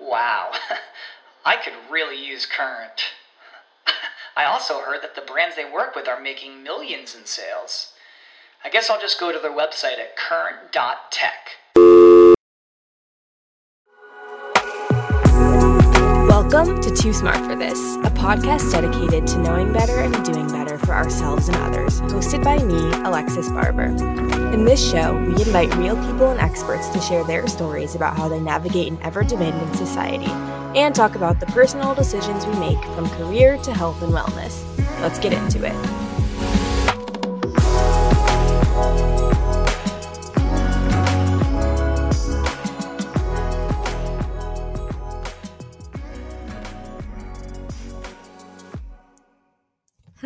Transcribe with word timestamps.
Wow, 0.00 0.52
I 1.44 1.56
could 1.56 1.74
really 1.90 2.16
use 2.16 2.46
Current. 2.46 3.02
I 4.36 4.44
also 4.44 4.80
heard 4.80 5.02
that 5.02 5.14
the 5.14 5.20
brands 5.20 5.56
they 5.56 5.70
work 5.70 5.94
with 5.94 6.08
are 6.08 6.20
making 6.20 6.62
millions 6.62 7.14
in 7.14 7.26
sales. 7.26 7.92
I 8.64 8.70
guess 8.70 8.88
I'll 8.88 9.00
just 9.00 9.20
go 9.20 9.30
to 9.30 9.38
their 9.38 9.50
website 9.52 9.98
at 9.98 10.16
current.tech. 10.16 11.50
Welcome 16.28 16.80
to 16.80 16.94
Too 16.94 17.12
Smart 17.12 17.38
for 17.44 17.54
This, 17.54 17.78
a 17.96 18.10
podcast 18.10 18.72
dedicated 18.72 19.26
to 19.28 19.38
knowing 19.38 19.72
better 19.72 20.00
and 20.00 20.24
doing 20.24 20.48
better 20.48 20.78
for 20.78 20.92
ourselves 20.92 21.48
and 21.48 21.56
others, 21.58 21.89
hosted 22.02 22.42
by 22.42 22.58
me, 22.62 22.92
Alexis 23.04 23.48
Barber. 23.50 23.86
In 24.52 24.64
this 24.64 24.90
show, 24.90 25.16
we 25.26 25.32
invite 25.42 25.74
real 25.76 25.96
people 25.96 26.30
and 26.30 26.40
experts 26.40 26.88
to 26.88 27.00
share 27.00 27.24
their 27.24 27.46
stories 27.46 27.94
about 27.94 28.16
how 28.16 28.28
they 28.28 28.40
navigate 28.40 28.90
an 28.90 28.98
ever 29.02 29.22
demanding 29.22 29.72
society 29.74 30.30
and 30.78 30.94
talk 30.94 31.14
about 31.14 31.40
the 31.40 31.46
personal 31.46 31.94
decisions 31.94 32.46
we 32.46 32.54
make 32.56 32.82
from 32.94 33.08
career 33.10 33.58
to 33.58 33.72
health 33.72 34.02
and 34.02 34.12
wellness. 34.12 34.64
Let's 35.00 35.18
get 35.18 35.32
into 35.32 35.64
it. 35.64 36.09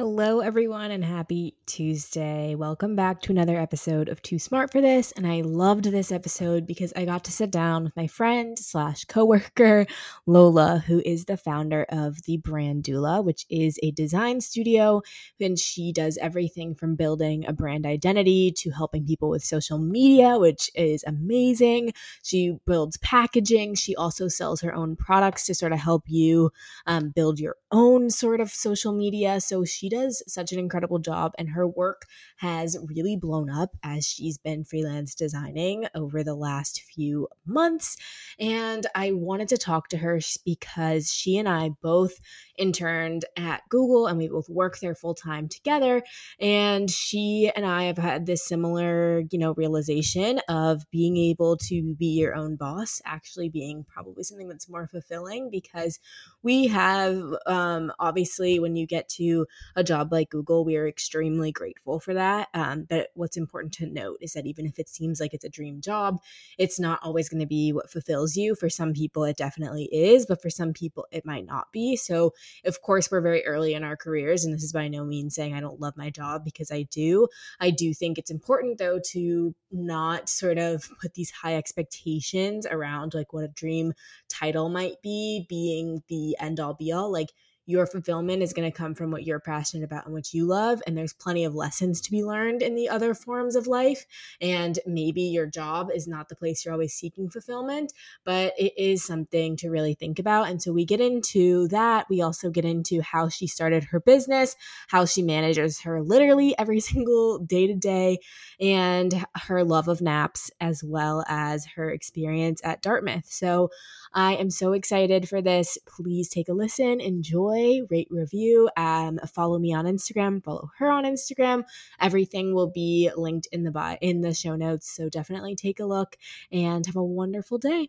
Hello, 0.07 0.41
everyone, 0.41 0.91
and 0.91 1.03
happy 1.03 1.57
Tuesday. 1.65 2.55
Welcome 2.55 2.95
back 2.95 3.23
to 3.23 3.33
another 3.33 3.59
episode 3.59 4.11
of 4.11 4.21
Too 4.21 4.39
Smart 4.39 4.71
for 4.71 4.83
This. 4.83 5.13
And 5.13 5.27
I 5.27 5.41
loved 5.41 5.87
this 5.87 6.13
episode 6.13 6.67
because 6.67 6.93
I 6.95 7.07
got 7.07 7.25
to 7.25 7.33
sit 7.33 7.51
down 7.51 7.85
with 7.85 7.97
my 7.97 8.07
friend 8.07 8.59
slash 8.59 9.07
coworker, 9.07 9.87
Lola, 10.27 10.85
who 10.87 11.01
is 11.07 11.25
the 11.25 11.39
founder 11.39 11.87
of 11.89 12.23
the 12.25 12.37
Brand 12.37 12.85
Doula, 12.85 13.25
which 13.25 13.47
is 13.49 13.79
a 13.83 13.93
design 13.93 14.43
studio. 14.43 15.01
And 15.41 15.59
she 15.59 15.91
does 15.91 16.19
everything 16.21 16.75
from 16.75 16.97
building 16.97 17.47
a 17.47 17.55
brand 17.55 17.87
identity 17.87 18.53
to 18.59 18.71
helping 18.73 19.07
people 19.07 19.31
with 19.31 19.43
social 19.43 19.79
media, 19.79 20.39
which 20.39 20.71
is 20.75 21.03
amazing. 21.07 21.95
She 22.23 22.59
builds 22.67 22.99
packaging. 22.99 23.77
She 23.77 23.97
also 23.97 24.29
sells 24.29 24.61
her 24.61 24.75
own 24.75 24.97
products 24.97 25.47
to 25.47 25.55
sort 25.55 25.73
of 25.73 25.79
help 25.79 26.03
you 26.09 26.51
um, 26.87 27.09
build 27.09 27.41
your 27.41 27.57
own 27.73 28.11
sort 28.11 28.43
of 28.43 28.51
social 28.51 28.93
media. 28.93 29.41
So 29.41 29.65
she 29.65 29.94
does 29.95 30.23
such 30.27 30.53
an 30.53 30.59
incredible 30.59 30.99
job, 30.99 31.33
and 31.39 31.51
her 31.51 31.67
work 31.67 32.07
has 32.37 32.77
really 32.95 33.17
blown 33.17 33.51
up 33.51 33.77
as 33.83 34.07
she's 34.07 34.39
been 34.39 34.65
freelance 34.65 35.15
designing 35.15 35.87
over 35.95 36.23
the 36.23 36.35
last 36.35 36.83
few 36.83 37.29
months. 37.47 37.97
And 38.39 38.87
I 38.95 39.13
wanted 39.13 39.49
to 39.49 39.59
talk 39.59 39.89
to 39.89 39.99
her 39.99 40.21
because 40.45 41.13
she 41.13 41.37
and 41.39 41.49
I 41.49 41.71
both 41.83 42.21
interned 42.57 43.25
at 43.37 43.63
Google 43.69 44.07
and 44.07 44.19
we 44.19 44.29
both 44.29 44.49
work 44.49 44.79
there 44.79 44.95
full 44.95 45.15
time 45.15 45.49
together. 45.49 46.03
And 46.39 46.91
she 46.91 47.51
and 47.55 47.67
I 47.67 47.85
have 47.85 47.99
had 47.99 48.27
this 48.27 48.47
similar, 48.47 49.25
you 49.31 49.39
know, 49.39 49.55
realization 49.55 50.41
of 50.49 50.89
being 50.91 51.17
able 51.17 51.57
to 51.57 51.95
be 51.95 52.07
your 52.07 52.35
own 52.35 52.57
boss 52.57 53.01
actually 53.05 53.49
being 53.49 53.85
probably 53.85 54.23
something 54.23 54.49
that's 54.49 54.69
more 54.69 54.87
fulfilling 54.87 55.51
because 55.51 55.99
we 56.43 56.67
have 56.69 57.23
um, 57.47 57.93
obviously 57.99 58.59
when 58.59 58.77
you 58.77 58.87
get 58.87 59.09
to 59.09 59.47
a 59.77 59.85
job 59.85 60.13
like 60.13 60.31
Google, 60.31 60.65
we 60.65 60.77
are 60.77 60.89
extremely 60.89 61.53
grateful 61.53 62.01
for 62.01 62.15
that. 62.15 62.49
Um, 62.55 62.87
but 62.89 63.09
what's 63.15 63.37
important 63.37 63.73
to 63.75 63.87
note 63.87 64.19
is 64.21 64.33
that 64.33 64.47
even 64.47 64.67
if 64.67 64.79
it 64.79 64.89
seems 64.89 65.21
like 65.21 65.35
it's 65.35 65.45
a 65.45 65.49
dream 65.49 65.81
job, 65.81 66.19
it's 66.59 66.79
not 66.79 67.01
always 67.03 67.29
going 67.29 67.41
to 67.41 67.47
be 67.47 67.73
what 67.73 67.91
fulfills 67.91 68.37
you. 68.37 68.55
For 68.55 68.69
some 68.69 68.93
people, 68.93 69.25
it 69.25 69.37
definitely 69.37 69.89
is, 69.93 70.27
but 70.27 70.41
for 70.41 70.51
some 70.51 70.73
people, 70.73 71.07
it 71.11 71.27
might 71.27 71.47
not 71.47 71.73
be. 71.73 71.97
So 71.97 72.33
of 72.65 72.81
course, 72.83 73.11
we're 73.11 73.21
very 73.21 73.45
early 73.47 73.75
in 73.75 73.85
our 73.85 73.97
careers, 73.97 74.45
and 74.45 74.55
this 74.55 74.63
is 74.63 74.73
by 74.73 74.89
no 74.89 75.05
means 75.05 75.35
saying 75.35 75.55
I 75.55 75.61
don't 75.61 75.81
love 75.81 75.97
my 75.97 76.11
job 76.11 76.45
because 76.45 76.71
I 76.71 76.83
do. 76.85 77.29
I 77.61 77.71
do 77.71 77.95
think 77.95 78.19
it's 78.19 78.31
important, 78.31 78.79
though, 78.79 79.01
to 79.13 79.55
not 79.71 80.29
sort 80.29 80.59
of 80.59 80.89
put 81.01 81.15
these 81.15 81.31
high 81.31 81.57
expectations 81.57 82.67
around 82.67 83.15
like 83.15 83.33
what 83.33 83.45
a 83.45 83.49
dream 83.49 83.93
title 84.29 84.69
might 84.69 85.03
be 85.03 85.47
being 85.49 86.03
the 86.09 86.37
end 86.41 86.61
all 86.61 86.75
be 86.75 86.93
all. 86.93 87.11
Like, 87.11 87.31
your 87.67 87.87
fulfillment 87.87 88.43
is 88.43 88.53
going 88.53 88.71
to 88.71 88.77
come 88.77 88.95
from 88.95 89.11
what 89.11 89.25
you're 89.25 89.41
passionate 89.41 89.85
about 89.85 90.05
and 90.05 90.15
what 90.15 90.35
you 90.35 90.47
love. 90.47 90.83
And 90.87 90.97
there's 90.97 91.13
plenty 91.13 91.45
of 91.45 91.55
lessons 91.55 92.01
to 92.03 92.11
be 92.11 92.25
learned 92.25 92.63
in 92.63 92.75
the 92.75 92.89
other 92.89 93.15
forms 93.15 93.57
of 93.57 93.67
life. 93.67 94.07
And 94.41 94.79
maybe 94.87 95.23
your 95.23 95.47
job 95.47 95.91
is 95.95 96.07
not 96.07 96.29
the 96.29 96.37
place 96.37 96.65
you're 96.65 96.75
always 96.75 96.95
seeking 96.95 97.31
fulfillment, 97.31 97.93
but 98.25 98.53
it 98.59 98.73
is 98.77 99.05
something 99.05 99.57
to 99.59 99.71
really 99.71 99.95
think 99.95 100.19
about. 100.19 100.49
And 100.49 100.61
so 100.61 100.73
we 100.73 100.85
get 100.85 101.01
into 101.01 101.69
that. 101.69 102.07
We 102.11 102.21
also 102.21 102.51
get 102.51 102.65
into 102.65 103.01
how 103.01 103.29
she 103.29 103.47
started 103.47 103.85
her 103.85 104.01
business, 104.01 104.57
how 104.89 105.07
she 105.07 105.23
manages 105.23 105.81
her 105.81 106.03
literally 106.03 106.57
every 106.59 106.81
single 106.85 107.39
day 107.39 107.67
to 107.67 107.75
day, 107.75 108.19
and 108.61 109.25
her 109.35 109.65
love 109.65 109.89
of 109.89 110.01
naps, 110.01 110.51
as 110.61 110.83
well 110.85 111.25
as 111.29 111.67
her 111.77 111.91
experience 111.91 112.61
at 112.63 112.83
Dartmouth. 112.83 113.27
So 113.27 113.71
I 114.13 114.37
am 114.37 114.51
so 114.51 114.73
excited 114.73 115.29
for 115.29 115.43
this. 115.43 115.79
Please 115.87 116.29
take 116.29 116.49
a 116.49 116.53
listen, 116.53 117.01
enjoy, 117.01 117.54
rate, 117.91 118.09
review, 118.11 118.69
um, 118.77 119.19
follow 119.33 119.59
me 119.59 119.73
on 119.75 119.85
Instagram, 119.85 120.43
follow 120.43 120.71
her 120.79 120.91
on 120.91 121.05
Instagram. 121.05 121.65
Everything 122.01 122.55
will 122.55 122.71
be 122.71 123.11
linked 123.17 123.49
in 123.53 123.65
the 123.65 123.71
bio, 123.71 123.97
in 124.01 124.21
the 124.21 124.35
show 124.35 124.57
notes. 124.57 124.91
So 124.95 125.09
definitely 125.09 125.57
take 125.57 125.81
a 125.81 125.85
look 125.85 126.17
and 126.51 126.85
have 126.87 126.97
a 126.97 127.05
wonderful 127.05 127.59
day. 127.59 127.89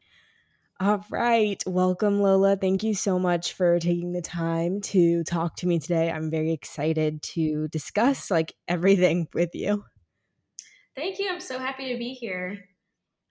All 0.77 1.05
right. 1.09 1.63
Welcome, 1.65 2.21
Lola. 2.21 2.57
Thank 2.57 2.83
you 2.83 2.93
so 2.93 3.17
much 3.17 3.53
for 3.53 3.79
taking 3.79 4.11
the 4.11 4.21
time 4.21 4.81
to 4.81 5.23
talk 5.23 5.55
to 5.57 5.67
me 5.67 5.79
today. 5.79 6.11
I'm 6.11 6.29
very 6.29 6.51
excited 6.51 7.21
to 7.21 7.69
discuss 7.69 8.29
like 8.29 8.53
everything 8.67 9.29
with 9.33 9.55
you. 9.55 9.85
Thank 10.93 11.19
you. 11.19 11.29
I'm 11.29 11.39
so 11.39 11.59
happy 11.59 11.93
to 11.93 11.97
be 11.97 12.13
here. 12.13 12.67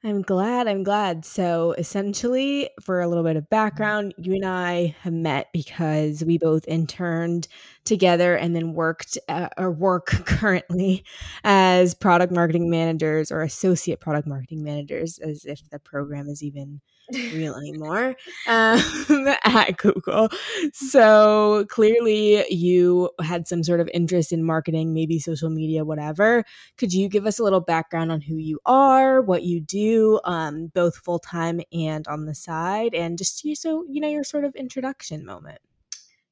I'm 0.07 0.21
glad. 0.21 0.69
I'm 0.69 0.83
glad. 0.83 1.25
So, 1.25 1.73
essentially, 1.79 2.69
for 2.83 3.01
a 3.01 3.09
little 3.09 3.25
bit 3.25 3.37
of 3.37 3.49
background, 3.49 4.13
you 4.19 4.35
and 4.35 4.45
I 4.45 4.95
have 5.01 5.15
met 5.15 5.51
because 5.55 6.23
we 6.23 6.37
both 6.37 6.69
interned 6.69 7.49
together 7.85 8.37
and 8.37 8.55
then 8.55 8.75
worked 8.75 9.17
uh, 9.31 9.49
or 9.57 9.71
work 9.71 10.07
currently 10.27 11.05
as 11.43 11.95
product 11.95 12.33
marketing 12.35 12.69
managers 12.69 13.33
or 13.33 13.41
associate 13.41 14.01
product 14.01 14.29
marketing 14.29 14.63
managers, 14.63 15.19
as 15.21 15.47
if 15.47 15.67
the 15.71 15.79
program 15.79 16.29
is 16.29 16.43
even 16.43 16.83
real 17.13 17.55
anymore 17.55 18.17
um, 18.47 18.81
at 19.45 19.77
Google. 19.77 20.29
So 20.73 21.67
clearly, 21.69 22.45
you 22.53 23.11
had 23.21 23.47
some 23.47 23.63
sort 23.63 23.81
of 23.81 23.91
interest 23.93 24.33
in 24.33 24.45
marketing, 24.45 24.95
maybe 24.95 25.19
social 25.19 25.51
media, 25.51 25.85
whatever. 25.85 26.45
Could 26.79 26.93
you 26.93 27.09
give 27.09 27.27
us 27.27 27.39
a 27.39 27.45
little 27.45 27.61
background 27.61 28.13
on 28.13 28.21
who 28.21 28.37
you 28.37 28.59
are, 28.67 29.21
what 29.21 29.43
you 29.43 29.61
do, 29.61 30.21
um, 30.25 30.69
both 30.75 30.97
full 30.97 31.19
time 31.19 31.61
and 31.73 32.07
on 32.09 32.27
the 32.27 32.35
side, 32.35 32.95
and 32.95 33.19
just 33.19 33.45
you 33.45 33.55
so 33.55 33.85
you 33.89 34.01
know 34.01 34.09
your 34.09 34.25
sort 34.25 34.45
of 34.45 34.55
introduction 34.55 35.25
moment? 35.25 35.59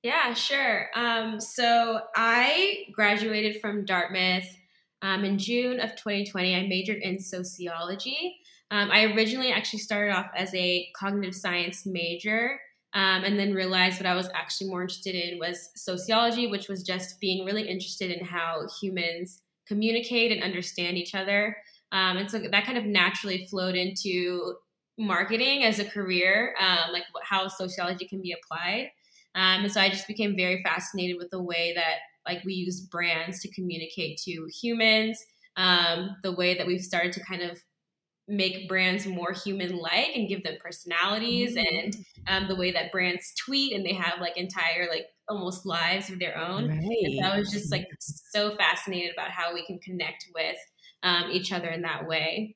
Yeah, 0.03 0.35
sure. 0.35 0.89
Um, 0.97 1.41
so 1.41 2.01
I 2.17 2.87
graduated 2.93 3.61
from 3.61 3.85
Dartmouth 3.85 4.57
um, 5.01 5.25
in 5.25 5.39
June 5.39 5.79
of 5.79 5.91
2020. 5.91 6.57
I 6.57 6.67
majored 6.67 6.99
in 7.03 7.21
sociology. 7.21 8.41
Um, 8.73 8.91
I 8.91 9.05
originally 9.05 9.53
actually 9.53 9.81
started 9.81 10.13
off 10.13 10.31
as 10.35 10.53
a 10.55 10.89
cognitive 10.97 11.35
science 11.35 11.87
major. 11.87 12.59
Um, 12.95 13.25
and 13.25 13.39
then 13.39 13.55
realized 13.55 13.99
what 13.99 14.07
I 14.07 14.15
was 14.15 14.29
actually 14.35 14.69
more 14.69 14.83
interested 14.83 15.15
in 15.15 15.39
was 15.39 15.71
sociology, 15.75 16.47
which 16.47 16.69
was 16.69 16.83
just 16.83 17.19
being 17.21 17.47
really 17.47 17.67
interested 17.67 18.11
in 18.11 18.23
how 18.23 18.67
humans 18.83 19.41
communicate 19.67 20.31
and 20.31 20.43
understand 20.43 20.99
each 20.99 21.15
other. 21.15 21.57
Um, 21.91 22.19
and 22.19 22.31
so 22.31 22.39
that 22.39 22.67
kind 22.67 22.77
of 22.77 22.85
naturally 22.85 23.47
flowed 23.47 23.77
into 23.77 24.57
marketing 24.99 25.65
as 25.65 25.79
a 25.79 25.87
career, 25.87 26.55
um, 26.61 26.93
like 26.93 27.05
how 27.23 27.49
sociology 27.49 28.07
can 28.07 28.21
be 28.21 28.35
applied. 28.35 28.91
Um, 29.35 29.65
and 29.65 29.73
so 29.73 29.81
I 29.81 29.89
just 29.89 30.07
became 30.07 30.37
very 30.37 30.63
fascinated 30.63 31.17
with 31.17 31.31
the 31.31 31.43
way 31.43 31.73
that 31.75 31.97
like 32.27 32.45
we 32.45 32.53
use 32.53 32.81
brands 32.81 33.41
to 33.41 33.51
communicate 33.53 34.19
to 34.25 34.47
humans, 34.61 35.19
um, 35.57 36.17
the 36.23 36.33
way 36.33 36.55
that 36.59 36.67
we've 36.67 36.83
started 36.83 37.13
to 37.15 37.25
kind 37.25 37.41
of 37.41 37.59
make 38.29 38.69
brands 38.69 39.07
more 39.07 39.33
human 39.33 39.77
like 39.77 40.11
and 40.15 40.29
give 40.29 40.43
them 40.45 40.55
personalities 40.63 41.57
mm-hmm. 41.57 41.77
and 41.77 41.97
um, 42.29 42.49
the 42.49 42.55
way 42.55 42.71
that 42.71 42.93
brands 42.93 43.35
tweet 43.35 43.75
and 43.75 43.85
they 43.85 43.93
have 43.93 44.21
like 44.21 44.37
entire 44.37 44.89
like 44.89 45.07
almost 45.29 45.67
lives 45.67 46.09
of 46.09 46.19
their 46.19 46.39
own 46.39 46.69
right. 46.69 47.19
so 47.21 47.27
i 47.27 47.39
was 47.39 47.51
just 47.51 47.73
like 47.73 47.87
so 47.99 48.55
fascinated 48.57 49.13
about 49.13 49.31
how 49.31 49.53
we 49.53 49.65
can 49.67 49.79
connect 49.81 50.27
with 50.35 50.57
um, 51.03 51.31
each 51.33 51.53
other 51.53 51.69
in 51.69 51.83
that 51.83 52.07
way 52.07 52.55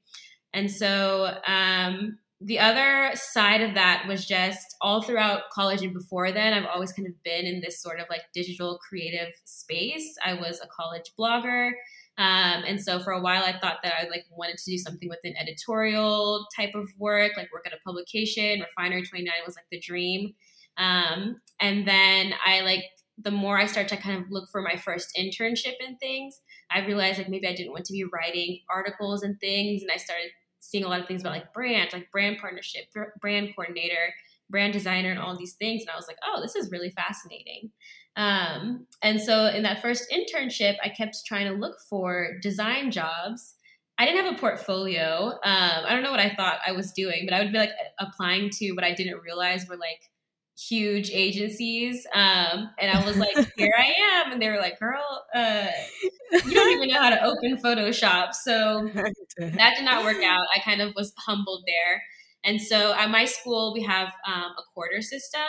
and 0.53 0.71
so 0.71 1.37
um, 1.47 2.19
the 2.41 2.59
other 2.59 3.13
side 3.15 3.63
of 3.63 3.75
that 3.75 4.05
was 4.07 4.27
just 4.27 4.77
all 4.83 5.01
throughout 5.01 5.51
college 5.53 5.83
and 5.83 5.95
before 5.95 6.33
then, 6.33 6.53
I've 6.53 6.67
always 6.67 6.93
kind 6.93 7.09
of 7.09 7.23
been 7.23 7.47
in 7.47 7.61
this 7.61 7.81
sort 7.81 7.99
of 7.99 8.07
like 8.11 8.23
digital 8.35 8.79
creative 8.79 9.33
space. 9.45 10.17
I 10.25 10.35
was 10.35 10.61
a 10.61 10.67
college 10.67 11.13
blogger. 11.19 11.71
Um, 12.19 12.65
and 12.67 12.81
so 12.81 13.01
for 13.01 13.13
a 13.13 13.21
while, 13.21 13.43
I 13.43 13.59
thought 13.59 13.79
that 13.83 13.95
I 14.01 14.09
like 14.09 14.25
wanted 14.31 14.57
to 14.59 14.71
do 14.71 14.79
something 14.79 15.09
with 15.09 15.19
an 15.25 15.35
editorial 15.39 16.47
type 16.57 16.75
of 16.75 16.89
work, 16.99 17.33
like 17.37 17.53
work 17.53 17.67
at 17.67 17.75
a 17.75 17.81
publication. 17.85 18.61
Refinery 18.61 19.03
29 19.03 19.33
was 19.45 19.57
like 19.57 19.67
the 19.71 19.81
dream. 19.81 20.35
Um, 20.79 21.41
and 21.61 21.87
then 21.87 22.35
I 22.45 22.61
like 22.63 22.85
the 23.19 23.31
more 23.31 23.59
I 23.59 23.67
start 23.67 23.89
to 23.89 23.97
kind 23.97 24.23
of 24.23 24.31
look 24.31 24.49
for 24.51 24.61
my 24.61 24.77
first 24.77 25.19
internship 25.19 25.75
and 25.87 25.99
things, 25.99 26.41
I 26.71 26.85
realized 26.85 27.19
like 27.19 27.29
maybe 27.29 27.47
I 27.47 27.55
didn't 27.55 27.73
want 27.73 27.87
to 27.87 27.93
be 27.93 28.05
writing 28.05 28.61
articles 28.71 29.23
and 29.23 29.41
things, 29.41 29.83
and 29.83 29.91
I 29.91 29.97
started 29.97 30.31
seeing 30.59 30.85
a 30.85 30.89
lot 30.89 31.01
of 31.01 31.07
things 31.07 31.23
about 31.23 31.33
like 31.33 31.53
brand, 31.55 31.91
like 31.93 32.11
brand 32.11 32.39
partnership, 32.39 32.85
brand 33.21 33.51
coordinator, 33.55 34.13
brand 34.51 34.73
designer, 34.73 35.11
and 35.11 35.19
all 35.19 35.37
these 35.37 35.55
things. 35.55 35.83
And 35.83 35.91
I 35.91 35.97
was 35.97 36.07
like, 36.09 36.19
oh, 36.27 36.43
this 36.43 36.57
is 36.57 36.71
really 36.71 36.91
fascinating. 36.91 37.71
Um, 38.17 38.87
and 39.03 39.21
so 39.21 39.47
in 39.47 39.63
that 39.65 39.83
first 39.83 40.11
internship, 40.11 40.77
I 40.83 40.89
kept 40.89 41.25
trying 41.27 41.47
to 41.47 41.59
look 41.59 41.77
for 41.89 42.39
design 42.43 42.91
jobs. 42.91 43.55
I 43.99 44.05
didn't 44.05 44.25
have 44.25 44.35
a 44.35 44.39
portfolio. 44.39 45.33
Um, 45.43 45.85
I 45.85 45.91
don't 45.91 46.03
know 46.03 46.11
what 46.11 46.21
I 46.21 46.35
thought 46.35 46.59
I 46.67 46.73
was 46.73 46.93
doing, 46.93 47.27
but 47.27 47.35
I 47.35 47.43
would 47.43 47.53
be 47.53 47.59
like 47.59 47.71
applying 47.99 48.51
to 48.51 48.73
what 48.73 48.85
I 48.85 48.93
didn't 48.93 49.21
realize 49.23 49.67
were 49.69 49.77
like 49.77 50.01
huge 50.59 51.11
agencies. 51.13 52.07
Um, 52.15 52.71
and 52.79 52.91
I 52.91 53.05
was 53.05 53.17
like, 53.17 53.37
here 53.57 53.73
I 53.77 53.93
am. 54.15 54.33
And 54.33 54.41
they 54.41 54.49
were 54.49 54.59
like, 54.59 54.79
girl, 54.79 55.25
uh, 55.35 55.67
you 56.33 56.55
don't 56.55 56.73
even 56.73 56.89
know 56.89 57.01
how 57.01 57.11
to 57.11 57.23
open 57.25 57.59
Photoshop. 57.63 58.35
So 58.35 58.91
that 59.39 59.75
did 59.77 59.85
not 59.85 60.05
work 60.05 60.23
out. 60.23 60.47
I 60.55 60.61
kind 60.61 60.81
of 60.81 60.95
was 60.95 61.13
humbled 61.19 61.65
there. 61.67 62.03
And 62.45 62.61
so 62.61 62.95
at 62.95 63.11
my 63.11 63.25
school, 63.25 63.75
we 63.75 63.83
have 63.83 64.09
um, 64.27 64.53
a 64.57 64.63
quarter 64.73 65.03
system. 65.03 65.43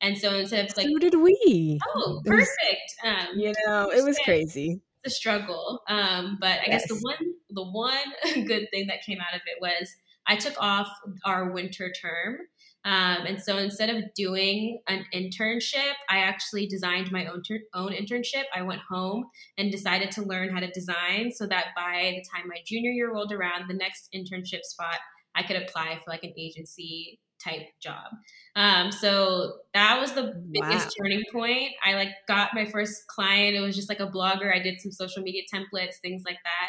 And 0.00 0.16
so 0.16 0.36
instead 0.36 0.68
of 0.70 0.76
like, 0.76 0.86
so 0.86 0.98
did 0.98 1.14
we. 1.14 1.80
Oh, 1.94 2.22
perfect. 2.24 2.94
Um, 3.04 3.36
you 3.36 3.52
know, 3.66 3.90
it 3.90 4.04
was 4.04 4.18
crazy. 4.24 4.80
The 5.04 5.10
struggle. 5.10 5.82
Um, 5.88 6.38
but 6.40 6.60
I 6.60 6.64
yes. 6.66 6.82
guess 6.82 6.88
the 6.88 7.00
one, 7.00 7.34
the 7.50 7.64
one 7.64 8.44
good 8.46 8.68
thing 8.70 8.86
that 8.88 9.02
came 9.04 9.18
out 9.20 9.34
of 9.34 9.40
it 9.46 9.60
was 9.60 9.94
I 10.26 10.36
took 10.36 10.54
off 10.60 10.88
our 11.24 11.50
winter 11.50 11.90
term. 11.90 12.36
Um, 12.84 13.26
and 13.26 13.42
so 13.42 13.58
instead 13.58 13.90
of 13.90 14.04
doing 14.14 14.80
an 14.88 15.04
internship, 15.12 15.94
I 16.08 16.18
actually 16.18 16.66
designed 16.66 17.10
my 17.10 17.26
own 17.26 17.42
ter- 17.42 17.64
own 17.74 17.92
internship. 17.92 18.44
I 18.54 18.62
went 18.62 18.80
home 18.88 19.26
and 19.56 19.72
decided 19.72 20.12
to 20.12 20.22
learn 20.22 20.50
how 20.50 20.60
to 20.60 20.70
design 20.70 21.32
so 21.34 21.46
that 21.48 21.66
by 21.74 22.14
the 22.14 22.24
time 22.32 22.48
my 22.48 22.60
junior 22.64 22.90
year 22.90 23.12
rolled 23.12 23.32
around, 23.32 23.68
the 23.68 23.74
next 23.74 24.08
internship 24.14 24.62
spot, 24.62 24.98
I 25.34 25.42
could 25.42 25.56
apply 25.56 25.96
for 25.96 26.10
like 26.10 26.22
an 26.22 26.32
agency 26.38 27.18
type 27.42 27.66
job. 27.80 28.12
Um, 28.56 28.90
so 28.90 29.54
that 29.74 30.00
was 30.00 30.12
the 30.12 30.34
biggest 30.50 30.86
wow. 30.98 31.04
turning 31.04 31.22
point. 31.32 31.72
I 31.84 31.94
like 31.94 32.10
got 32.26 32.50
my 32.54 32.64
first 32.64 33.06
client. 33.08 33.56
It 33.56 33.60
was 33.60 33.76
just 33.76 33.88
like 33.88 34.00
a 34.00 34.08
blogger. 34.08 34.54
I 34.54 34.58
did 34.58 34.80
some 34.80 34.92
social 34.92 35.22
media 35.22 35.42
templates, 35.52 35.96
things 36.02 36.22
like 36.26 36.38
that. 36.44 36.68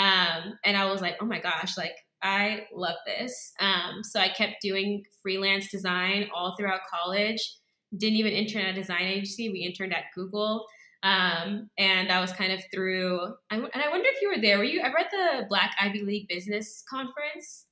Um, 0.00 0.58
and 0.64 0.76
I 0.76 0.90
was 0.90 1.00
like, 1.00 1.16
oh 1.20 1.26
my 1.26 1.40
gosh, 1.40 1.76
like 1.76 1.94
I 2.22 2.66
love 2.74 2.96
this. 3.06 3.52
Um, 3.60 4.02
so 4.02 4.20
I 4.20 4.28
kept 4.28 4.62
doing 4.62 5.02
freelance 5.22 5.70
design 5.70 6.28
all 6.34 6.54
throughout 6.56 6.80
college. 6.92 7.56
Didn't 7.96 8.16
even 8.16 8.32
intern 8.32 8.62
at 8.62 8.76
a 8.76 8.80
design 8.80 9.02
agency. 9.02 9.48
We 9.48 9.60
interned 9.60 9.94
at 9.94 10.04
Google. 10.14 10.66
Um, 11.02 11.70
and 11.78 12.10
that 12.10 12.20
was 12.20 12.32
kind 12.32 12.52
of 12.52 12.60
through, 12.72 13.20
I, 13.50 13.56
and 13.56 13.70
I 13.74 13.88
wonder 13.88 14.06
if 14.06 14.20
you 14.20 14.28
were 14.28 14.40
there. 14.40 14.58
Were 14.58 14.64
you 14.64 14.80
ever 14.80 14.98
at 14.98 15.10
the 15.10 15.46
Black 15.48 15.74
Ivy 15.80 16.02
League 16.02 16.28
Business 16.28 16.84
Conference? 16.88 17.66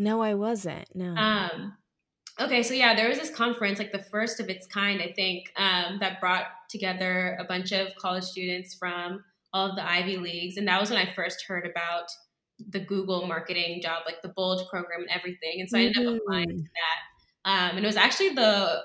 No, 0.00 0.22
I 0.22 0.32
wasn't. 0.32 0.88
No. 0.94 1.14
Um, 1.14 1.76
okay, 2.40 2.62
so 2.62 2.72
yeah, 2.72 2.94
there 2.94 3.10
was 3.10 3.18
this 3.18 3.28
conference, 3.28 3.78
like 3.78 3.92
the 3.92 3.98
first 3.98 4.40
of 4.40 4.48
its 4.48 4.66
kind, 4.66 5.02
I 5.02 5.12
think, 5.12 5.52
um, 5.56 5.98
that 6.00 6.20
brought 6.22 6.46
together 6.70 7.36
a 7.38 7.44
bunch 7.44 7.70
of 7.72 7.94
college 7.96 8.24
students 8.24 8.74
from 8.74 9.22
all 9.52 9.68
of 9.68 9.76
the 9.76 9.86
Ivy 9.86 10.16
Leagues. 10.16 10.56
And 10.56 10.66
that 10.68 10.80
was 10.80 10.88
when 10.88 10.98
I 10.98 11.12
first 11.12 11.44
heard 11.46 11.66
about 11.66 12.06
the 12.66 12.80
Google 12.80 13.26
marketing 13.26 13.82
job, 13.82 14.04
like 14.06 14.22
the 14.22 14.30
BOLD 14.30 14.70
program 14.70 15.02
and 15.02 15.10
everything. 15.10 15.60
And 15.60 15.68
so 15.68 15.76
I 15.78 15.82
ended 15.82 16.06
up 16.06 16.16
applying 16.16 16.48
to 16.48 16.54
mm. 16.54 16.64
that. 16.64 17.50
Um, 17.50 17.76
and 17.76 17.84
it 17.84 17.88
was 17.88 17.96
actually 17.96 18.30
the 18.30 18.82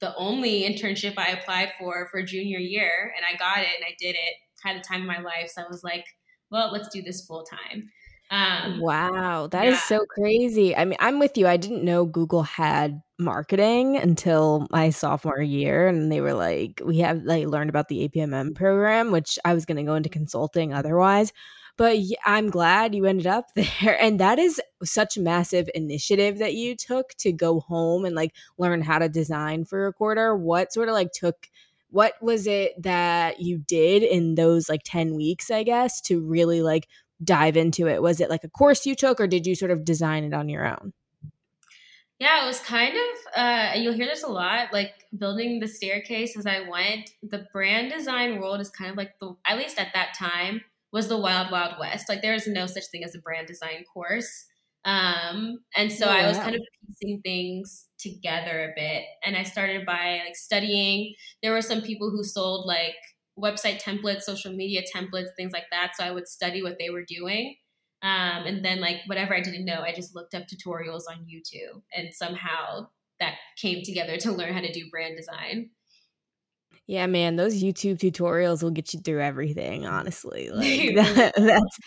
the 0.00 0.16
only 0.16 0.62
internship 0.62 1.14
I 1.16 1.28
applied 1.28 1.72
for 1.78 2.08
for 2.10 2.22
junior 2.22 2.58
year, 2.58 3.12
and 3.16 3.24
I 3.24 3.36
got 3.38 3.58
it 3.58 3.70
and 3.76 3.84
I 3.86 3.94
did 3.98 4.16
it. 4.16 4.34
Had 4.62 4.76
the 4.76 4.80
time 4.80 5.02
of 5.02 5.06
my 5.06 5.20
life, 5.20 5.50
so 5.50 5.62
I 5.62 5.66
was 5.68 5.84
like, 5.84 6.04
well, 6.50 6.72
let's 6.72 6.88
do 6.88 7.02
this 7.02 7.24
full 7.26 7.44
time. 7.44 7.90
Um, 8.30 8.80
wow, 8.80 9.46
that 9.48 9.64
yeah. 9.64 9.70
is 9.70 9.82
so 9.84 10.04
crazy. 10.08 10.76
I 10.76 10.84
mean, 10.84 10.96
I'm 11.00 11.18
with 11.18 11.38
you. 11.38 11.46
I 11.46 11.56
didn't 11.56 11.84
know 11.84 12.04
Google 12.04 12.42
had 12.42 13.00
marketing 13.18 13.96
until 13.96 14.66
my 14.70 14.90
sophomore 14.90 15.40
year, 15.40 15.86
and 15.86 16.10
they 16.10 16.20
were 16.20 16.34
like, 16.34 16.80
we 16.84 16.98
have 16.98 17.22
like 17.22 17.46
learned 17.46 17.70
about 17.70 17.88
the 17.88 18.08
APMM 18.08 18.54
program, 18.54 19.12
which 19.12 19.38
I 19.44 19.54
was 19.54 19.64
going 19.64 19.76
to 19.76 19.84
go 19.84 19.94
into 19.94 20.08
consulting 20.08 20.74
otherwise. 20.74 21.32
But 21.76 21.98
I'm 22.24 22.50
glad 22.50 22.94
you 22.94 23.04
ended 23.04 23.26
up 23.26 23.46
there. 23.54 24.00
And 24.00 24.18
that 24.18 24.38
is 24.38 24.60
such 24.82 25.16
a 25.16 25.20
massive 25.20 25.68
initiative 25.74 26.38
that 26.38 26.54
you 26.54 26.74
took 26.74 27.14
to 27.18 27.32
go 27.32 27.60
home 27.60 28.04
and 28.04 28.16
like 28.16 28.34
learn 28.58 28.82
how 28.82 28.98
to 28.98 29.08
design 29.08 29.64
for 29.64 29.86
a 29.86 29.92
quarter. 29.92 30.34
What 30.34 30.72
sort 30.72 30.88
of 30.88 30.94
like 30.94 31.12
took 31.12 31.48
what 31.90 32.14
was 32.20 32.46
it 32.46 32.82
that 32.82 33.40
you 33.40 33.58
did 33.58 34.02
in 34.02 34.34
those 34.34 34.68
like 34.68 34.82
10 34.84 35.14
weeks, 35.14 35.50
I 35.50 35.62
guess, 35.62 36.00
to 36.02 36.20
really 36.20 36.60
like 36.60 36.88
dive 37.22 37.56
into 37.56 37.88
it? 37.88 38.02
Was 38.02 38.20
it 38.20 38.30
like 38.30 38.44
a 38.44 38.48
course 38.48 38.86
you 38.86 38.94
took 38.94 39.20
or 39.20 39.26
did 39.26 39.46
you 39.46 39.54
sort 39.54 39.70
of 39.70 39.84
design 39.84 40.24
it 40.24 40.34
on 40.34 40.48
your 40.48 40.66
own? 40.66 40.92
Yeah, 42.18 42.44
it 42.44 42.46
was 42.46 42.60
kind 42.60 42.94
of, 42.94 43.32
uh, 43.36 43.72
and 43.74 43.84
you'll 43.84 43.92
hear 43.92 44.06
this 44.06 44.22
a 44.22 44.28
lot, 44.28 44.72
like 44.72 44.94
building 45.16 45.60
the 45.60 45.68
staircase 45.68 46.36
as 46.36 46.46
I 46.46 46.60
went. 46.68 47.10
The 47.22 47.46
brand 47.52 47.92
design 47.92 48.40
world 48.40 48.60
is 48.60 48.70
kind 48.70 48.90
of 48.90 48.96
like 48.96 49.18
the, 49.20 49.36
at 49.46 49.58
least 49.58 49.78
at 49.78 49.92
that 49.92 50.14
time, 50.18 50.62
was 50.92 51.08
the 51.08 51.18
wild, 51.18 51.50
wild 51.50 51.74
west. 51.78 52.08
Like 52.08 52.22
there 52.22 52.34
is 52.34 52.46
no 52.46 52.66
such 52.66 52.86
thing 52.86 53.04
as 53.04 53.14
a 53.14 53.18
brand 53.18 53.46
design 53.46 53.84
course. 53.92 54.46
Um, 54.86 55.58
and 55.76 55.92
so 55.92 56.06
I 56.06 56.26
was 56.26 56.38
kind 56.38 56.54
of 56.54 56.62
piecing 56.86 57.20
things 57.22 57.86
together 57.98 58.72
a 58.72 58.80
bit. 58.80 59.02
And 59.24 59.36
I 59.36 59.42
started 59.42 59.84
by 59.84 60.20
like 60.24 60.36
studying. 60.36 61.14
There 61.42 61.52
were 61.52 61.60
some 61.60 61.82
people 61.82 62.10
who 62.10 62.24
sold 62.24 62.66
like 62.66 62.94
website 63.38 63.82
templates, 63.82 64.22
social 64.22 64.52
media 64.52 64.82
templates, 64.94 65.28
things 65.36 65.52
like 65.52 65.66
that. 65.70 65.92
So 65.96 66.04
I 66.04 66.10
would 66.10 66.28
study 66.28 66.62
what 66.62 66.76
they 66.78 66.90
were 66.90 67.04
doing. 67.04 67.56
Um, 68.02 68.44
and 68.46 68.64
then 68.64 68.80
like 68.80 68.98
whatever 69.06 69.34
I 69.34 69.40
didn't 69.40 69.64
know, 69.64 69.80
I 69.80 69.92
just 69.92 70.14
looked 70.14 70.34
up 70.34 70.44
tutorials 70.44 71.02
on 71.10 71.26
YouTube 71.26 71.82
and 71.94 72.14
somehow 72.14 72.88
that 73.20 73.34
came 73.56 73.82
together 73.82 74.16
to 74.18 74.32
learn 74.36 74.52
how 74.52 74.60
to 74.60 74.72
do 74.72 74.88
brand 74.90 75.16
design. 75.16 75.70
Yeah, 76.86 77.06
man, 77.06 77.34
those 77.34 77.62
YouTube 77.62 77.98
tutorials 77.98 78.62
will 78.62 78.70
get 78.70 78.94
you 78.94 79.00
through 79.00 79.20
everything, 79.20 79.86
honestly. 79.86 80.50
Like 80.54 80.94
that, 80.94 81.32
that's 81.36 81.78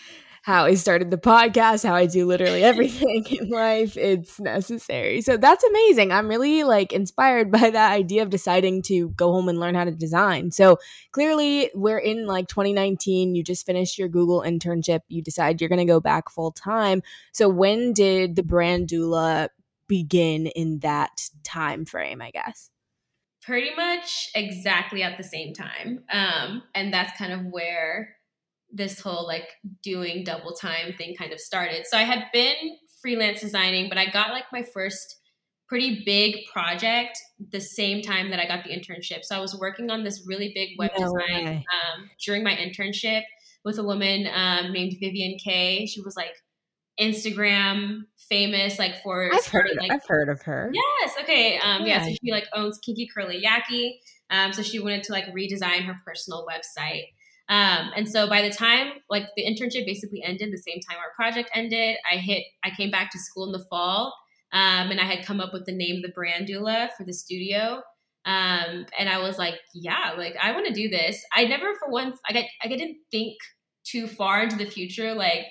how 0.42 0.64
I 0.64 0.74
started 0.74 1.10
the 1.10 1.18
podcast, 1.18 1.84
how 1.86 1.94
I 1.94 2.06
do 2.06 2.26
literally 2.26 2.64
everything 2.64 3.26
in 3.26 3.50
life. 3.50 3.96
It's 3.96 4.40
necessary. 4.40 5.20
So 5.20 5.36
that's 5.36 5.62
amazing. 5.64 6.12
I'm 6.12 6.28
really 6.28 6.64
like 6.64 6.92
inspired 6.92 7.50
by 7.52 7.70
that 7.70 7.92
idea 7.92 8.22
of 8.22 8.30
deciding 8.30 8.82
to 8.82 9.10
go 9.10 9.32
home 9.32 9.48
and 9.48 9.60
learn 9.60 9.74
how 9.74 9.84
to 9.84 9.90
design. 9.90 10.50
So 10.50 10.78
clearly, 11.12 11.70
we're 11.74 11.98
in 11.98 12.26
like 12.26 12.48
2019. 12.48 13.34
You 13.34 13.44
just 13.44 13.66
finished 13.66 13.98
your 13.98 14.08
Google 14.08 14.42
internship. 14.42 15.00
You 15.08 15.22
decide 15.22 15.60
you're 15.60 15.68
going 15.68 15.78
to 15.78 15.84
go 15.84 16.00
back 16.00 16.30
full 16.30 16.52
time. 16.52 17.02
So 17.32 17.48
when 17.48 17.92
did 17.92 18.36
the 18.36 18.42
brand 18.42 18.88
doula 18.88 19.48
begin 19.88 20.46
in 20.46 20.78
that 20.80 21.28
time 21.42 21.84
frame, 21.84 22.22
I 22.22 22.30
guess? 22.30 22.70
pretty 23.42 23.74
much 23.74 24.30
exactly 24.34 25.02
at 25.02 25.16
the 25.16 25.24
same 25.24 25.54
time. 25.54 26.04
Um, 26.12 26.62
and 26.74 26.92
that's 26.92 27.16
kind 27.16 27.32
of 27.32 27.46
where 27.46 28.16
this 28.72 29.00
whole 29.00 29.26
like 29.26 29.48
doing 29.82 30.24
double 30.24 30.52
time 30.52 30.94
thing 30.96 31.14
kind 31.16 31.32
of 31.32 31.40
started. 31.40 31.86
So 31.86 31.96
I 31.96 32.02
had 32.02 32.24
been 32.32 32.54
freelance 33.02 33.40
designing, 33.40 33.88
but 33.88 33.98
I 33.98 34.06
got 34.06 34.30
like 34.30 34.44
my 34.52 34.62
first 34.74 35.16
pretty 35.68 36.02
big 36.04 36.44
project 36.52 37.16
the 37.52 37.60
same 37.60 38.02
time 38.02 38.30
that 38.30 38.40
I 38.40 38.46
got 38.46 38.64
the 38.64 38.70
internship. 38.70 39.20
So 39.22 39.36
I 39.36 39.40
was 39.40 39.56
working 39.56 39.90
on 39.90 40.02
this 40.02 40.24
really 40.26 40.52
big 40.54 40.70
web 40.78 40.90
no 40.98 41.04
design 41.04 41.58
um, 41.58 42.10
during 42.24 42.42
my 42.42 42.54
internship 42.56 43.22
with 43.64 43.78
a 43.78 43.84
woman 43.84 44.28
um, 44.34 44.72
named 44.72 44.96
Vivian 45.00 45.38
Kaye. 45.38 45.86
She 45.86 46.00
was 46.00 46.16
like 46.16 46.34
Instagram 47.00 48.00
famous 48.28 48.78
like 48.78 49.02
for 49.02 49.32
I've 49.32 49.46
heard 49.46 49.70
like 49.80 49.90
I've 49.90 50.06
heard 50.06 50.28
of 50.28 50.42
her. 50.42 50.70
Yes, 50.72 51.14
okay. 51.22 51.58
Um 51.58 51.86
yeah, 51.86 52.04
yeah 52.04 52.04
so 52.04 52.10
she 52.22 52.30
like 52.30 52.46
owns 52.52 52.78
Kinky 52.78 53.08
Curly 53.12 53.42
Yaki. 53.42 53.92
Um 54.28 54.52
so 54.52 54.62
she 54.62 54.78
wanted 54.78 55.02
to 55.04 55.12
like 55.12 55.26
redesign 55.32 55.84
her 55.86 55.96
personal 56.06 56.46
website. 56.46 57.04
Um, 57.50 57.90
and 57.96 58.08
so 58.08 58.28
by 58.28 58.42
the 58.42 58.54
time 58.54 58.92
like 59.10 59.24
the 59.36 59.44
internship 59.44 59.84
basically 59.84 60.22
ended, 60.22 60.52
the 60.52 60.58
same 60.58 60.80
time 60.88 60.98
our 60.98 61.12
project 61.16 61.50
ended, 61.52 61.96
I 62.10 62.16
hit, 62.16 62.44
I 62.64 62.70
came 62.70 62.90
back 62.92 63.10
to 63.10 63.18
school 63.18 63.46
in 63.46 63.52
the 63.52 63.66
fall, 63.68 64.14
um, 64.52 64.90
and 64.90 65.00
I 65.00 65.04
had 65.04 65.26
come 65.26 65.40
up 65.40 65.52
with 65.52 65.66
the 65.66 65.72
name 65.72 66.00
the 66.00 66.12
brand 66.14 66.48
doula 66.48 66.90
for 66.96 67.04
the 67.04 67.12
studio. 67.12 67.82
Um, 68.24 68.86
and 68.98 69.08
I 69.08 69.18
was 69.18 69.36
like, 69.36 69.54
yeah, 69.74 70.12
like 70.16 70.36
I 70.40 70.52
want 70.52 70.66
to 70.66 70.72
do 70.72 70.88
this. 70.88 71.24
I 71.34 71.44
never 71.46 71.66
for 71.80 71.90
once, 71.90 72.18
I 72.28 72.32
got, 72.32 72.44
I 72.62 72.68
didn't 72.68 72.98
think 73.10 73.36
too 73.84 74.06
far 74.06 74.42
into 74.42 74.56
the 74.56 74.66
future, 74.70 75.14
like 75.14 75.46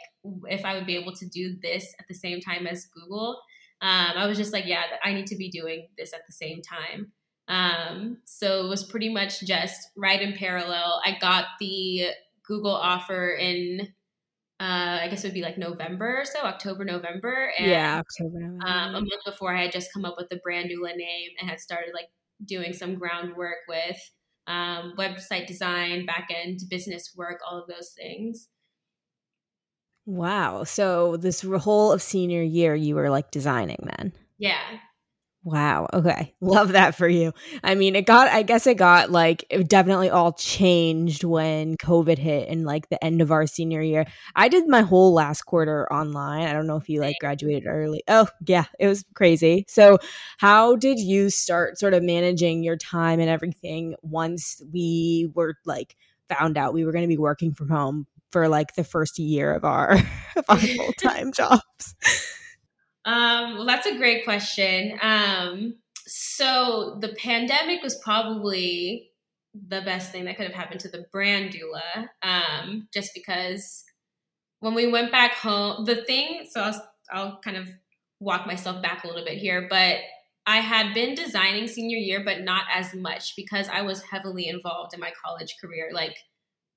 if 0.47 0.63
I 0.63 0.75
would 0.75 0.85
be 0.85 0.95
able 0.95 1.13
to 1.15 1.27
do 1.27 1.57
this 1.61 1.93
at 1.99 2.05
the 2.07 2.15
same 2.15 2.39
time 2.39 2.65
as 2.65 2.85
Google. 2.85 3.41
Um, 3.81 4.11
I 4.15 4.27
was 4.27 4.37
just 4.37 4.53
like, 4.53 4.65
yeah, 4.65 4.83
I 5.03 5.13
need 5.13 5.27
to 5.27 5.35
be 5.35 5.49
doing 5.49 5.87
this 5.97 6.13
at 6.13 6.21
the 6.27 6.33
same 6.33 6.61
time. 6.61 7.11
Um, 7.49 8.19
so 8.25 8.63
it 8.63 8.69
was 8.69 8.83
pretty 8.83 9.09
much 9.09 9.41
just 9.41 9.89
right 9.97 10.21
in 10.21 10.33
parallel. 10.33 11.01
I 11.03 11.17
got 11.19 11.45
the 11.59 12.09
Google 12.45 12.75
offer 12.75 13.31
in, 13.31 13.87
uh, 14.59 14.99
I 15.01 15.07
guess 15.09 15.23
it 15.23 15.27
would 15.27 15.33
be 15.33 15.41
like 15.41 15.57
November 15.57 16.19
or 16.21 16.25
so, 16.25 16.41
October, 16.41 16.85
November. 16.85 17.51
And, 17.57 17.71
yeah, 17.71 17.97
October, 17.99 18.39
November. 18.39 18.67
Um, 18.67 18.89
a 18.89 19.01
month 19.01 19.25
before, 19.25 19.55
I 19.55 19.63
had 19.63 19.71
just 19.71 19.91
come 19.91 20.05
up 20.05 20.15
with 20.15 20.29
the 20.29 20.39
brand 20.43 20.67
new 20.67 20.85
name 20.95 21.31
and 21.39 21.49
had 21.49 21.59
started 21.59 21.89
like 21.93 22.09
doing 22.45 22.71
some 22.71 22.95
groundwork 22.95 23.57
with 23.67 23.97
um, 24.47 24.93
website 24.97 25.47
design, 25.47 26.05
back 26.05 26.29
end 26.33 26.59
business 26.69 27.13
work, 27.15 27.39
all 27.49 27.59
of 27.59 27.67
those 27.67 27.93
things. 27.97 28.47
Wow. 30.05 30.63
So 30.63 31.17
this 31.17 31.41
whole 31.41 31.91
of 31.91 32.01
senior 32.01 32.41
year, 32.41 32.75
you 32.75 32.95
were 32.95 33.09
like 33.09 33.31
designing 33.31 33.87
then? 33.97 34.13
Yeah. 34.37 34.61
Wow. 35.43 35.87
Okay. 35.93 36.33
Love 36.41 36.73
that 36.73 36.95
for 36.95 37.07
you. 37.07 37.31
I 37.63 37.73
mean, 37.75 37.95
it 37.95 38.05
got, 38.05 38.27
I 38.27 38.43
guess 38.43 38.67
it 38.67 38.75
got 38.77 39.09
like, 39.09 39.45
it 39.49 39.69
definitely 39.69 40.09
all 40.09 40.33
changed 40.33 41.23
when 41.23 41.77
COVID 41.77 42.17
hit 42.17 42.49
and 42.49 42.65
like 42.65 42.89
the 42.89 43.01
end 43.03 43.21
of 43.21 43.31
our 43.31 43.47
senior 43.47 43.81
year. 43.81 44.05
I 44.35 44.49
did 44.49 44.67
my 44.67 44.81
whole 44.81 45.13
last 45.13 45.43
quarter 45.43 45.91
online. 45.93 46.45
I 46.47 46.51
don't 46.51 46.67
know 46.67 46.75
if 46.75 46.89
you 46.89 46.99
like 46.99 47.15
graduated 47.21 47.67
early. 47.67 48.03
Oh, 48.09 48.27
yeah. 48.45 48.65
It 48.79 48.87
was 48.87 49.05
crazy. 49.15 49.65
So, 49.69 49.97
how 50.39 50.75
did 50.75 50.99
you 50.99 51.29
start 51.29 51.79
sort 51.79 51.93
of 51.93 52.03
managing 52.03 52.61
your 52.63 52.75
time 52.77 53.19
and 53.21 53.29
everything 53.29 53.95
once 54.01 54.61
we 54.73 55.31
were 55.33 55.55
like, 55.65 55.95
found 56.27 56.57
out 56.57 56.73
we 56.73 56.83
were 56.85 56.91
going 56.91 57.03
to 57.03 57.07
be 57.07 57.17
working 57.17 57.53
from 57.53 57.69
home 57.69 58.05
for 58.31 58.47
like 58.47 58.75
the 58.75 58.83
first 58.83 59.17
year 59.17 59.53
of 59.53 59.63
our, 59.63 59.93
of 60.35 60.45
our 60.49 60.57
full 60.57 60.93
time 60.99 61.31
jobs? 61.31 61.95
Um, 63.09 63.55
well, 63.55 63.65
that's 63.65 63.87
a 63.87 63.97
great 63.97 64.23
question. 64.23 64.99
Um, 65.01 65.77
so 66.05 66.99
the 67.01 67.09
pandemic 67.09 67.81
was 67.81 67.95
probably 67.95 69.09
the 69.53 69.81
best 69.81 70.11
thing 70.11 70.25
that 70.25 70.37
could 70.37 70.45
have 70.45 70.55
happened 70.55 70.81
to 70.81 70.89
the 70.89 71.07
brand 71.11 71.51
doula, 71.51 72.09
um, 72.21 72.87
just 72.93 73.15
because 73.15 73.83
when 74.59 74.75
we 74.75 74.91
went 74.91 75.11
back 75.11 75.33
home, 75.33 75.85
the 75.85 76.03
thing. 76.03 76.45
So 76.51 76.61
I'll, 76.61 76.91
I'll 77.11 77.39
kind 77.39 77.57
of 77.57 77.67
walk 78.19 78.45
myself 78.45 78.79
back 78.83 79.03
a 79.03 79.07
little 79.07 79.25
bit 79.25 79.39
here, 79.39 79.65
but 79.67 79.97
I 80.45 80.57
had 80.57 80.93
been 80.93 81.15
designing 81.15 81.67
senior 81.67 81.97
year, 81.97 82.21
but 82.23 82.41
not 82.41 82.65
as 82.71 82.93
much 82.93 83.35
because 83.35 83.67
I 83.69 83.81
was 83.81 84.03
heavily 84.03 84.47
involved 84.47 84.93
in 84.93 84.99
my 84.99 85.11
college 85.25 85.55
career, 85.59 85.89
like 85.93 86.15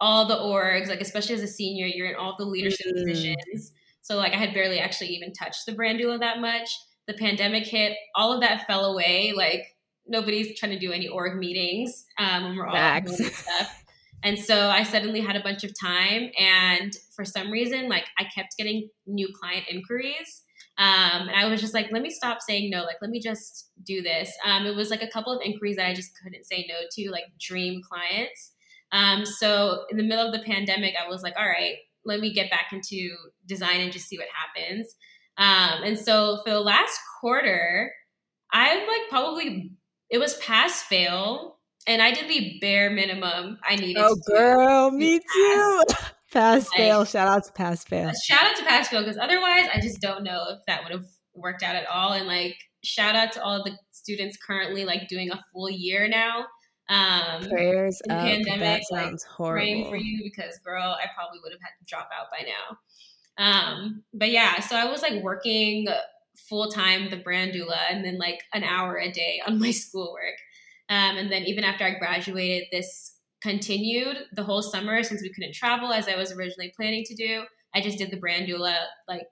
all 0.01 0.27
the 0.27 0.37
orgs, 0.37 0.89
like 0.89 1.03
especially 1.03 1.35
as 1.35 1.43
a 1.43 1.49
senior, 1.49 1.87
you're 1.87 2.09
in 2.09 2.17
all 2.17 2.37
the 2.39 2.47
leadership 2.47 2.87
mm. 2.87 3.05
positions. 3.05 3.73
So 4.03 4.17
like 4.17 4.33
I 4.33 4.37
had 4.37 4.53
barely 4.53 4.79
actually 4.79 5.09
even 5.09 5.33
touched 5.33 5.67
the 5.67 5.73
brand 5.73 5.99
doula 5.99 6.21
that 6.21 6.41
much. 6.41 6.69
The 7.07 7.15
pandemic 7.15 7.67
hit, 7.67 7.97
all 8.15 8.33
of 8.33 8.41
that 8.43 8.67
fell 8.67 8.85
away. 8.85 9.33
Like 9.35 9.65
nobody's 10.07 10.59
trying 10.59 10.73
to 10.73 10.79
do 10.79 10.93
any 10.93 11.09
org 11.09 11.37
meetings 11.39 12.05
um, 12.19 12.45
when 12.45 12.57
we're 12.57 12.67
all 12.67 12.77
and 12.77 13.09
stuff. 13.09 13.85
And 14.25 14.39
so 14.39 14.69
I 14.69 14.85
suddenly 14.85 15.21
had 15.21 15.35
a 15.35 15.43
bunch 15.43 15.65
of 15.65 15.73
time, 15.81 16.31
and 16.39 16.93
for 17.15 17.25
some 17.25 17.51
reason, 17.51 17.89
like 17.89 18.05
I 18.19 18.25
kept 18.33 18.57
getting 18.57 18.89
new 19.05 19.29
client 19.41 19.65
inquiries. 19.69 20.43
Um, 20.79 21.29
and 21.29 21.37
I 21.37 21.47
was 21.49 21.61
just 21.61 21.75
like, 21.75 21.91
let 21.91 22.03
me 22.03 22.11
stop 22.11 22.41
saying 22.41 22.71
no. 22.71 22.85
Like, 22.85 22.97
let 23.03 23.11
me 23.11 23.21
just 23.21 23.71
do 23.85 24.01
this. 24.01 24.33
Um, 24.45 24.65
it 24.65 24.75
was 24.75 24.91
like 24.91 25.03
a 25.03 25.09
couple 25.09 25.33
of 25.33 25.43
inquiries 25.45 25.77
that 25.77 25.87
I 25.87 25.95
just 25.95 26.13
couldn't 26.23 26.45
say 26.47 26.67
no 26.69 26.77
to, 26.93 27.11
like 27.11 27.25
dream 27.39 27.83
clients. 27.83 28.53
Um, 28.93 29.25
so 29.27 29.85
in 29.91 29.97
the 29.97 30.03
middle 30.03 30.27
of 30.27 30.33
the 30.33 30.45
pandemic, 30.45 30.95
I 31.03 31.09
was 31.09 31.23
like, 31.23 31.35
all 31.37 31.47
right, 31.47 31.77
let 32.05 32.21
me 32.21 32.33
get 32.33 32.51
back 32.51 32.73
into 32.73 33.15
design 33.47 33.81
and 33.81 33.93
just 33.93 34.09
see 34.09 34.19
what 34.19 34.29
happens. 34.35 34.95
Um, 35.39 35.83
and 35.85 35.99
so 35.99 36.41
for 36.45 36.51
the 36.51 36.61
last 36.61 36.99
quarter, 37.21 37.93
I 38.53 38.77
like 38.77 39.09
probably 39.09 39.73
it 40.11 40.19
was 40.19 40.37
pass 40.37 40.83
fail, 40.83 41.59
and 41.87 42.03
I 42.03 42.13
did 42.13 42.29
the 42.29 42.59
bare 42.61 42.91
minimum 42.91 43.59
I 43.67 43.77
needed. 43.77 44.03
Oh, 44.05 44.17
girl, 44.27 44.91
me 44.91 45.19
too. 45.19 45.83
pass 46.33 46.69
like, 46.71 46.77
fail. 46.77 47.05
Shout 47.05 47.29
out 47.29 47.45
to 47.45 47.53
pass 47.53 47.85
fail. 47.85 48.11
Shout 48.25 48.45
out 48.45 48.57
to 48.57 48.65
pass 48.65 48.89
fail 48.89 49.01
because 49.01 49.19
otherwise, 49.19 49.67
I 49.73 49.81
just 49.81 50.01
don't 50.01 50.25
know 50.25 50.45
if 50.51 50.59
that 50.67 50.83
would 50.83 50.93
have 50.93 51.07
worked 51.35 51.63
out 51.63 51.77
at 51.77 51.87
all. 51.87 52.13
And 52.13 52.27
like, 52.27 52.57
shout 52.85 53.15
out 53.15 53.33
to 53.33 53.43
all 53.43 53.65
the 53.65 53.73
students 53.91 54.37
currently 54.37 54.85
like 54.85 55.09
doing 55.09 55.31
a 55.31 55.41
full 55.53 55.71
year 55.71 56.09
now. 56.09 56.47
Um, 56.89 57.49
Prayers 57.49 58.01
up. 58.11 58.19
Pandemic, 58.19 58.61
that 58.61 58.83
sounds 58.85 59.25
like, 59.25 59.33
horrible. 59.33 59.63
Praying 59.63 59.91
for 59.91 59.97
you 59.97 60.21
because, 60.23 60.59
girl, 60.59 60.83
I 60.83 61.07
probably 61.15 61.41
would 61.43 61.53
have 61.53 61.61
had 61.61 61.73
to 61.79 61.85
drop 61.87 62.11
out 62.13 62.27
by 62.31 62.47
now. 62.47 62.79
Um, 63.39 64.03
but 64.13 64.31
yeah, 64.31 64.61
so 64.61 64.77
I 64.77 64.91
was 64.91 65.03
like 65.03 65.23
working 65.23 65.87
full 66.49 66.71
time 66.71 67.11
the 67.11 67.17
brand 67.17 67.53
doula 67.53 67.79
and 67.91 68.05
then 68.05 68.19
like 68.19 68.41
an 68.53 68.65
hour 68.65 68.97
a 68.99 69.11
day 69.11 69.41
on 69.47 69.59
my 69.61 69.71
schoolwork. 69.71 70.37
Um, 70.89 71.17
and 71.17 71.33
then 71.33 71.45
even 71.45 71.65
after 71.65 71.85
I 71.85 71.95
graduated, 71.99 72.69
this 72.71 73.17
continued 73.41 74.17
the 74.33 74.45
whole 74.45 74.63
summer 74.63 75.03
since 75.03 75.23
we 75.23 75.33
couldn't 75.33 75.55
travel 75.55 75.93
as 75.93 76.09
I 76.09 76.17
was 76.17 76.33
originally 76.33 76.73
planning 76.77 77.05
to 77.05 77.15
do. 77.15 77.45
I 77.75 77.81
just 77.81 77.99
did 77.99 78.11
the 78.11 78.19
brand 78.19 78.49
doula 78.49 78.77
like 79.09 79.27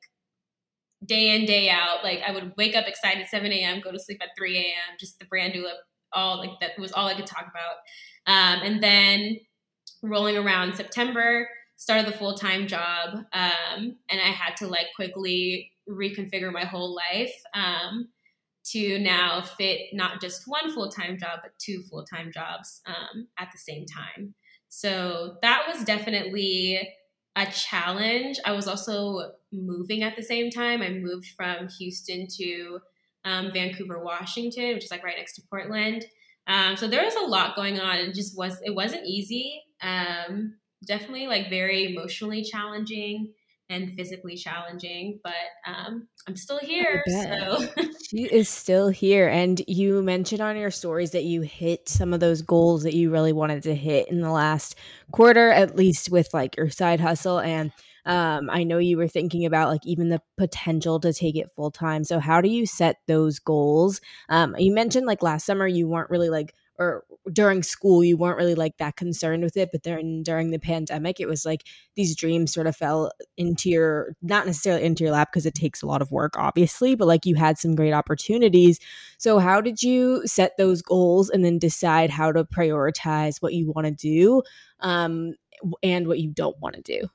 day 1.05 1.35
in, 1.35 1.47
day 1.47 1.69
out. 1.69 2.03
Like 2.03 2.21
I 2.27 2.33
would 2.33 2.53
wake 2.57 2.75
up 2.75 2.87
excited 2.87 3.27
7 3.29 3.53
a.m., 3.53 3.81
go 3.81 3.93
to 3.93 3.99
sleep 3.99 4.21
at 4.23 4.31
3 4.37 4.57
a.m., 4.57 4.97
just 4.99 5.19
the 5.19 5.27
brand 5.27 5.53
doula 5.53 5.73
all 6.13 6.39
like 6.39 6.61
that 6.61 6.79
was 6.79 6.93
all 6.93 7.07
I 7.07 7.15
could 7.15 7.27
talk 7.27 7.47
about. 7.51 7.77
Um, 8.27 8.61
and 8.63 8.83
then 8.83 9.41
rolling 10.03 10.37
around 10.37 10.75
September, 10.75 11.49
started 11.77 12.07
the 12.07 12.17
full 12.17 12.37
time 12.37 12.67
job, 12.67 13.25
um, 13.33 13.97
and 14.11 14.21
I 14.21 14.31
had 14.31 14.57
to 14.59 14.67
like 14.67 14.89
quickly 14.97 15.73
reconfigure 15.89 16.53
my 16.53 16.65
whole 16.65 16.95
life 16.95 17.35
um, 17.55 18.09
to 18.65 18.99
now 18.99 19.43
fit 19.43 19.81
not 19.93 20.21
just 20.21 20.43
one 20.47 20.73
full 20.73 20.91
time 20.91 21.19
job, 21.19 21.41
but 21.43 21.53
two 21.59 21.83
full 21.83 22.05
time 22.05 22.31
jobs 22.33 22.81
um, 22.87 23.29
at 23.39 23.49
the 23.53 23.59
same 23.59 23.87
time. 23.87 24.35
So 24.69 25.37
that 25.43 25.65
was 25.67 25.85
definitely 25.85 26.81
a 27.37 27.47
challenge. 27.47 28.39
I 28.45 28.53
was 28.53 28.69
also 28.69 29.33
moving 29.53 30.03
at 30.03 30.17
the 30.17 30.23
same 30.23 30.51
time. 30.51 30.83
I 30.83 30.91
moved 30.91 31.29
from 31.37 31.69
Houston 31.79 32.27
to 32.39 32.81
um, 33.25 33.53
Vancouver, 33.53 34.03
Washington, 34.03 34.75
which 34.75 34.85
is 34.85 34.91
like 34.91 35.05
right 35.05 35.17
next 35.17 35.35
to 35.35 35.43
Portland. 35.51 36.05
Um, 36.47 36.77
so 36.77 36.89
there 36.89 37.05
was 37.05 37.15
a 37.15 37.27
lot 37.27 37.57
going 37.57 37.79
on. 37.79 37.97
It 37.99 38.15
just 38.15 38.37
was 38.37 38.61
it 38.65 38.75
wasn't 38.75 39.07
easy. 39.07 39.63
Um, 39.83 40.55
definitely 40.87 41.27
like 41.27 41.51
very 41.51 41.93
emotionally 41.93 42.43
challenging 42.43 43.33
and 43.69 43.95
physically 43.95 44.37
challenging, 44.37 45.21
but 45.23 45.33
um, 45.65 46.09
I'm 46.27 46.37
still 46.37 46.59
here. 46.59 47.05
So 47.07 47.69
she 48.09 48.25
is 48.25 48.49
still 48.49 48.89
here. 48.89 49.29
And 49.29 49.63
you 49.69 50.03
mentioned 50.03 50.41
on 50.41 50.57
your 50.57 50.73
stories 50.73 51.13
that 51.13 51.23
you 51.23 51.43
hit 51.43 51.89
some 51.89 52.13
of 52.13 52.19
those 52.19 52.43
goals 52.43 52.83
that 52.83 52.95
you 52.95 53.11
really 53.11 53.33
wanted 53.33 53.63
to 53.63 53.75
hit 53.75 54.09
in 54.09 54.21
the 54.21 54.31
last 54.31 54.75
quarter, 55.13 55.51
at 55.51 55.77
least 55.77 56.11
with 56.11 56.35
like 56.35 56.57
your 56.57 56.69
side 56.69 56.99
hustle. 56.99 57.39
And 57.39 57.71
um, 58.11 58.51
I 58.51 58.65
know 58.65 58.79
you 58.79 58.97
were 58.97 59.07
thinking 59.07 59.47
about 59.47 59.69
like 59.69 59.87
even 59.87 60.09
the 60.09 60.21
potential 60.37 60.99
to 60.99 61.13
take 61.13 61.37
it 61.37 61.53
full 61.55 61.71
time. 61.71 62.03
So 62.03 62.19
how 62.19 62.41
do 62.41 62.49
you 62.49 62.67
set 62.67 62.97
those 63.07 63.39
goals? 63.39 64.01
Um, 64.29 64.57
you 64.59 64.75
mentioned 64.75 65.07
like 65.07 65.23
last 65.23 65.47
summer 65.47 65.65
you 65.65 65.87
weren't 65.87 66.11
really 66.11 66.29
like 66.29 66.53
or 66.77 67.05
during 67.33 67.63
school 67.63 68.03
you 68.03 68.17
weren't 68.17 68.39
really 68.39 68.57
like 68.57 68.77
that 68.79 68.97
concerned 68.97 69.45
with 69.45 69.55
it 69.57 69.69
but 69.71 69.83
then 69.83 70.23
during 70.23 70.51
the 70.51 70.59
pandemic 70.59 71.21
it 71.21 71.29
was 71.29 71.45
like 71.45 71.63
these 71.95 72.17
dreams 72.17 72.55
sort 72.55 72.67
of 72.67 72.75
fell 72.75 73.13
into 73.37 73.69
your 73.69 74.17
not 74.23 74.47
necessarily 74.47 74.83
into 74.83 75.05
your 75.05 75.13
lap 75.13 75.29
because 75.31 75.45
it 75.45 75.55
takes 75.55 75.83
a 75.83 75.87
lot 75.87 76.01
of 76.01 76.11
work 76.11 76.39
obviously 76.39 76.95
but 76.95 77.07
like 77.07 77.27
you 77.27 77.35
had 77.35 77.59
some 77.59 77.75
great 77.75 77.93
opportunities 77.93 78.81
so 79.19 79.39
how 79.39 79.61
did 79.61 79.83
you 79.83 80.27
set 80.27 80.57
those 80.57 80.81
goals 80.81 81.29
and 81.29 81.45
then 81.45 81.59
decide 81.59 82.09
how 82.09 82.33
to 82.33 82.45
prioritize 82.45 83.43
what 83.43 83.53
you 83.53 83.71
want 83.71 83.87
to 83.87 83.93
do 83.93 84.43
um, 84.81 85.35
and 85.83 86.09
what 86.09 86.19
you 86.19 86.31
don't 86.31 86.59
want 86.61 86.75
to 86.75 86.81
do 86.81 87.07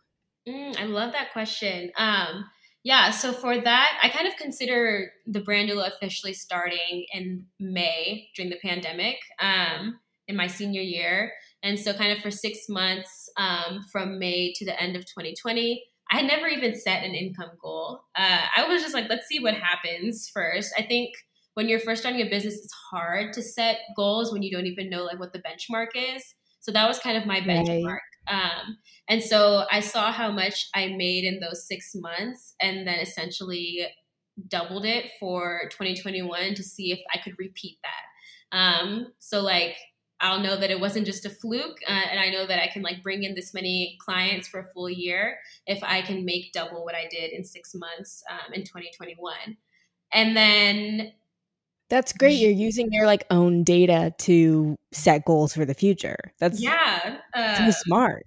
Mm, 0.47 0.79
I 0.79 0.85
love 0.85 1.11
that 1.13 1.33
question. 1.33 1.91
Um, 1.97 2.45
yeah, 2.83 3.09
so 3.09 3.33
for 3.33 3.59
that, 3.59 3.99
I 4.03 4.09
kind 4.09 4.27
of 4.27 4.35
consider 4.35 5.11
the 5.25 5.39
brand 5.39 5.69
doula 5.69 5.87
officially 5.87 6.33
starting 6.33 7.07
in 7.11 7.45
May 7.59 8.29
during 8.35 8.51
the 8.51 8.59
pandemic 8.63 9.17
um, 9.39 9.99
in 10.27 10.35
my 10.35 10.45
senior 10.45 10.81
year. 10.81 11.31
And 11.63 11.79
so, 11.79 11.93
kind 11.93 12.11
of 12.11 12.19
for 12.19 12.29
six 12.29 12.69
months 12.69 13.27
um, 13.37 13.83
from 13.91 14.19
May 14.19 14.53
to 14.57 14.65
the 14.65 14.79
end 14.79 14.95
of 14.95 15.01
2020, 15.05 15.83
I 16.11 16.17
had 16.17 16.27
never 16.27 16.45
even 16.47 16.79
set 16.79 17.03
an 17.03 17.15
income 17.15 17.51
goal. 17.59 18.01
Uh, 18.15 18.41
I 18.55 18.67
was 18.67 18.83
just 18.83 18.93
like, 18.93 19.09
let's 19.09 19.27
see 19.27 19.39
what 19.39 19.55
happens 19.55 20.29
first. 20.31 20.71
I 20.77 20.83
think 20.83 21.15
when 21.55 21.67
you're 21.67 21.79
first 21.79 22.01
starting 22.03 22.21
a 22.21 22.29
business, 22.29 22.53
it's 22.55 22.73
hard 22.91 23.33
to 23.33 23.41
set 23.41 23.79
goals 23.95 24.31
when 24.31 24.43
you 24.43 24.51
don't 24.55 24.67
even 24.67 24.91
know 24.91 25.05
like 25.05 25.19
what 25.19 25.33
the 25.33 25.39
benchmark 25.39 25.87
is. 25.95 26.35
So 26.59 26.71
that 26.71 26.87
was 26.87 26.99
kind 26.99 27.17
of 27.17 27.25
my 27.25 27.41
benchmark. 27.41 27.99
Um, 28.27 28.77
and 29.07 29.21
so 29.21 29.65
I 29.71 29.79
saw 29.79 30.11
how 30.11 30.31
much 30.31 30.67
I 30.73 30.87
made 30.87 31.23
in 31.23 31.39
those 31.39 31.67
six 31.67 31.93
months 31.95 32.55
and 32.61 32.87
then 32.87 32.99
essentially 32.99 33.87
doubled 34.47 34.85
it 34.85 35.11
for 35.19 35.69
2021 35.71 36.55
to 36.55 36.63
see 36.63 36.91
if 36.91 36.99
I 37.13 37.19
could 37.19 37.37
repeat 37.39 37.77
that. 37.83 38.57
Um, 38.57 39.07
so 39.19 39.41
like 39.41 39.77
I'll 40.21 40.39
know 40.39 40.55
that 40.55 40.71
it 40.71 40.79
wasn't 40.79 41.05
just 41.05 41.25
a 41.25 41.29
fluke, 41.29 41.79
uh, 41.87 41.91
and 41.91 42.19
I 42.19 42.29
know 42.29 42.47
that 42.47 42.61
I 42.61 42.67
can 42.67 42.81
like 42.81 43.03
bring 43.03 43.23
in 43.23 43.35
this 43.35 43.53
many 43.53 43.97
clients 43.99 44.47
for 44.47 44.61
a 44.61 44.67
full 44.73 44.89
year 44.89 45.37
if 45.67 45.83
I 45.83 46.01
can 46.01 46.23
make 46.23 46.53
double 46.53 46.85
what 46.85 46.95
I 46.95 47.07
did 47.11 47.31
in 47.31 47.43
six 47.43 47.75
months 47.75 48.23
um, 48.29 48.53
in 48.53 48.61
2021. 48.61 49.57
And 50.13 50.37
then 50.37 51.11
that's 51.89 52.13
great. 52.13 52.39
You're 52.39 52.51
using 52.51 52.91
your 52.91 53.05
like 53.05 53.25
own 53.29 53.63
data 53.63 54.13
to 54.19 54.75
set 54.91 55.25
goals 55.25 55.53
for 55.53 55.65
the 55.65 55.73
future. 55.73 56.17
That's 56.39 56.61
yeah, 56.61 57.17
uh, 57.33 57.71
smart. 57.71 58.25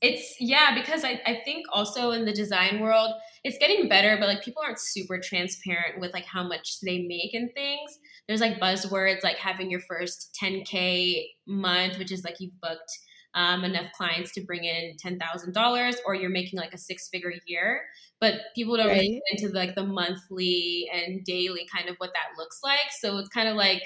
It's 0.00 0.34
yeah, 0.40 0.74
because 0.74 1.04
I, 1.04 1.20
I 1.24 1.40
think 1.44 1.66
also 1.72 2.10
in 2.10 2.24
the 2.24 2.32
design 2.32 2.80
world, 2.80 3.12
it's 3.44 3.56
getting 3.58 3.88
better, 3.88 4.16
but 4.18 4.26
like 4.26 4.42
people 4.42 4.62
aren't 4.64 4.80
super 4.80 5.20
transparent 5.20 6.00
with 6.00 6.12
like 6.12 6.24
how 6.24 6.42
much 6.42 6.80
they 6.80 7.02
make 7.02 7.34
and 7.34 7.50
things. 7.54 7.98
There's 8.26 8.40
like 8.40 8.58
buzzwords 8.58 9.22
like 9.22 9.36
having 9.36 9.70
your 9.70 9.80
first 9.80 10.36
10k 10.42 11.24
month, 11.46 11.98
which 11.98 12.10
is 12.10 12.24
like 12.24 12.36
you've 12.40 12.60
booked 12.60 12.98
um, 13.34 13.64
enough 13.64 13.90
clients 13.96 14.32
to 14.32 14.42
bring 14.42 14.64
in 14.64 14.96
ten 14.98 15.18
thousand 15.18 15.54
dollars, 15.54 15.96
or 16.06 16.14
you're 16.14 16.30
making 16.30 16.58
like 16.58 16.74
a 16.74 16.78
six 16.78 17.08
figure 17.08 17.32
year. 17.46 17.82
But 18.20 18.34
people 18.54 18.76
don't 18.76 18.88
right. 18.88 19.00
really 19.00 19.20
get 19.30 19.42
into 19.42 19.54
like 19.54 19.74
the 19.74 19.84
monthly 19.84 20.88
and 20.92 21.24
daily 21.24 21.66
kind 21.74 21.88
of 21.88 21.96
what 21.96 22.12
that 22.12 22.38
looks 22.38 22.60
like. 22.62 22.90
So 23.00 23.18
it's 23.18 23.28
kind 23.28 23.48
of 23.48 23.56
like 23.56 23.82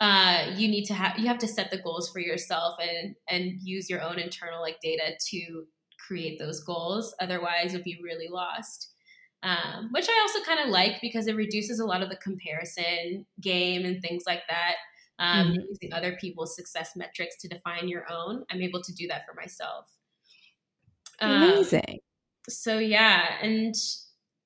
uh, 0.00 0.52
you 0.56 0.66
need 0.68 0.84
to 0.86 0.94
have 0.94 1.18
you 1.18 1.26
have 1.26 1.38
to 1.38 1.48
set 1.48 1.70
the 1.70 1.78
goals 1.78 2.10
for 2.10 2.20
yourself 2.20 2.76
and 2.80 3.14
and 3.28 3.60
use 3.62 3.90
your 3.90 4.00
own 4.02 4.18
internal 4.18 4.60
like 4.60 4.80
data 4.82 5.12
to 5.30 5.64
create 6.06 6.38
those 6.38 6.64
goals. 6.64 7.14
Otherwise, 7.20 7.72
you'll 7.72 7.82
be 7.82 8.00
really 8.02 8.28
lost. 8.30 8.92
Um, 9.42 9.88
which 9.92 10.06
I 10.06 10.20
also 10.20 10.44
kind 10.44 10.60
of 10.60 10.68
like 10.68 11.00
because 11.00 11.26
it 11.26 11.34
reduces 11.34 11.80
a 11.80 11.86
lot 11.86 12.02
of 12.02 12.10
the 12.10 12.16
comparison 12.16 13.24
game 13.40 13.86
and 13.86 14.02
things 14.02 14.24
like 14.26 14.42
that 14.50 14.74
um, 15.20 15.48
mm-hmm. 15.48 15.60
using 15.68 15.92
other 15.92 16.16
people's 16.20 16.56
success 16.56 16.96
metrics 16.96 17.36
to 17.38 17.48
define 17.48 17.88
your 17.88 18.10
own. 18.10 18.44
I'm 18.50 18.62
able 18.62 18.82
to 18.82 18.92
do 18.92 19.06
that 19.08 19.24
for 19.26 19.34
myself. 19.34 19.86
Um, 21.20 21.42
Amazing. 21.42 21.84
Um, 21.88 21.98
so 22.48 22.78
yeah, 22.78 23.34
and 23.42 23.74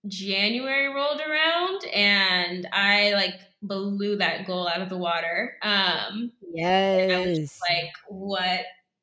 January 0.08 0.88
rolled 0.88 1.20
around 1.20 1.84
and 1.94 2.68
I 2.72 3.12
like 3.14 3.40
blew 3.62 4.16
that 4.16 4.46
goal 4.46 4.68
out 4.68 4.82
of 4.82 4.90
the 4.90 4.98
water. 4.98 5.54
Um, 5.62 6.32
yes. 6.52 7.58
like, 7.70 7.92
what 8.08 8.60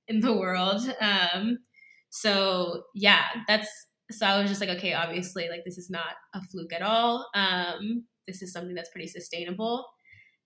in 0.08 0.20
the 0.20 0.34
world? 0.34 0.82
Um, 1.00 1.60
so 2.10 2.84
yeah, 2.94 3.24
that's 3.48 3.70
so 4.12 4.26
I 4.26 4.42
was 4.42 4.50
just 4.50 4.60
like, 4.60 4.70
okay, 4.72 4.94
obviously, 4.94 5.48
like 5.50 5.64
this 5.64 5.78
is 5.78 5.90
not 5.90 6.16
a 6.34 6.42
fluke 6.42 6.74
at 6.74 6.82
all. 6.82 7.30
Um, 7.34 8.04
this 8.28 8.42
is 8.42 8.52
something 8.52 8.76
that's 8.76 8.90
pretty 8.90 9.08
sustainable. 9.08 9.86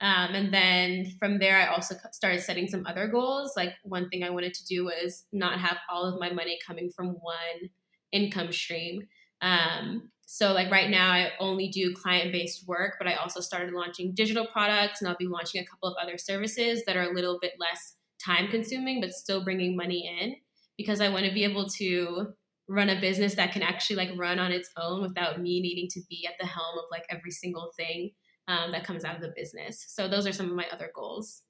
Um, 0.01 0.35
and 0.35 0.53
then 0.53 1.13
from 1.19 1.39
there, 1.39 1.57
I 1.57 1.67
also 1.67 1.95
started 2.11 2.41
setting 2.41 2.67
some 2.67 2.85
other 2.85 3.07
goals. 3.07 3.53
Like 3.55 3.73
one 3.83 4.09
thing 4.09 4.23
I 4.23 4.29
wanted 4.29 4.53
to 4.55 4.65
do 4.65 4.85
was 4.85 5.23
not 5.31 5.59
have 5.59 5.77
all 5.89 6.05
of 6.05 6.19
my 6.19 6.31
money 6.31 6.59
coming 6.65 6.89
from 6.93 7.17
one 7.21 7.69
income 8.11 8.51
stream. 8.51 9.07
Um, 9.41 10.11
so 10.25 10.53
like 10.53 10.71
right 10.71 10.89
now, 10.89 11.11
I 11.11 11.31
only 11.39 11.69
do 11.69 11.93
client 11.93 12.31
based 12.31 12.67
work, 12.67 12.95
but 12.97 13.07
I 13.07 13.13
also 13.15 13.39
started 13.39 13.73
launching 13.73 14.13
digital 14.13 14.47
products, 14.47 15.01
and 15.01 15.09
I'll 15.09 15.17
be 15.17 15.27
launching 15.27 15.61
a 15.61 15.65
couple 15.65 15.89
of 15.89 15.95
other 16.01 16.17
services 16.17 16.83
that 16.85 16.97
are 16.97 17.09
a 17.09 17.13
little 17.13 17.37
bit 17.39 17.53
less 17.59 17.95
time 18.23 18.47
consuming, 18.47 19.01
but 19.01 19.11
still 19.11 19.43
bringing 19.43 19.77
money 19.77 20.09
in 20.19 20.35
because 20.77 20.99
I 20.99 21.09
want 21.09 21.25
to 21.25 21.33
be 21.33 21.43
able 21.43 21.67
to 21.77 22.33
run 22.67 22.89
a 22.89 22.99
business 22.99 23.35
that 23.35 23.51
can 23.51 23.61
actually 23.61 23.95
like 23.95 24.09
run 24.17 24.39
on 24.39 24.51
its 24.51 24.69
own 24.77 25.01
without 25.01 25.39
me 25.39 25.61
needing 25.61 25.87
to 25.91 26.01
be 26.09 26.25
at 26.27 26.33
the 26.39 26.47
helm 26.47 26.77
of 26.79 26.85
like 26.91 27.05
every 27.09 27.31
single 27.31 27.71
thing 27.77 28.11
um, 28.47 28.71
that 28.71 28.85
comes 28.85 29.03
out 29.03 29.15
of 29.15 29.21
the 29.21 29.33
business. 29.35 29.85
So 29.87 30.07
those 30.07 30.27
are 30.27 30.33
some 30.33 30.49
of 30.49 30.55
my 30.55 30.67
other 30.71 30.91
goals. 30.93 31.41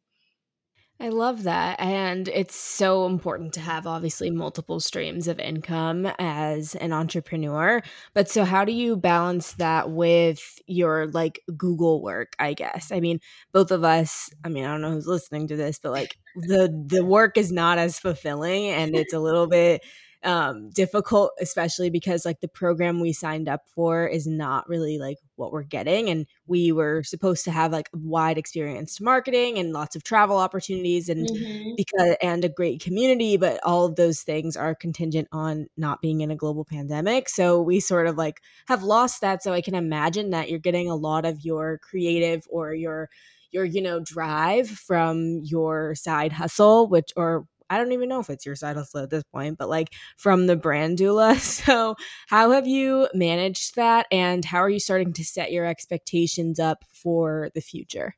I 0.98 1.10
love 1.10 1.44
that. 1.44 1.78
And 1.80 2.30
it's 2.30 2.56
so 2.56 3.06
important 3.06 3.54
to 3.56 3.60
have 3.60 3.86
obviously 3.86 4.30
multiple 4.32 4.80
streams 4.80 5.28
of 5.28 5.40
income 5.40 6.08
as 6.20 6.74
an 6.76 6.94
entrepreneur. 6.94 7.82
But 8.14 8.30
so, 8.30 8.46
how 8.46 8.64
do 8.64 8.72
you 8.72 8.96
balance 8.96 9.54
that 9.54 9.92
with 9.92 10.42
your 10.68 11.08
like 11.08 11.42
Google 11.58 12.02
work? 12.02 12.34
I 12.40 12.54
guess. 12.54 12.94
I 12.94 13.02
mean, 13.02 13.20
both 13.52 13.72
of 13.72 13.84
us, 13.84 14.30
I 14.46 14.50
mean, 14.50 14.64
I 14.64 14.70
don't 14.70 14.82
know 14.82 14.92
who's 14.92 15.08
listening 15.08 15.50
to 15.50 15.58
this, 15.58 15.80
but 15.80 15.92
like 15.92 16.18
the, 16.36 16.70
the 16.88 17.04
work 17.04 17.38
is 17.38 17.52
not 17.52 17.78
as 17.78 18.00
fulfilling 18.00 18.68
and 18.68 18.96
it's 18.96 19.14
a 19.14 19.20
little 19.20 19.48
bit 19.48 19.84
um, 20.26 20.70
difficult, 20.72 21.32
especially 21.40 21.90
because 21.90 22.26
like 22.26 22.42
the 22.42 22.48
program 22.48 23.00
we 23.00 23.14
signed 23.14 23.48
up 23.48 23.62
for 23.68 24.08
is 24.08 24.26
not 24.26 24.68
really 24.68 24.98
like 24.98 25.18
what 25.36 25.52
we're 25.52 25.64
getting. 25.64 26.10
And 26.10 26.26
we 26.48 26.72
were 26.72 27.04
supposed 27.04 27.46
to 27.46 27.52
have 27.52 27.72
like 27.72 27.90
wide 27.94 28.38
experience 28.38 28.96
to 28.96 29.04
marketing 29.04 29.60
and 29.60 29.72
lots 29.72 29.96
of 29.96 30.04
travel 30.04 30.38
opportunities 30.38 31.10
and 31.10 31.28
mm-hmm. 31.28 31.72
because 31.78 32.16
and 32.22 32.44
a 32.44 32.50
great 32.50 32.82
community, 32.82 33.38
but 33.38 33.60
all 33.64 33.86
of 33.86 33.96
those 33.96 34.22
things 34.22 34.58
are 34.58 34.74
contingent 34.74 35.28
on 35.32 35.68
not 35.78 36.02
being 36.02 36.22
in 36.22 36.32
a 36.32 36.36
global 36.36 36.66
pandemic. 36.66 37.30
So 37.30 37.62
we 37.62 37.80
sort 37.80 38.08
of 38.08 38.18
like 38.18 38.42
have 38.68 38.84
lost 38.84 39.22
that. 39.22 39.44
So 39.44 39.54
I 39.54 39.62
can 39.62 39.76
imagine 39.76 40.32
that 40.32 40.50
you're 40.50 40.60
getting 40.60 40.90
a 40.90 40.96
lot 40.96 41.26
of 41.26 41.46
your 41.46 41.78
creative 41.80 42.48
or 42.50 42.74
your 42.74 43.10
your 43.52 43.64
you 43.64 43.82
know 43.82 44.02
drive 44.02 44.68
from 44.68 45.40
your 45.44 45.96
side 45.96 46.34
hustle 46.34 46.88
which 46.88 47.14
or 47.16 47.46
I 47.70 47.78
don't 47.78 47.92
even 47.92 48.10
know 48.10 48.20
if 48.20 48.30
it's 48.30 48.46
your 48.46 48.56
side 48.56 48.76
hustle 48.76 49.02
at 49.02 49.10
this 49.10 49.24
point, 49.32 49.58
but 49.58 49.70
like 49.70 49.90
from 50.18 50.48
the 50.48 50.56
brand 50.56 50.98
doula. 50.98 51.36
So, 51.66 51.96
how 52.28 52.52
have 52.52 52.68
you 52.68 53.08
managed 53.14 53.76
that 53.76 54.08
and 54.12 54.44
how 54.44 54.60
are 54.60 54.70
you 54.70 54.80
starting 54.80 55.14
to 55.14 55.24
set 55.24 55.52
your 55.52 55.66
expectations 55.66 56.60
up 56.60 56.84
for 56.92 57.50
the 57.56 57.62
future? 57.62 58.16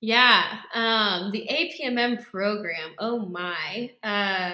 Yeah, 0.00 0.58
um, 0.74 1.30
the 1.30 1.46
APMM 1.50 2.24
program. 2.24 2.92
Oh 2.98 3.18
my. 3.26 3.90
Uh, 4.02 4.52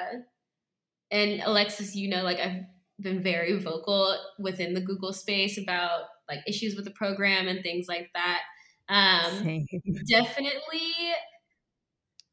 and 1.10 1.40
Alexis, 1.44 1.94
you 1.94 2.08
know, 2.08 2.22
like 2.22 2.38
I've 2.38 2.64
been 3.00 3.22
very 3.22 3.58
vocal 3.58 4.16
within 4.38 4.74
the 4.74 4.80
Google 4.80 5.12
space 5.12 5.58
about 5.58 6.02
like 6.28 6.40
issues 6.46 6.74
with 6.74 6.84
the 6.84 6.90
program 6.90 7.46
and 7.46 7.62
things 7.62 7.86
like 7.88 8.10
that. 8.14 8.40
Um, 8.88 9.66
definitely 10.08 10.92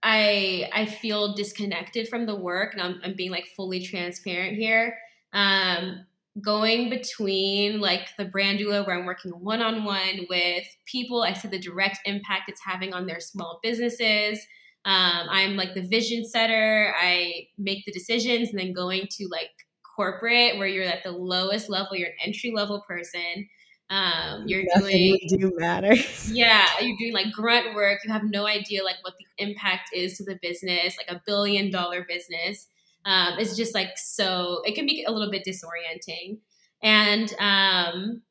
I 0.03 0.69
I 0.73 0.85
feel 0.85 1.33
disconnected 1.33 2.07
from 2.09 2.25
the 2.25 2.35
work, 2.35 2.73
and 2.73 2.81
I'm, 2.81 3.01
I'm 3.03 3.15
being 3.15 3.31
like 3.31 3.47
fully 3.55 3.81
transparent 3.81 4.57
here. 4.57 4.97
Um, 5.31 6.05
going 6.41 6.89
between 6.89 7.79
like 7.79 8.09
the 8.17 8.25
brand 8.25 8.57
duo 8.57 8.83
where 8.83 8.97
I'm 8.97 9.05
working 9.05 9.31
one 9.31 9.61
on 9.61 9.83
one 9.83 10.25
with 10.29 10.65
people, 10.85 11.23
I 11.23 11.33
see 11.33 11.47
the 11.47 11.59
direct 11.59 11.99
impact 12.05 12.49
it's 12.49 12.61
having 12.65 12.93
on 12.93 13.05
their 13.05 13.19
small 13.19 13.59
businesses. 13.63 14.39
Um, 14.85 15.27
I'm 15.29 15.55
like 15.55 15.73
the 15.75 15.87
vision 15.87 16.25
setter. 16.25 16.93
I 16.99 17.47
make 17.57 17.85
the 17.85 17.91
decisions, 17.93 18.49
and 18.49 18.59
then 18.59 18.73
going 18.73 19.07
to 19.11 19.27
like 19.31 19.51
corporate 19.95 20.57
where 20.57 20.67
you're 20.67 20.83
at 20.83 21.03
the 21.03 21.11
lowest 21.11 21.69
level, 21.69 21.95
you're 21.95 22.09
an 22.09 22.15
entry 22.25 22.51
level 22.53 22.83
person. 22.87 23.47
Um, 23.89 24.45
you're 24.47 24.63
Nothing 24.75 25.17
doing 25.29 25.39
do 25.39 25.53
matter. 25.57 25.93
yeah, 26.31 26.67
you're 26.81 26.97
doing 26.97 27.13
like 27.13 27.31
grunt 27.31 27.75
work. 27.75 27.99
You 28.03 28.11
have 28.11 28.23
no 28.23 28.47
idea 28.47 28.83
like 28.83 28.95
what 29.03 29.13
the 29.19 29.22
impact 29.37 29.89
is 29.93 30.17
to 30.17 30.23
the 30.23 30.39
business, 30.41 30.97
like 30.97 31.15
a 31.15 31.21
billion 31.25 31.71
dollar 31.71 32.05
business. 32.07 32.67
Um, 33.05 33.33
it's 33.37 33.55
just 33.55 33.73
like 33.73 33.91
so. 33.95 34.61
It 34.65 34.75
can 34.75 34.85
be 34.85 35.03
a 35.03 35.11
little 35.11 35.31
bit 35.31 35.43
disorienting. 35.45 36.39
And 36.81 37.33
um, 37.39 38.21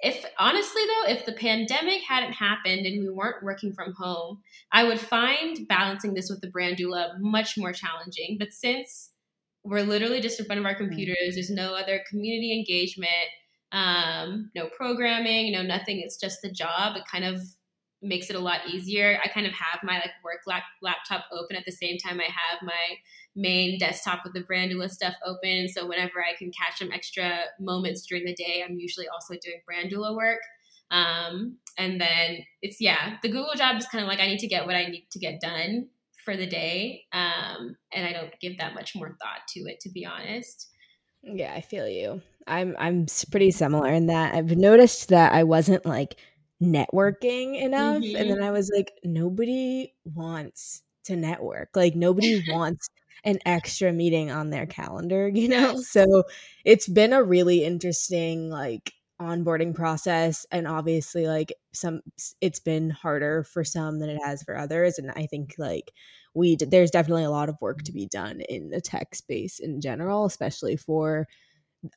if 0.00 0.24
honestly 0.38 0.82
though, 0.86 1.12
if 1.12 1.26
the 1.26 1.32
pandemic 1.32 2.02
hadn't 2.02 2.32
happened 2.32 2.86
and 2.86 3.02
we 3.02 3.10
weren't 3.10 3.42
working 3.42 3.72
from 3.72 3.92
home, 3.94 4.40
I 4.72 4.84
would 4.84 5.00
find 5.00 5.66
balancing 5.68 6.14
this 6.14 6.30
with 6.30 6.40
the 6.40 6.50
brand 6.50 6.76
doula 6.76 7.18
much 7.18 7.58
more 7.58 7.72
challenging. 7.72 8.36
But 8.38 8.52
since 8.52 9.10
we're 9.64 9.82
literally 9.82 10.20
just 10.20 10.40
in 10.40 10.46
front 10.46 10.60
of 10.60 10.66
our 10.66 10.74
mm. 10.74 10.78
computers, 10.78 11.34
there's 11.34 11.50
no 11.50 11.74
other 11.74 12.02
community 12.08 12.56
engagement 12.56 13.28
um, 13.72 14.50
no 14.54 14.68
programming, 14.68 15.52
no 15.52 15.62
nothing. 15.62 16.00
It's 16.00 16.16
just 16.16 16.42
the 16.42 16.50
job. 16.50 16.96
It 16.96 17.04
kind 17.10 17.24
of 17.24 17.40
makes 18.02 18.30
it 18.30 18.36
a 18.36 18.40
lot 18.40 18.60
easier. 18.68 19.18
I 19.22 19.28
kind 19.28 19.46
of 19.46 19.52
have 19.52 19.80
my 19.82 19.94
like 19.98 20.12
work 20.24 20.40
lap- 20.46 20.62
laptop 20.82 21.26
open 21.32 21.56
at 21.56 21.64
the 21.64 21.72
same 21.72 21.98
time 21.98 22.20
I 22.20 22.24
have 22.24 22.62
my 22.62 22.96
main 23.36 23.78
desktop 23.78 24.20
with 24.24 24.32
the 24.32 24.40
brand 24.40 24.72
doula 24.72 24.90
stuff 24.90 25.14
open. 25.24 25.68
So 25.68 25.86
whenever 25.86 26.22
I 26.22 26.36
can 26.36 26.50
catch 26.50 26.78
some 26.78 26.92
extra 26.92 27.40
moments 27.58 28.06
during 28.06 28.24
the 28.24 28.34
day, 28.34 28.64
I'm 28.66 28.78
usually 28.78 29.08
also 29.08 29.34
doing 29.34 29.60
brand 29.66 29.92
doula 29.92 30.16
work. 30.16 30.40
Um, 30.90 31.58
and 31.78 32.00
then 32.00 32.38
it's 32.62 32.80
yeah, 32.80 33.16
the 33.22 33.28
Google 33.28 33.54
job 33.54 33.76
is 33.76 33.86
kind 33.86 34.02
of 34.02 34.08
like 34.08 34.20
I 34.20 34.26
need 34.26 34.40
to 34.40 34.48
get 34.48 34.66
what 34.66 34.74
I 34.76 34.86
need 34.86 35.06
to 35.12 35.18
get 35.18 35.40
done 35.40 35.88
for 36.24 36.36
the 36.36 36.46
day, 36.46 37.04
um, 37.12 37.76
and 37.92 38.06
I 38.06 38.12
don't 38.12 38.38
give 38.40 38.58
that 38.58 38.74
much 38.74 38.94
more 38.94 39.16
thought 39.20 39.46
to 39.50 39.60
it, 39.60 39.80
to 39.80 39.90
be 39.90 40.04
honest. 40.04 40.68
Yeah, 41.22 41.52
I 41.54 41.60
feel 41.60 41.88
you. 41.88 42.22
I'm 42.46 42.74
I'm 42.78 43.06
pretty 43.30 43.50
similar 43.50 43.88
in 43.88 44.06
that 44.06 44.34
I've 44.34 44.56
noticed 44.56 45.10
that 45.10 45.32
I 45.32 45.44
wasn't 45.44 45.86
like 45.86 46.16
networking 46.62 47.60
enough 47.60 48.02
mm-hmm. 48.02 48.16
and 48.16 48.30
then 48.30 48.42
I 48.42 48.50
was 48.50 48.70
like 48.74 48.92
nobody 49.02 49.94
wants 50.04 50.82
to 51.04 51.16
network. 51.16 51.70
Like 51.74 51.94
nobody 51.94 52.42
wants 52.48 52.88
an 53.24 53.38
extra 53.44 53.92
meeting 53.92 54.30
on 54.30 54.50
their 54.50 54.66
calendar, 54.66 55.28
you 55.34 55.48
know? 55.48 55.80
So 55.80 56.24
it's 56.64 56.88
been 56.88 57.12
a 57.12 57.22
really 57.22 57.64
interesting 57.64 58.48
like 58.48 58.92
onboarding 59.20 59.74
process 59.74 60.46
and 60.50 60.66
obviously 60.66 61.26
like 61.26 61.52
some 61.74 62.00
it's 62.40 62.58
been 62.58 62.88
harder 62.88 63.42
for 63.42 63.62
some 63.62 63.98
than 63.98 64.08
it 64.08 64.18
has 64.24 64.42
for 64.42 64.56
others 64.56 64.98
and 64.98 65.10
I 65.10 65.26
think 65.26 65.56
like 65.58 65.92
we 66.32 66.56
there's 66.56 66.90
definitely 66.90 67.24
a 67.24 67.30
lot 67.30 67.50
of 67.50 67.60
work 67.60 67.82
to 67.82 67.92
be 67.92 68.06
done 68.06 68.40
in 68.48 68.70
the 68.70 68.80
tech 68.80 69.14
space 69.14 69.58
in 69.58 69.82
general, 69.82 70.24
especially 70.24 70.76
for 70.76 71.28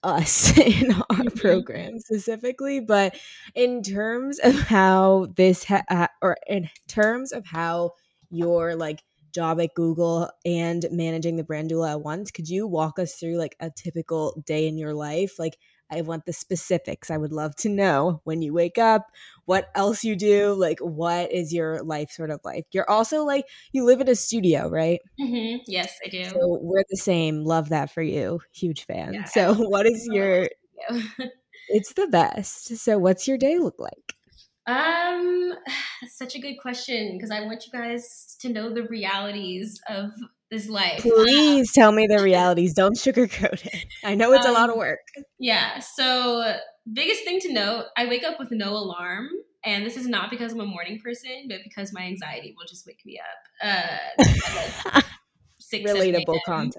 us 0.03 0.57
in 0.57 0.91
our 0.91 1.01
mm-hmm. 1.01 1.37
program 1.37 1.99
specifically 1.99 2.79
but 2.79 3.17
in 3.55 3.81
terms 3.81 4.39
of 4.39 4.53
how 4.59 5.27
this 5.35 5.63
ha- 5.65 6.07
or 6.21 6.37
in 6.47 6.69
terms 6.87 7.31
of 7.31 7.45
how 7.45 7.91
your 8.29 8.75
like 8.75 9.03
job 9.33 9.59
at 9.59 9.73
Google 9.73 10.29
and 10.45 10.85
managing 10.91 11.35
the 11.35 11.43
brand 11.43 11.71
doula 11.71 11.91
at 11.91 12.01
once 12.01 12.31
could 12.31 12.47
you 12.47 12.67
walk 12.67 12.99
us 12.99 13.15
through 13.15 13.37
like 13.37 13.55
a 13.59 13.69
typical 13.69 14.41
day 14.45 14.67
in 14.67 14.77
your 14.77 14.93
life 14.93 15.39
like 15.39 15.57
I 15.91 16.01
want 16.01 16.25
the 16.25 16.33
specifics. 16.33 17.11
I 17.11 17.17
would 17.17 17.31
love 17.31 17.55
to 17.57 17.69
know 17.69 18.21
when 18.23 18.41
you 18.41 18.53
wake 18.53 18.77
up, 18.77 19.07
what 19.45 19.69
else 19.75 20.03
you 20.03 20.15
do, 20.15 20.53
like 20.53 20.79
what 20.79 21.31
is 21.31 21.53
your 21.53 21.83
life 21.83 22.11
sort 22.11 22.31
of 22.31 22.39
like. 22.43 22.65
You're 22.71 22.89
also 22.89 23.23
like 23.23 23.45
you 23.71 23.85
live 23.85 24.01
in 24.01 24.09
a 24.09 24.15
studio, 24.15 24.69
right? 24.69 24.99
Mm-hmm. 25.19 25.63
Yes, 25.67 25.97
I 26.05 26.09
do. 26.09 26.23
So 26.25 26.59
we're 26.61 26.83
the 26.89 26.97
same. 26.97 27.43
Love 27.43 27.69
that 27.69 27.91
for 27.91 28.01
you. 28.01 28.39
Huge 28.53 28.85
fan. 28.85 29.13
Yeah, 29.13 29.25
so 29.25 29.53
what 29.57 29.85
is 29.85 30.07
your? 30.11 30.49
it's 31.69 31.93
the 31.93 32.07
best. 32.07 32.77
So 32.77 32.97
what's 32.97 33.27
your 33.27 33.37
day 33.37 33.57
look 33.57 33.79
like? 33.79 34.15
Um, 34.65 35.53
that's 36.01 36.17
such 36.17 36.35
a 36.35 36.39
good 36.39 36.55
question 36.61 37.17
because 37.17 37.31
I 37.31 37.41
want 37.41 37.65
you 37.65 37.71
guys 37.71 38.35
to 38.39 38.49
know 38.49 38.73
the 38.73 38.83
realities 38.83 39.79
of 39.87 40.11
this 40.53 40.69
life. 40.69 41.01
Please 41.01 41.69
um, 41.69 41.73
tell 41.73 41.91
me 41.91 42.07
the 42.07 42.21
realities. 42.21 42.73
Don't 42.73 42.95
sugarcoat 42.95 43.65
it. 43.65 43.85
I 44.03 44.15
know 44.15 44.31
it's 44.33 44.45
um, 44.45 44.51
a 44.51 44.57
lot 44.57 44.69
of 44.69 44.73
um, 44.73 44.79
work. 44.79 44.99
Yeah. 45.39 45.79
So, 45.79 46.55
biggest 46.91 47.23
thing 47.23 47.39
to 47.41 47.53
note 47.53 47.85
I 47.97 48.05
wake 48.05 48.23
up 48.23 48.39
with 48.39 48.51
no 48.51 48.73
alarm. 48.73 49.27
And 49.65 49.85
this 49.85 49.95
is 49.95 50.07
not 50.07 50.29
because 50.29 50.51
I'm 50.51 50.59
a 50.59 50.65
morning 50.65 50.99
person, 51.03 51.45
but 51.47 51.59
because 51.63 51.93
my 51.93 52.01
anxiety 52.01 52.53
will 52.57 52.67
just 52.67 52.85
wake 52.85 52.99
me 53.05 53.19
up. 53.19 54.21
Uh, 54.21 55.01
six, 55.59 55.89
Relatable 55.89 56.39
content. 56.45 56.75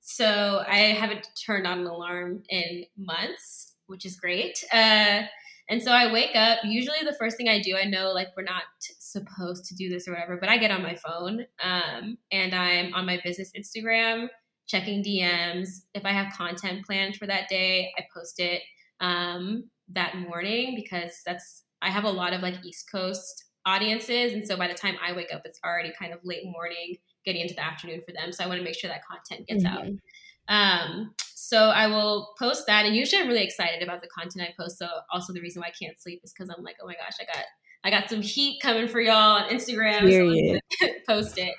So, 0.00 0.64
I 0.66 0.78
haven't 0.78 1.26
turned 1.46 1.66
on 1.66 1.80
an 1.80 1.86
alarm 1.86 2.42
in 2.48 2.84
months, 2.96 3.74
which 3.86 4.04
is 4.04 4.16
great. 4.16 4.58
Uh, 4.72 5.22
and 5.68 5.80
so 5.80 5.92
I 5.92 6.12
wake 6.12 6.34
up. 6.34 6.58
Usually, 6.64 6.98
the 7.04 7.14
first 7.18 7.36
thing 7.36 7.48
I 7.48 7.60
do, 7.60 7.76
I 7.76 7.84
know 7.84 8.10
like 8.10 8.28
we're 8.36 8.42
not 8.42 8.64
supposed 9.12 9.64
to 9.66 9.74
do 9.74 9.88
this 9.88 10.08
or 10.08 10.12
whatever, 10.12 10.36
but 10.38 10.48
I 10.48 10.58
get 10.58 10.70
on 10.70 10.82
my 10.82 10.96
phone 10.96 11.46
um, 11.62 12.18
and 12.30 12.54
I'm 12.54 12.94
on 12.94 13.06
my 13.06 13.20
business 13.24 13.52
Instagram 13.56 14.28
checking 14.66 15.02
DMs. 15.02 15.82
If 15.94 16.04
I 16.04 16.12
have 16.12 16.32
content 16.32 16.86
planned 16.86 17.16
for 17.16 17.26
that 17.26 17.48
day, 17.48 17.92
I 17.98 18.04
post 18.14 18.40
it 18.40 18.62
um, 19.00 19.64
that 19.90 20.16
morning 20.16 20.74
because 20.74 21.20
that's 21.26 21.64
I 21.82 21.90
have 21.90 22.04
a 22.04 22.10
lot 22.10 22.32
of 22.32 22.42
like 22.42 22.64
East 22.64 22.90
Coast 22.90 23.44
audiences, 23.66 24.32
and 24.32 24.46
so 24.46 24.56
by 24.56 24.68
the 24.68 24.74
time 24.74 24.96
I 25.04 25.12
wake 25.12 25.34
up, 25.34 25.42
it's 25.44 25.58
already 25.64 25.92
kind 25.98 26.12
of 26.12 26.20
late 26.24 26.44
morning, 26.44 26.96
getting 27.24 27.42
into 27.42 27.54
the 27.54 27.64
afternoon 27.64 28.00
for 28.06 28.12
them. 28.12 28.32
So 28.32 28.44
I 28.44 28.46
want 28.46 28.58
to 28.58 28.64
make 28.64 28.78
sure 28.78 28.88
that 28.88 29.02
content 29.04 29.48
gets 29.48 29.64
mm-hmm. 29.64 29.76
out. 29.76 29.88
Um, 30.48 31.14
so 31.34 31.70
I 31.70 31.88
will 31.88 32.30
post 32.38 32.66
that, 32.68 32.86
and 32.86 32.94
usually 32.94 33.20
I'm 33.20 33.28
really 33.28 33.44
excited 33.44 33.82
about 33.82 34.00
the 34.00 34.08
content 34.08 34.48
I 34.48 34.54
post. 34.60 34.78
So 34.78 34.88
also 35.12 35.32
the 35.32 35.40
reason 35.40 35.60
why 35.60 35.68
I 35.68 35.84
can't 35.84 36.00
sleep 36.00 36.20
is 36.24 36.32
because 36.32 36.54
I'm 36.56 36.64
like, 36.64 36.76
oh 36.82 36.86
my 36.86 36.94
gosh, 36.94 37.16
I 37.20 37.24
got 37.24 37.44
I 37.84 37.90
got 37.90 38.08
some 38.08 38.22
heat 38.22 38.60
coming 38.60 38.88
for 38.88 39.00
y'all 39.00 39.42
on 39.42 39.48
Instagram. 39.48 40.00
Period. 40.00 40.60
So 40.80 40.88
post 41.08 41.38
it. 41.38 41.54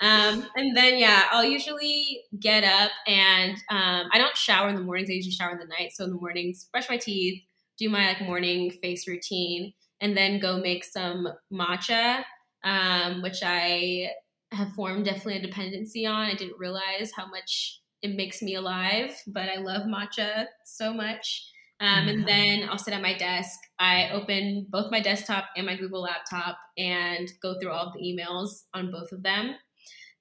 Um, 0.00 0.46
and 0.56 0.76
then 0.76 0.98
yeah, 0.98 1.24
I'll 1.30 1.44
usually 1.44 2.22
get 2.38 2.64
up 2.64 2.90
and 3.06 3.52
um, 3.70 4.08
I 4.12 4.18
don't 4.18 4.36
shower 4.36 4.68
in 4.68 4.74
the 4.74 4.82
mornings. 4.82 5.08
I 5.10 5.14
usually 5.14 5.32
shower 5.32 5.52
in 5.52 5.58
the 5.58 5.66
night. 5.66 5.92
So 5.94 6.04
in 6.04 6.10
the 6.10 6.16
mornings, 6.16 6.68
brush 6.72 6.88
my 6.90 6.96
teeth, 6.96 7.42
do 7.78 7.88
my 7.88 8.08
like 8.08 8.20
morning 8.20 8.70
face 8.82 9.06
routine, 9.06 9.72
and 10.00 10.16
then 10.16 10.40
go 10.40 10.58
make 10.58 10.84
some 10.84 11.28
matcha, 11.52 12.24
um, 12.64 13.22
which 13.22 13.42
I 13.44 14.10
have 14.50 14.72
formed 14.72 15.04
definitely 15.04 15.36
a 15.36 15.42
dependency 15.42 16.04
on. 16.04 16.26
I 16.26 16.34
didn't 16.34 16.58
realize 16.58 17.12
how 17.16 17.26
much 17.26 17.80
it 18.02 18.16
makes 18.16 18.42
me 18.42 18.56
alive, 18.56 19.14
but 19.28 19.48
I 19.48 19.58
love 19.58 19.82
matcha 19.82 20.46
so 20.64 20.92
much. 20.92 21.51
Um, 21.82 22.06
and 22.06 22.28
then 22.28 22.68
I'll 22.70 22.78
sit 22.78 22.94
at 22.94 23.02
my 23.02 23.18
desk. 23.18 23.58
I 23.76 24.10
open 24.10 24.68
both 24.70 24.92
my 24.92 25.00
desktop 25.00 25.46
and 25.56 25.66
my 25.66 25.76
Google 25.76 26.02
laptop 26.02 26.56
and 26.78 27.28
go 27.42 27.58
through 27.58 27.72
all 27.72 27.88
of 27.88 27.92
the 27.94 28.00
emails 28.00 28.62
on 28.72 28.92
both 28.92 29.10
of 29.10 29.24
them 29.24 29.56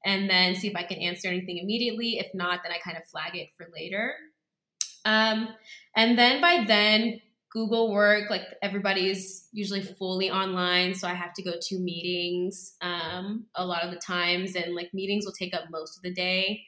and 0.04 0.28
then 0.28 0.56
see 0.56 0.70
if 0.70 0.76
I 0.76 0.82
can 0.82 0.98
answer 0.98 1.28
anything 1.28 1.60
immediately. 1.60 2.18
If 2.18 2.34
not, 2.34 2.62
then 2.64 2.72
I 2.72 2.80
kind 2.80 2.98
of 2.98 3.06
flag 3.06 3.36
it 3.36 3.50
for 3.56 3.68
later. 3.72 4.16
Um, 5.06 5.50
and 5.96 6.18
then 6.18 6.42
by 6.42 6.64
then, 6.66 7.22
Google 7.52 7.94
work, 7.94 8.32
like 8.32 8.44
everybody's 8.64 9.48
usually 9.52 9.84
fully 9.84 10.32
online. 10.32 10.96
So 10.96 11.08
I 11.08 11.14
have 11.14 11.34
to 11.34 11.44
go 11.44 11.54
to 11.62 11.80
meetings 11.80 12.74
um, 12.82 13.46
a 13.54 13.64
lot 13.64 13.84
of 13.84 13.92
the 13.92 14.00
times, 14.00 14.56
and 14.56 14.74
like 14.74 14.96
meetings 14.96 15.26
will 15.26 15.34
take 15.34 15.54
up 15.54 15.66
most 15.70 15.96
of 15.96 16.02
the 16.02 16.14
day 16.14 16.64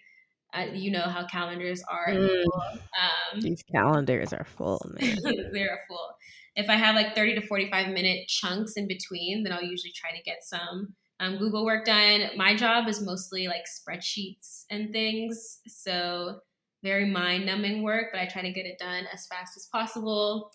uh, 0.53 0.65
you 0.73 0.91
know 0.91 1.01
how 1.01 1.25
calendars 1.25 1.83
are. 1.89 2.09
Mm. 2.09 2.43
Um, 2.45 3.41
These 3.41 3.63
calendars 3.63 4.33
are 4.33 4.45
full, 4.45 4.81
man. 4.99 5.17
they're 5.51 5.79
full. 5.87 6.15
If 6.55 6.69
I 6.69 6.75
have 6.75 6.95
like 6.95 7.15
30 7.15 7.35
to 7.35 7.47
45 7.47 7.87
minute 7.87 8.27
chunks 8.27 8.73
in 8.75 8.87
between, 8.87 9.43
then 9.43 9.53
I'll 9.53 9.63
usually 9.63 9.93
try 9.95 10.15
to 10.15 10.23
get 10.23 10.43
some 10.43 10.93
um, 11.19 11.37
Google 11.37 11.65
work 11.65 11.85
done. 11.85 12.29
My 12.35 12.55
job 12.55 12.87
is 12.87 13.01
mostly 13.01 13.47
like 13.47 13.63
spreadsheets 13.65 14.65
and 14.69 14.91
things. 14.91 15.59
So 15.67 16.39
very 16.83 17.05
mind 17.05 17.45
numbing 17.45 17.81
work, 17.81 18.07
but 18.11 18.21
I 18.21 18.27
try 18.27 18.41
to 18.41 18.51
get 18.51 18.65
it 18.65 18.77
done 18.77 19.05
as 19.11 19.25
fast 19.25 19.57
as 19.57 19.67
possible. 19.71 20.51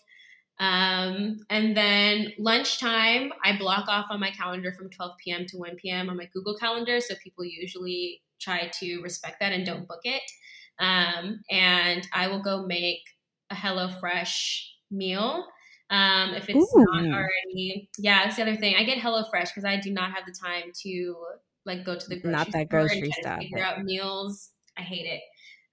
Um, 0.59 1.39
and 1.49 1.75
then 1.75 2.33
lunchtime, 2.37 3.31
I 3.43 3.57
block 3.57 3.87
off 3.87 4.07
on 4.09 4.19
my 4.19 4.29
calendar 4.29 4.71
from 4.71 4.89
12 4.89 5.11
p.m. 5.23 5.45
to 5.47 5.57
1 5.57 5.75
p.m. 5.77 6.09
on 6.09 6.17
my 6.17 6.29
Google 6.33 6.55
Calendar. 6.57 6.99
So 6.99 7.15
people 7.23 7.45
usually 7.45 8.21
try 8.39 8.69
to 8.79 9.01
respect 9.01 9.39
that 9.39 9.53
and 9.53 9.65
don't 9.65 9.87
book 9.87 10.01
it. 10.03 10.23
Um, 10.79 11.41
and 11.49 12.07
I 12.13 12.27
will 12.27 12.41
go 12.41 12.65
make 12.65 13.01
a 13.49 13.55
HelloFresh 13.55 14.63
meal. 14.91 15.45
Um, 15.89 16.33
if 16.35 16.49
it's 16.49 16.57
Ooh. 16.57 16.85
not 16.85 17.05
already, 17.05 17.89
yeah, 17.97 18.23
that's 18.23 18.35
the 18.35 18.43
other 18.43 18.55
thing. 18.55 18.75
I 18.77 18.83
get 18.83 18.99
HelloFresh 18.99 19.49
because 19.49 19.65
I 19.65 19.77
do 19.77 19.91
not 19.91 20.11
have 20.13 20.25
the 20.25 20.31
time 20.33 20.71
to 20.83 21.15
like 21.65 21.83
go 21.83 21.97
to 21.97 22.09
the 22.09 22.19
grocery 22.19 22.31
not 22.31 22.51
that 22.51 22.69
grocery 22.69 23.11
stuff. 23.19 23.39
Figure 23.39 23.59
out 23.63 23.83
meals. 23.83 24.49
I 24.77 24.81
hate 24.81 25.05
it. 25.05 25.21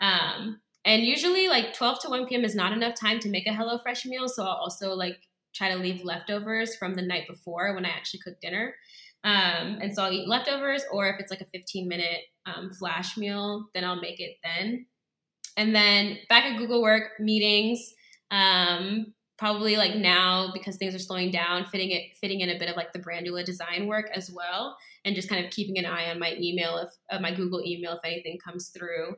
Um, 0.00 0.61
and 0.85 1.02
usually, 1.02 1.48
like 1.48 1.74
12 1.74 2.00
to 2.02 2.09
1 2.09 2.26
p.m. 2.26 2.44
is 2.44 2.55
not 2.55 2.72
enough 2.72 2.94
time 2.94 3.18
to 3.20 3.29
make 3.29 3.46
a 3.46 3.50
HelloFresh 3.50 4.07
meal. 4.07 4.29
So 4.29 4.42
I'll 4.42 4.57
also 4.57 4.94
like 4.94 5.18
try 5.55 5.70
to 5.70 5.79
leave 5.79 6.05
leftovers 6.05 6.76
from 6.76 6.94
the 6.94 7.02
night 7.02 7.26
before 7.29 7.74
when 7.74 7.85
I 7.85 7.90
actually 7.90 8.20
cook 8.20 8.40
dinner. 8.40 8.74
Um, 9.26 9.78
and 9.82 9.92
so 9.92 10.04
I'll 10.04 10.12
eat 10.12 10.28
leftovers, 10.28 10.84
or 10.92 11.08
if 11.08 11.16
it's 11.18 11.32
like 11.32 11.40
a 11.40 11.46
15 11.46 11.88
minute 11.88 12.20
um, 12.46 12.70
flash 12.70 13.16
meal, 13.16 13.66
then 13.74 13.84
I'll 13.84 14.00
make 14.00 14.20
it 14.20 14.36
then. 14.44 14.86
And 15.56 15.74
then 15.74 16.18
back 16.28 16.44
at 16.44 16.58
Google 16.58 16.80
Work 16.80 17.18
meetings, 17.18 17.92
um, 18.30 19.12
probably 19.36 19.76
like 19.76 19.96
now 19.96 20.50
because 20.54 20.76
things 20.76 20.94
are 20.94 21.00
slowing 21.00 21.32
down, 21.32 21.66
fitting 21.66 21.90
it 21.90 22.16
fitting 22.20 22.40
in 22.40 22.50
a 22.50 22.58
bit 22.58 22.70
of 22.70 22.76
like 22.76 22.92
the 22.92 23.00
brand 23.00 23.26
doula 23.26 23.44
design 23.44 23.88
work 23.88 24.08
as 24.14 24.30
well, 24.30 24.76
and 25.04 25.16
just 25.16 25.28
kind 25.28 25.44
of 25.44 25.50
keeping 25.50 25.76
an 25.76 25.86
eye 25.86 26.08
on 26.08 26.20
my 26.20 26.36
email 26.38 26.78
if 26.78 26.90
uh, 27.10 27.20
my 27.20 27.34
Google 27.34 27.62
email 27.66 27.92
if 27.92 28.00
anything 28.04 28.38
comes 28.38 28.68
through. 28.68 29.16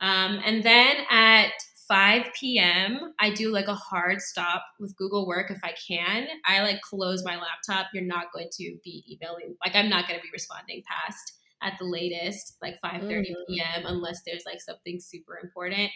Um, 0.00 0.40
and 0.44 0.64
then 0.64 0.96
at 1.10 1.52
5 1.88 2.26
p.m., 2.38 3.14
I 3.18 3.30
do 3.30 3.52
like 3.52 3.68
a 3.68 3.74
hard 3.74 4.20
stop 4.20 4.64
with 4.80 4.96
Google 4.96 5.26
Work 5.26 5.50
if 5.50 5.60
I 5.62 5.72
can. 5.86 6.26
I 6.44 6.62
like 6.62 6.80
close 6.80 7.24
my 7.24 7.36
laptop. 7.36 7.88
You're 7.92 8.04
not 8.04 8.32
going 8.32 8.48
to 8.52 8.76
be 8.82 9.04
emailing, 9.10 9.56
like, 9.64 9.74
I'm 9.74 9.90
not 9.90 10.08
going 10.08 10.18
to 10.18 10.22
be 10.22 10.30
responding 10.32 10.82
past 10.88 11.34
at 11.62 11.74
the 11.78 11.84
latest, 11.84 12.56
like 12.62 12.78
5 12.80 13.02
30 13.02 13.10
mm-hmm. 13.10 13.32
p.m., 13.48 13.86
unless 13.86 14.22
there's 14.26 14.44
like 14.46 14.60
something 14.60 15.00
super 15.00 15.38
important. 15.42 15.90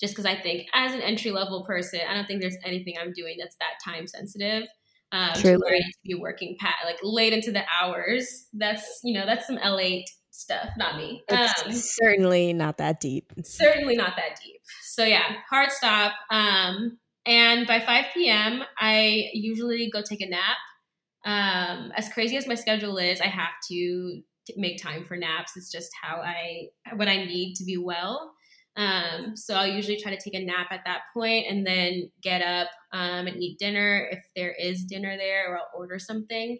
Just 0.00 0.14
because 0.14 0.26
I 0.26 0.40
think 0.40 0.66
as 0.74 0.94
an 0.94 1.00
entry 1.00 1.30
level 1.30 1.64
person, 1.64 2.00
I 2.08 2.14
don't 2.14 2.26
think 2.26 2.40
there's 2.40 2.56
anything 2.64 2.94
I'm 3.00 3.12
doing 3.12 3.36
that's 3.38 3.56
that 3.56 3.78
time 3.84 4.06
sensitive. 4.06 4.64
Um, 5.12 5.30
Truly. 5.34 5.56
To 5.56 5.58
where 5.58 5.74
I 5.74 5.78
need 5.78 5.92
to 5.92 5.98
be 6.04 6.14
working 6.14 6.56
pat 6.58 6.76
like 6.84 6.98
late 7.02 7.32
into 7.32 7.52
the 7.52 7.62
hours. 7.80 8.46
That's 8.52 9.00
you 9.04 9.12
know 9.12 9.26
that's 9.26 9.46
some 9.46 9.58
L8 9.58 10.04
stuff, 10.32 10.70
not 10.76 10.96
me. 10.96 11.22
Um, 11.30 11.72
certainly 11.72 12.52
not 12.52 12.78
that 12.78 13.00
deep. 13.00 13.32
Certainly 13.44 13.96
not 13.96 14.16
that 14.16 14.40
deep. 14.42 14.60
So 14.82 15.04
yeah, 15.04 15.36
hard 15.48 15.70
stop. 15.70 16.12
Um, 16.30 16.98
and 17.24 17.66
by 17.66 17.80
5 17.80 18.06
p.m., 18.14 18.62
I 18.78 19.28
usually 19.32 19.90
go 19.92 20.02
take 20.02 20.20
a 20.20 20.28
nap. 20.28 20.56
Um, 21.24 21.92
as 21.96 22.08
crazy 22.08 22.36
as 22.36 22.48
my 22.48 22.56
schedule 22.56 22.98
is, 22.98 23.20
I 23.20 23.28
have 23.28 23.52
to 23.70 24.22
make 24.56 24.82
time 24.82 25.04
for 25.04 25.16
naps. 25.16 25.52
It's 25.56 25.70
just 25.70 25.90
how 26.02 26.16
I 26.16 26.68
what 26.96 27.08
I 27.08 27.24
need 27.24 27.54
to 27.56 27.64
be 27.64 27.76
well. 27.76 28.32
Um, 28.74 29.36
so 29.36 29.54
I'll 29.54 29.66
usually 29.66 30.00
try 30.00 30.14
to 30.14 30.20
take 30.20 30.34
a 30.34 30.44
nap 30.44 30.68
at 30.70 30.80
that 30.86 31.02
point 31.12 31.46
and 31.48 31.66
then 31.66 32.10
get 32.22 32.40
up 32.40 32.68
um, 32.92 33.26
and 33.26 33.36
eat 33.40 33.58
dinner 33.58 34.08
if 34.10 34.24
there 34.34 34.54
is 34.58 34.84
dinner 34.84 35.16
there, 35.16 35.52
or 35.52 35.58
I'll 35.58 35.70
order 35.76 35.98
something. 35.98 36.58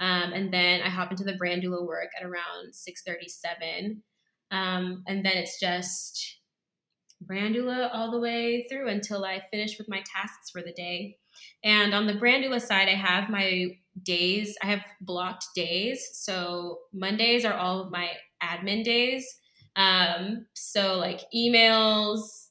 Um, 0.00 0.32
and 0.32 0.52
then 0.52 0.80
I 0.82 0.88
hop 0.88 1.10
into 1.10 1.24
the 1.24 1.36
brand 1.36 1.62
doula 1.62 1.86
work 1.86 2.08
at 2.18 2.26
around 2.26 2.74
6:37, 2.74 4.02
um, 4.50 5.04
and 5.06 5.24
then 5.24 5.36
it's 5.36 5.60
just 5.60 6.38
brand 7.20 7.54
doula 7.54 7.90
all 7.92 8.10
the 8.10 8.18
way 8.18 8.66
through 8.68 8.88
until 8.88 9.24
I 9.24 9.42
finish 9.50 9.78
with 9.78 9.88
my 9.88 10.02
tasks 10.10 10.50
for 10.50 10.62
the 10.62 10.72
day. 10.72 11.18
And 11.62 11.94
on 11.94 12.06
the 12.06 12.14
brand 12.14 12.44
doula 12.44 12.60
side, 12.60 12.88
I 12.88 12.94
have 12.94 13.28
my 13.28 13.76
days. 14.02 14.56
I 14.62 14.66
have 14.66 14.84
blocked 15.00 15.46
days. 15.54 16.08
So 16.14 16.78
Mondays 16.92 17.44
are 17.44 17.54
all 17.54 17.80
of 17.80 17.90
my 17.90 18.10
admin 18.42 18.84
days. 18.84 19.38
Um, 19.76 20.46
so 20.54 20.96
like 20.96 21.20
emails, 21.34 22.48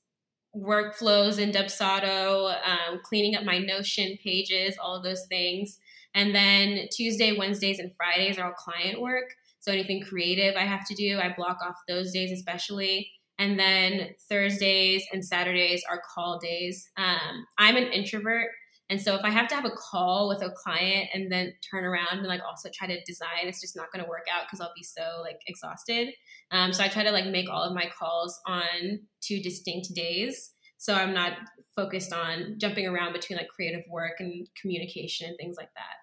workflows 0.55 1.39
in 1.39 1.51
Dubsado, 1.51 2.55
um, 2.65 2.99
cleaning 3.03 3.35
up 3.35 3.43
my 3.43 3.57
Notion 3.57 4.17
pages, 4.23 4.75
all 4.81 4.95
of 4.95 5.03
those 5.03 5.25
things. 5.27 5.79
And 6.15 6.33
then 6.33 6.87
Tuesday, 6.95 7.37
Wednesdays, 7.37 7.79
and 7.79 7.91
Fridays 7.95 8.37
are 8.37 8.45
all 8.45 8.53
client 8.53 9.01
work. 9.01 9.35
So 9.59 9.71
anything 9.71 10.01
creative 10.01 10.55
I 10.55 10.65
have 10.65 10.85
to 10.87 10.95
do, 10.95 11.19
I 11.19 11.33
block 11.35 11.57
off 11.65 11.75
those 11.87 12.11
days 12.11 12.31
especially. 12.31 13.11
And 13.37 13.57
then 13.57 14.09
Thursdays 14.27 15.03
and 15.13 15.23
Saturdays 15.23 15.83
are 15.89 16.01
call 16.13 16.39
days. 16.39 16.89
Um, 16.97 17.45
I'm 17.57 17.77
an 17.77 17.91
introvert. 17.91 18.49
And 18.89 18.99
so 18.99 19.15
if 19.15 19.21
I 19.23 19.29
have 19.29 19.47
to 19.49 19.55
have 19.55 19.65
a 19.65 19.71
call 19.71 20.27
with 20.27 20.41
a 20.41 20.49
client 20.49 21.09
and 21.13 21.31
then 21.31 21.53
turn 21.69 21.85
around 21.85 22.07
and 22.11 22.27
like 22.27 22.41
also 22.43 22.69
try 22.73 22.87
to 22.87 22.99
design, 23.05 23.43
it's 23.43 23.61
just 23.61 23.75
not 23.75 23.91
going 23.93 24.03
to 24.03 24.09
work 24.09 24.25
out 24.33 24.45
because 24.47 24.59
I'll 24.59 24.73
be 24.75 24.83
so 24.83 25.21
like 25.21 25.39
exhausted. 25.45 26.09
Um, 26.51 26.73
so 26.73 26.83
I 26.83 26.87
try 26.87 27.03
to 27.03 27.11
like 27.11 27.27
make 27.27 27.49
all 27.49 27.63
of 27.63 27.73
my 27.73 27.89
calls 27.97 28.39
on 28.47 29.01
two 29.21 29.41
distinct 29.41 29.93
days. 29.93 30.51
So 30.77 30.95
I'm 30.95 31.13
not 31.13 31.33
focused 31.75 32.11
on 32.11 32.55
jumping 32.57 32.87
around 32.87 33.13
between 33.13 33.37
like 33.37 33.49
creative 33.49 33.83
work 33.89 34.13
and 34.19 34.47
communication 34.59 35.27
and 35.27 35.37
things 35.37 35.55
like 35.55 35.69
that. 35.75 35.98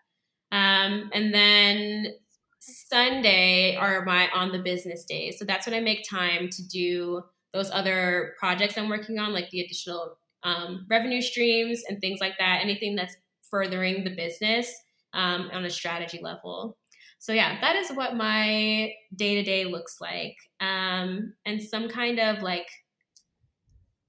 Um, 0.56 1.10
and 1.12 1.34
then 1.34 2.14
Sunday 2.60 3.76
are 3.76 4.04
my 4.06 4.30
on 4.30 4.52
the 4.52 4.58
business 4.58 5.04
days. 5.04 5.38
So 5.38 5.44
that's 5.44 5.66
when 5.66 5.74
I 5.74 5.80
make 5.80 6.08
time 6.08 6.48
to 6.48 6.66
do 6.66 7.22
those 7.52 7.70
other 7.70 8.34
projects 8.38 8.78
I'm 8.78 8.88
working 8.88 9.18
on, 9.18 9.34
like 9.34 9.50
the 9.50 9.60
additional 9.60 10.16
um, 10.42 10.86
revenue 10.88 11.20
streams 11.20 11.82
and 11.86 12.00
things 12.00 12.20
like 12.20 12.38
that. 12.38 12.60
Anything 12.62 12.96
that's 12.96 13.16
furthering 13.50 14.04
the 14.04 14.16
business 14.16 14.72
um, 15.12 15.50
on 15.52 15.66
a 15.66 15.70
strategy 15.70 16.20
level. 16.22 16.78
So 17.18 17.32
yeah, 17.32 17.60
that 17.60 17.76
is 17.76 17.90
what 17.90 18.16
my 18.16 18.92
day 19.14 19.34
to 19.34 19.42
day 19.42 19.64
looks 19.66 20.00
like, 20.00 20.36
um, 20.60 21.34
and 21.44 21.62
some 21.62 21.88
kind 21.88 22.18
of 22.18 22.42
like 22.42 22.68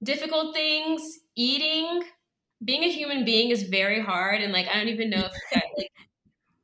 difficult 0.02 0.54
things. 0.54 1.02
Eating, 1.36 2.02
being 2.64 2.84
a 2.84 2.90
human 2.90 3.24
being 3.24 3.50
is 3.50 3.64
very 3.64 4.02
hard, 4.02 4.40
and 4.40 4.52
like 4.52 4.66
I 4.68 4.74
don't 4.76 4.88
even 4.88 5.10
know 5.10 5.24
if 5.24 5.32
that, 5.52 5.64
like 5.76 5.90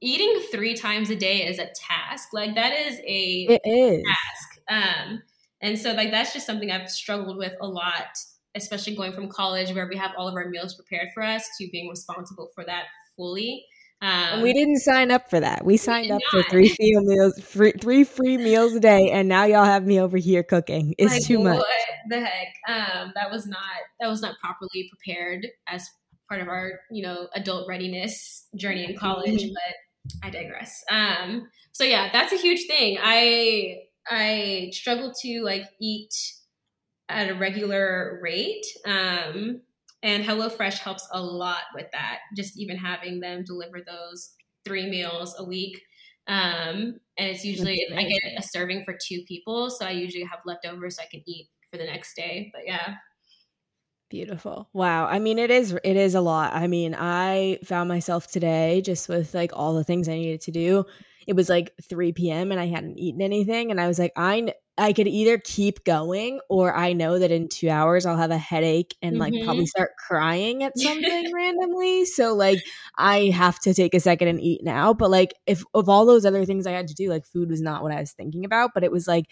eating 0.05 0.43
three 0.53 0.75
times 0.75 1.11
a 1.11 1.17
day 1.17 1.47
is 1.47 1.59
a 1.59 1.67
task. 1.75 2.29
Like 2.33 2.55
that 2.55 2.73
is 2.73 2.99
a 2.99 3.47
it 3.49 3.63
is 3.65 4.03
task. 4.07 4.61
Um, 4.69 5.23
and 5.61 5.79
so 5.79 5.93
like 5.93 6.11
that's 6.11 6.33
just 6.33 6.47
something 6.47 6.71
I've 6.71 6.91
struggled 6.91 7.39
with 7.39 7.55
a 7.61 7.67
lot, 7.67 8.17
especially 8.55 8.95
going 8.95 9.13
from 9.13 9.29
college 9.29 9.73
where 9.73 9.89
we 9.89 9.97
have 9.97 10.13
all 10.17 10.29
of 10.29 10.35
our 10.35 10.49
meals 10.49 10.75
prepared 10.75 11.09
for 11.15 11.23
us 11.23 11.49
to 11.59 11.69
being 11.73 11.89
responsible 11.89 12.51
for 12.55 12.65
that 12.67 12.85
fully. 13.17 13.65
Um, 14.03 14.35
and 14.35 14.43
we 14.43 14.53
didn't 14.53 14.81
sign 14.81 15.11
up 15.11 15.31
for 15.31 15.41
that. 15.41 15.65
We 15.65 15.79
signed 15.79 16.09
we 16.09 16.13
up 16.13 16.21
not. 16.33 16.45
for 16.45 16.51
three 16.51 16.69
free 16.69 16.95
meals, 17.01 17.41
free, 17.41 17.73
three 17.81 18.05
free 18.05 18.37
meals 18.37 18.75
a 18.75 18.81
day, 18.81 19.11
and 19.11 19.29
now 19.29 19.45
y'all 19.45 19.65
have 19.65 19.87
me 19.87 19.99
over 19.99 20.19
here 20.19 20.43
cooking. 20.43 20.95
It's 20.99 21.15
like, 21.15 21.25
too 21.25 21.39
much. 21.39 21.57
What 21.57 21.67
the 22.11 22.21
heck? 22.21 22.49
Um, 22.69 23.13
that 23.15 23.31
was 23.31 23.47
not 23.47 23.61
that 24.01 24.09
was 24.09 24.21
not 24.21 24.35
properly 24.41 24.91
prepared 24.91 25.47
as 25.67 25.89
part 26.29 26.43
of 26.43 26.49
our 26.49 26.81
you 26.91 27.03
know 27.03 27.29
adult 27.35 27.67
readiness 27.67 28.47
journey 28.57 28.85
in 28.85 28.97
college. 28.99 29.41
Mm-hmm. 29.41 29.55
But 29.55 29.75
I 30.23 30.31
digress. 30.31 30.83
Um, 30.91 31.49
so 31.73 31.85
yeah, 31.85 32.11
that's 32.13 32.33
a 32.33 32.37
huge 32.37 32.67
thing. 32.67 32.99
I 33.03 33.77
I 34.09 34.71
struggle 34.73 35.13
to 35.23 35.43
like 35.43 35.65
eat 35.81 36.15
at 37.09 37.31
a 37.31 37.35
regular 37.35 38.19
rate. 38.23 38.65
Um, 38.87 39.61
and 40.03 40.23
HelloFresh 40.25 40.79
helps 40.79 41.07
a 41.13 41.23
lot 41.23 41.63
with 41.75 41.87
that, 41.93 42.19
just 42.37 42.59
even 42.59 42.77
having 42.77 43.21
them 43.21 43.45
deliver 43.45 43.79
those 43.81 44.33
three 44.65 44.89
meals 44.89 45.35
a 45.39 45.45
week. 45.45 45.81
Um, 46.27 47.01
and 47.17 47.29
it's 47.29 47.45
usually, 47.45 47.87
I 47.95 48.03
get 48.03 48.39
a 48.39 48.43
serving 48.43 48.85
for 48.85 48.95
two 48.95 49.23
people. 49.27 49.71
So 49.71 49.87
I 49.87 49.91
usually 49.91 50.25
have 50.25 50.41
leftovers 50.45 50.97
so 50.97 51.03
I 51.03 51.07
can 51.11 51.23
eat 51.27 51.49
for 51.71 51.79
the 51.79 51.85
next 51.85 52.15
day. 52.17 52.51
But 52.53 52.63
yeah. 52.67 52.95
Beautiful. 54.11 54.69
Wow. 54.73 55.07
I 55.07 55.19
mean, 55.19 55.39
it 55.39 55.51
is 55.51 55.73
it 55.73 55.97
is 55.97 56.15
a 56.15 56.21
lot. 56.21 56.55
I 56.55 56.67
mean, 56.67 56.95
I 56.95 57.59
found 57.65 57.89
myself 57.89 58.27
today 58.31 58.83
just 58.85 59.09
with 59.09 59.35
like 59.35 59.51
all 59.55 59.75
the 59.75 59.85
things 59.85 60.09
I 60.09 60.15
needed 60.15 60.43
to 60.43 60.53
do 60.53 60.85
it 61.27 61.35
was 61.35 61.49
like 61.49 61.73
3 61.83 62.13
p.m. 62.13 62.51
and 62.51 62.61
I 62.61 62.67
hadn't 62.67 62.99
eaten 62.99 63.23
anything. 63.23 63.71
And 63.71 63.81
I 63.81 63.87
was 63.87 63.99
like, 63.99 64.13
I, 64.17 64.53
I 64.77 64.93
could 64.93 65.07
either 65.07 65.39
keep 65.39 65.85
going 65.85 66.41
or 66.49 66.75
I 66.75 66.93
know 66.93 67.19
that 67.19 67.31
in 67.31 67.49
two 67.49 67.71
hours 67.71 68.07
I'll 68.07 68.17
have 68.17 68.31
a 68.31 68.39
headache 68.39 68.97
and 69.01 69.19
like 69.19 69.33
mm-hmm. 69.33 69.45
probably 69.45 69.67
start 69.67 69.93
crying 69.97 70.65
at 70.65 70.77
something 70.77 71.33
randomly. 71.35 72.05
So 72.07 72.35
like 72.35 72.63
I 72.99 73.27
have 73.27 73.59
to 73.61 73.75
take 73.75 73.95
a 73.95 74.01
second 74.01 74.29
and 74.29 74.41
eat 74.41 74.63
now. 74.65 74.93
But 74.93 75.11
like 75.11 75.35
if 75.47 75.65
of 75.75 75.89
all 75.89 76.07
those 76.07 76.27
other 76.27 76.45
things 76.45 76.67
I 76.67 76.73
had 76.73 76.89
to 76.89 76.95
do, 76.95 77.09
like 77.09 77.27
food 77.27 77.51
was 77.51 77.63
not 77.63 77.83
what 77.83 77.93
I 77.93 78.01
was 78.01 78.13
thinking 78.13 78.45
about. 78.45 78.73
But 78.75 78.85
it 78.85 78.93
was 78.93 79.07
like 79.07 79.27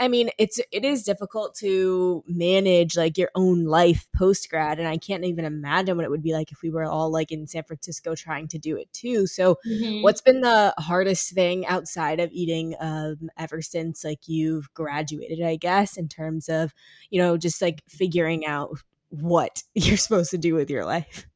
I 0.00 0.08
mean, 0.08 0.30
it's 0.38 0.58
it 0.72 0.82
is 0.82 1.02
difficult 1.02 1.54
to 1.56 2.24
manage 2.26 2.96
like 2.96 3.18
your 3.18 3.30
own 3.34 3.66
life 3.66 4.08
post 4.16 4.48
grad, 4.48 4.78
and 4.78 4.88
I 4.88 4.96
can't 4.96 5.24
even 5.24 5.44
imagine 5.44 5.96
what 5.96 6.04
it 6.04 6.10
would 6.10 6.22
be 6.22 6.32
like 6.32 6.50
if 6.50 6.62
we 6.62 6.70
were 6.70 6.84
all 6.84 7.12
like 7.12 7.30
in 7.30 7.46
San 7.46 7.64
Francisco 7.64 8.14
trying 8.14 8.48
to 8.48 8.58
do 8.58 8.78
it 8.78 8.90
too. 8.94 9.26
So, 9.26 9.58
mm-hmm. 9.66 10.02
what's 10.02 10.22
been 10.22 10.40
the 10.40 10.72
hardest 10.78 11.32
thing 11.32 11.66
outside 11.66 12.18
of 12.18 12.32
eating 12.32 12.74
um, 12.80 13.28
ever 13.36 13.60
since 13.60 14.02
like 14.02 14.26
you've 14.26 14.72
graduated? 14.72 15.42
I 15.42 15.56
guess 15.56 15.98
in 15.98 16.08
terms 16.08 16.48
of 16.48 16.72
you 17.10 17.20
know 17.20 17.36
just 17.36 17.60
like 17.60 17.82
figuring 17.86 18.46
out 18.46 18.78
what 19.10 19.62
you're 19.74 19.98
supposed 19.98 20.30
to 20.30 20.38
do 20.38 20.54
with 20.54 20.70
your 20.70 20.86
life 20.86 21.26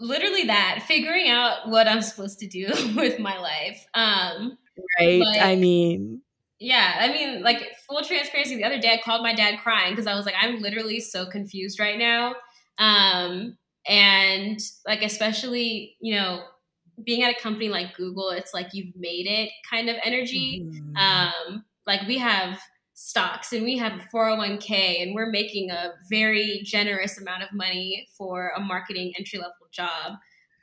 literally 0.00 0.44
that 0.46 0.82
figuring 0.88 1.28
out 1.28 1.68
what 1.68 1.86
i'm 1.86 2.02
supposed 2.02 2.40
to 2.40 2.48
do 2.48 2.66
with 2.96 3.18
my 3.20 3.38
life 3.38 3.86
um 3.94 4.58
right 4.98 5.20
like, 5.20 5.40
i 5.40 5.54
mean 5.54 6.20
yeah, 6.60 6.96
I 7.00 7.08
mean, 7.12 7.42
like 7.42 7.62
full 7.88 8.02
transparency. 8.02 8.56
The 8.56 8.64
other 8.64 8.80
day, 8.80 8.92
I 8.92 9.00
called 9.02 9.22
my 9.22 9.34
dad 9.34 9.58
crying 9.62 9.92
because 9.92 10.06
I 10.06 10.14
was 10.14 10.24
like, 10.24 10.36
I'm 10.40 10.60
literally 10.60 11.00
so 11.00 11.26
confused 11.26 11.80
right 11.80 11.98
now. 11.98 12.34
Um, 12.78 13.56
and 13.86 14.58
like, 14.86 15.02
especially, 15.02 15.96
you 16.00 16.14
know, 16.14 16.42
being 17.04 17.22
at 17.22 17.36
a 17.36 17.40
company 17.40 17.68
like 17.68 17.96
Google, 17.96 18.30
it's 18.30 18.54
like 18.54 18.68
you've 18.72 18.94
made 18.96 19.26
it 19.26 19.50
kind 19.68 19.88
of 19.88 19.96
energy. 20.04 20.66
Mm-hmm. 20.66 20.96
Um, 20.96 21.64
like 21.86 22.06
we 22.06 22.18
have 22.18 22.60
stocks 22.94 23.52
and 23.52 23.64
we 23.64 23.76
have 23.76 23.92
a 23.92 24.16
401k 24.16 25.02
and 25.02 25.14
we're 25.14 25.30
making 25.30 25.70
a 25.70 25.94
very 26.08 26.62
generous 26.64 27.20
amount 27.20 27.42
of 27.42 27.52
money 27.52 28.06
for 28.16 28.52
a 28.56 28.60
marketing 28.60 29.12
entry 29.18 29.38
level 29.38 29.52
job. 29.72 30.12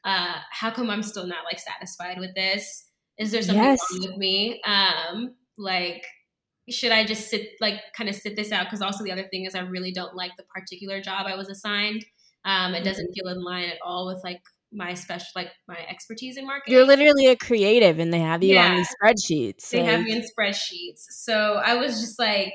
Uh, 0.03 0.37
how 0.51 0.71
come 0.71 0.89
I'm 0.89 1.03
still 1.03 1.27
not 1.27 1.43
like 1.45 1.59
satisfied 1.59 2.17
with 2.17 2.33
this? 2.33 2.87
Is 3.19 3.31
there 3.31 3.41
something 3.41 3.63
yes. 3.63 3.79
wrong 3.91 4.09
with 4.09 4.17
me? 4.17 4.61
Um, 4.63 5.35
like 5.61 6.03
should 6.69 6.91
I 6.91 7.03
just 7.05 7.29
sit 7.29 7.49
like 7.59 7.79
kind 7.95 8.09
of 8.09 8.15
sit 8.15 8.35
this 8.35 8.51
out? 8.51 8.65
Because 8.65 8.81
also 8.81 9.03
the 9.03 9.11
other 9.11 9.27
thing 9.31 9.45
is 9.45 9.55
I 9.55 9.61
really 9.61 9.91
don't 9.91 10.15
like 10.15 10.31
the 10.37 10.43
particular 10.43 11.01
job 11.01 11.25
I 11.27 11.35
was 11.35 11.49
assigned. 11.49 12.05
Um, 12.45 12.73
it 12.73 12.83
doesn't 12.83 13.13
feel 13.13 13.31
in 13.31 13.43
line 13.43 13.69
at 13.69 13.77
all 13.83 14.07
with 14.07 14.23
like 14.23 14.41
my 14.71 14.93
special 14.93 15.27
like 15.35 15.49
my 15.67 15.77
expertise 15.89 16.37
in 16.37 16.45
marketing. 16.45 16.73
You're 16.73 16.85
literally 16.85 17.27
a 17.27 17.35
creative 17.35 17.99
and 17.99 18.13
they 18.13 18.19
have 18.19 18.43
you 18.43 18.55
yeah. 18.55 18.71
on 18.71 18.77
these 18.77 18.95
spreadsheets. 19.03 19.69
They 19.69 19.81
like... 19.81 19.89
have 19.89 20.01
me 20.01 20.13
in 20.13 20.21
spreadsheets. 20.21 21.05
So 21.09 21.61
I 21.63 21.75
was 21.75 21.99
just 21.99 22.17
like 22.17 22.53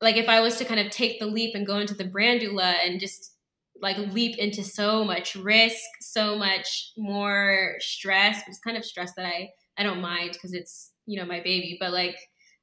like 0.00 0.16
if 0.16 0.28
I 0.28 0.40
was 0.40 0.56
to 0.56 0.64
kind 0.64 0.80
of 0.80 0.90
take 0.90 1.18
the 1.18 1.26
leap 1.26 1.54
and 1.54 1.66
go 1.66 1.78
into 1.78 1.94
the 1.94 2.04
brand 2.04 2.40
doula 2.40 2.74
and 2.84 3.00
just 3.00 3.34
like 3.80 3.96
leap 4.12 4.38
into 4.38 4.62
so 4.64 5.04
much 5.04 5.34
risk, 5.36 5.82
so 6.00 6.36
much 6.36 6.92
more 6.96 7.76
stress, 7.78 8.42
it's 8.46 8.58
kind 8.58 8.76
of 8.76 8.84
stress 8.84 9.12
that 9.16 9.26
I 9.26 9.50
I 9.76 9.82
don't 9.82 10.00
mind 10.00 10.32
because 10.32 10.52
it's 10.52 10.92
you 11.08 11.18
know 11.18 11.26
my 11.26 11.40
baby 11.40 11.76
but 11.80 11.92
like 11.92 12.16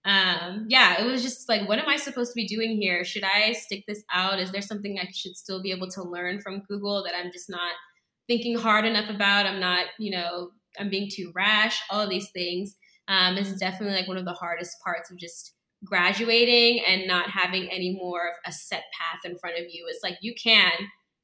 um 0.06 0.66
yeah 0.70 1.02
it 1.02 1.06
was 1.06 1.24
just 1.24 1.50
like 1.50 1.68
what 1.68 1.80
am 1.80 1.90
i 1.90 1.98
supposed 1.98 2.32
to 2.32 2.36
be 2.36 2.48
doing 2.48 2.80
here? 2.80 3.04
Should 3.04 3.24
i 3.24 3.52
stick 3.54 3.84
this 3.88 4.04
out? 4.14 4.40
Is 4.40 4.52
there 4.52 4.62
something 4.62 4.98
i 5.00 5.08
should 5.14 5.36
still 5.36 5.62
be 5.62 5.72
able 5.72 5.90
to 5.90 6.04
learn 6.04 6.40
from 6.42 6.64
google 6.70 7.04
that 7.04 7.16
i'm 7.16 7.32
just 7.32 7.50
not 7.50 7.74
thinking 8.28 8.58
hard 8.58 8.86
enough 8.86 9.10
about? 9.10 9.46
I'm 9.46 9.60
not 9.60 9.88
you 10.00 10.12
know 10.12 10.52
i'm 10.80 10.90
being 10.90 11.10
too 11.12 11.32
rash 11.36 11.82
all 11.90 12.02
of 12.02 12.10
these 12.10 12.30
things 12.32 12.76
um 13.08 13.38
is 13.38 13.54
definitely 13.58 13.96
like 13.96 14.08
one 14.08 14.18
of 14.18 14.26
the 14.26 14.34
hardest 14.34 14.78
parts 14.84 15.10
of 15.10 15.18
just 15.18 15.56
graduating 15.84 16.84
and 16.86 17.08
not 17.08 17.30
having 17.30 17.70
any 17.70 17.96
more 17.96 18.30
of 18.30 18.34
a 18.46 18.52
set 18.52 18.84
path 19.00 19.20
in 19.24 19.38
front 19.38 19.58
of 19.58 19.66
you. 19.70 19.86
It's 19.88 20.04
like 20.04 20.18
you 20.22 20.34
can 20.42 20.72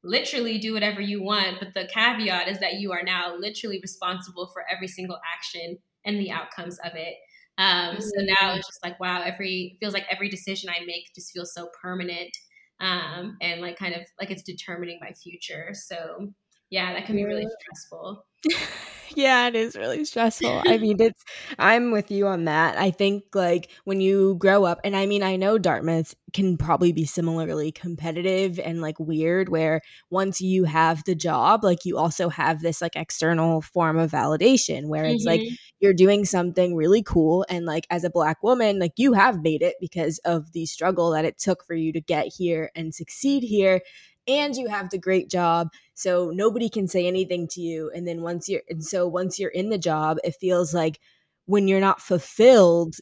literally 0.03 0.57
do 0.57 0.73
whatever 0.73 0.99
you 0.99 1.21
want 1.21 1.59
but 1.59 1.75
the 1.75 1.87
caveat 1.93 2.47
is 2.47 2.59
that 2.59 2.75
you 2.75 2.91
are 2.91 3.03
now 3.03 3.35
literally 3.35 3.79
responsible 3.83 4.49
for 4.51 4.63
every 4.67 4.87
single 4.87 5.19
action 5.31 5.77
and 6.05 6.19
the 6.19 6.31
outcomes 6.31 6.77
of 6.79 6.93
it. 6.95 7.15
Um, 7.57 7.99
so 7.99 8.09
now 8.17 8.33
mm-hmm. 8.35 8.57
it's 8.57 8.67
just 8.67 8.83
like 8.83 8.99
wow, 8.99 9.21
every 9.23 9.77
feels 9.79 9.93
like 9.93 10.05
every 10.09 10.29
decision 10.29 10.69
I 10.69 10.83
make 10.85 11.05
just 11.15 11.31
feels 11.31 11.53
so 11.53 11.69
permanent 11.81 12.35
um, 12.79 13.37
and 13.41 13.61
like 13.61 13.77
kind 13.77 13.93
of 13.93 14.01
like 14.19 14.31
it's 14.31 14.43
determining 14.43 14.99
my 15.01 15.11
future. 15.11 15.69
So 15.73 16.33
yeah, 16.69 16.93
that 16.93 17.05
can 17.05 17.15
be 17.15 17.25
really 17.25 17.47
stressful. 17.61 18.25
yeah, 19.15 19.47
it 19.47 19.55
is 19.55 19.75
really 19.75 20.05
stressful. 20.05 20.63
I 20.65 20.77
mean, 20.77 20.99
it's 21.01 21.23
I'm 21.59 21.91
with 21.91 22.09
you 22.09 22.27
on 22.27 22.45
that. 22.45 22.77
I 22.77 22.91
think 22.91 23.23
like 23.33 23.69
when 23.83 23.99
you 24.01 24.35
grow 24.39 24.63
up 24.63 24.79
and 24.83 24.95
I 24.95 25.05
mean, 25.05 25.21
I 25.21 25.35
know 25.35 25.57
Dartmouth 25.57 26.15
can 26.33 26.57
probably 26.57 26.93
be 26.93 27.05
similarly 27.05 27.71
competitive 27.71 28.57
and 28.57 28.81
like 28.81 28.99
weird 28.99 29.49
where 29.49 29.81
once 30.09 30.41
you 30.41 30.63
have 30.63 31.03
the 31.03 31.13
job, 31.13 31.63
like 31.63 31.85
you 31.85 31.97
also 31.97 32.29
have 32.29 32.61
this 32.61 32.81
like 32.81 32.95
external 32.95 33.61
form 33.61 33.99
of 33.99 34.11
validation 34.11 34.87
where 34.87 35.03
it's 35.03 35.27
mm-hmm. 35.27 35.41
like 35.41 35.49
you're 35.81 35.93
doing 35.93 36.25
something 36.25 36.75
really 36.75 37.03
cool 37.03 37.45
and 37.49 37.65
like 37.65 37.87
as 37.89 38.03
a 38.03 38.09
black 38.09 38.43
woman, 38.43 38.79
like 38.79 38.93
you 38.97 39.13
have 39.13 39.41
made 39.41 39.61
it 39.61 39.75
because 39.81 40.19
of 40.19 40.51
the 40.53 40.65
struggle 40.65 41.11
that 41.11 41.25
it 41.25 41.37
took 41.37 41.65
for 41.65 41.73
you 41.73 41.91
to 41.91 42.01
get 42.01 42.27
here 42.27 42.71
and 42.75 42.93
succeed 42.93 43.43
here 43.43 43.81
and 44.27 44.55
you 44.55 44.67
have 44.67 44.89
the 44.89 44.97
great 44.97 45.29
job 45.29 45.69
so 45.93 46.31
nobody 46.33 46.69
can 46.69 46.87
say 46.87 47.07
anything 47.07 47.47
to 47.47 47.61
you 47.61 47.91
and 47.95 48.07
then 48.07 48.21
once 48.21 48.47
you're 48.47 48.61
and 48.69 48.83
so 48.83 49.07
once 49.07 49.39
you're 49.39 49.49
in 49.49 49.69
the 49.69 49.77
job 49.77 50.17
it 50.23 50.35
feels 50.35 50.73
like 50.73 50.99
when 51.45 51.67
you're 51.67 51.79
not 51.79 52.01
fulfilled 52.01 52.95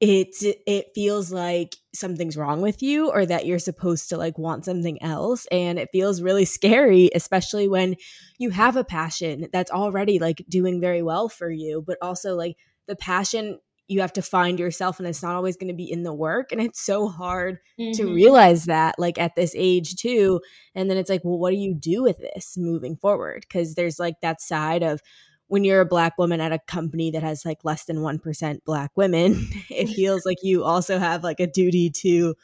it 0.00 0.34
it 0.66 0.86
feels 0.94 1.32
like 1.32 1.74
something's 1.94 2.36
wrong 2.36 2.60
with 2.60 2.82
you 2.82 3.10
or 3.10 3.24
that 3.24 3.46
you're 3.46 3.58
supposed 3.58 4.10
to 4.10 4.18
like 4.18 4.36
want 4.36 4.64
something 4.64 5.02
else. 5.02 5.46
And 5.50 5.78
it 5.78 5.88
feels 5.90 6.20
really 6.20 6.44
scary 6.44 7.10
especially 7.14 7.68
when 7.68 7.96
you 8.38 8.50
have 8.50 8.76
a 8.76 8.84
passion 8.84 9.48
that's 9.52 9.70
already 9.70 10.18
like 10.18 10.44
doing 10.48 10.80
very 10.80 11.02
well 11.02 11.28
for 11.28 11.50
you 11.50 11.82
but 11.86 11.96
also 12.02 12.34
like 12.34 12.56
the 12.86 12.96
passion 12.96 13.58
you 13.88 14.00
have 14.00 14.12
to 14.12 14.22
find 14.22 14.58
yourself 14.58 14.98
and 14.98 15.06
it's 15.06 15.22
not 15.22 15.36
always 15.36 15.56
going 15.56 15.68
to 15.68 15.74
be 15.74 15.90
in 15.90 16.02
the 16.02 16.12
work. 16.12 16.50
And 16.50 16.60
it's 16.60 16.84
so 16.84 17.08
hard 17.08 17.58
mm-hmm. 17.78 17.92
to 17.92 18.12
realize 18.12 18.64
that 18.64 18.96
like 18.98 19.16
at 19.16 19.36
this 19.36 19.54
age 19.56 19.94
too. 19.94 20.40
And 20.74 20.90
then 20.90 20.98
it's 20.98 21.08
like 21.08 21.24
well 21.24 21.38
what 21.38 21.50
do 21.50 21.56
you 21.56 21.74
do 21.74 22.02
with 22.02 22.18
this 22.18 22.56
moving 22.58 22.96
forward? 22.96 23.46
Because 23.48 23.74
there's 23.74 23.98
like 23.98 24.16
that 24.20 24.42
side 24.42 24.82
of 24.82 25.00
when 25.48 25.64
you're 25.64 25.80
a 25.80 25.86
black 25.86 26.18
woman 26.18 26.40
at 26.40 26.52
a 26.52 26.58
company 26.58 27.10
that 27.10 27.22
has 27.22 27.44
like 27.44 27.64
less 27.64 27.84
than 27.84 27.98
1% 27.98 28.64
black 28.64 28.90
women 28.96 29.48
it 29.70 29.88
feels 29.88 30.24
like 30.26 30.38
you 30.42 30.64
also 30.64 30.98
have 30.98 31.22
like 31.22 31.40
a 31.40 31.46
duty 31.46 31.90
to 31.90 32.34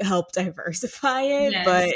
help 0.00 0.32
diversify 0.32 1.22
it 1.22 1.52
yes. 1.52 1.64
but 1.64 1.94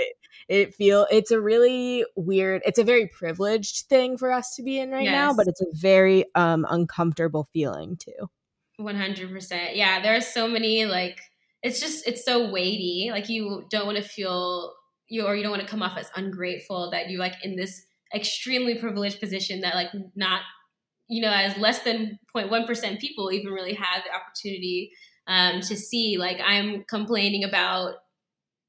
it 0.49 0.73
feel 0.75 1.07
it's 1.11 1.31
a 1.31 1.41
really 1.41 2.05
weird 2.17 2.63
it's 2.65 2.79
a 2.79 2.85
very 2.85 3.07
privileged 3.09 3.87
thing 3.89 4.17
for 4.17 4.31
us 4.31 4.55
to 4.55 4.63
be 4.63 4.79
in 4.79 4.91
right 4.91 5.05
yes. 5.05 5.13
now 5.13 5.35
but 5.35 5.47
it's 5.47 5.61
a 5.61 5.67
very 5.75 6.25
um 6.35 6.65
uncomfortable 6.71 7.49
feeling 7.53 7.97
too 7.97 8.31
100%. 8.81 9.71
Yeah, 9.75 10.01
there 10.01 10.17
are 10.17 10.21
so 10.21 10.47
many 10.47 10.87
like 10.87 11.21
it's 11.63 11.81
just 11.81 12.07
it's 12.07 12.25
so 12.25 12.51
weighty. 12.51 13.09
Like 13.11 13.29
you 13.29 13.65
don't 13.71 13.87
want 13.87 13.99
to 13.99 14.05
feel 14.05 14.75
you 15.09 15.27
or 15.27 15.35
you 15.35 15.43
don't 15.43 15.51
want 15.51 15.63
to 15.63 15.69
come 15.69 15.83
off 15.83 15.99
as 15.99 16.11
ungrateful 16.15 16.91
that 16.91 17.11
you 17.11 17.19
like 17.19 17.35
in 17.43 17.57
this 17.57 17.85
extremely 18.14 18.75
privileged 18.75 19.21
position 19.21 19.61
that 19.61 19.75
like 19.75 19.88
not 20.14 20.42
you 21.09 21.23
know 21.23 21.31
as 21.31 21.57
less 21.59 21.83
than 21.83 22.18
0.1% 22.35 22.99
people 22.99 23.31
even 23.33 23.53
really 23.53 23.75
have 23.75 24.03
the 24.05 24.14
opportunity 24.14 24.90
um, 25.27 25.61
to 25.61 25.77
see 25.77 26.16
like 26.18 26.38
i'm 26.44 26.85
complaining 26.88 27.44
about 27.44 27.97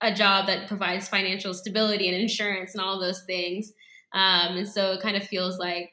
a 0.02 0.14
job 0.14 0.48
that 0.48 0.68
provides 0.68 1.08
financial 1.08 1.54
stability 1.54 2.08
and 2.08 2.18
insurance 2.18 2.74
and 2.74 2.82
all 2.82 3.00
those 3.00 3.24
things. 3.24 3.74
Um, 4.14 4.58
and 4.58 4.68
so 4.68 4.94
it 4.94 5.02
kind 5.02 5.18
of 5.18 5.24
feels 5.24 5.58
like 5.58 5.92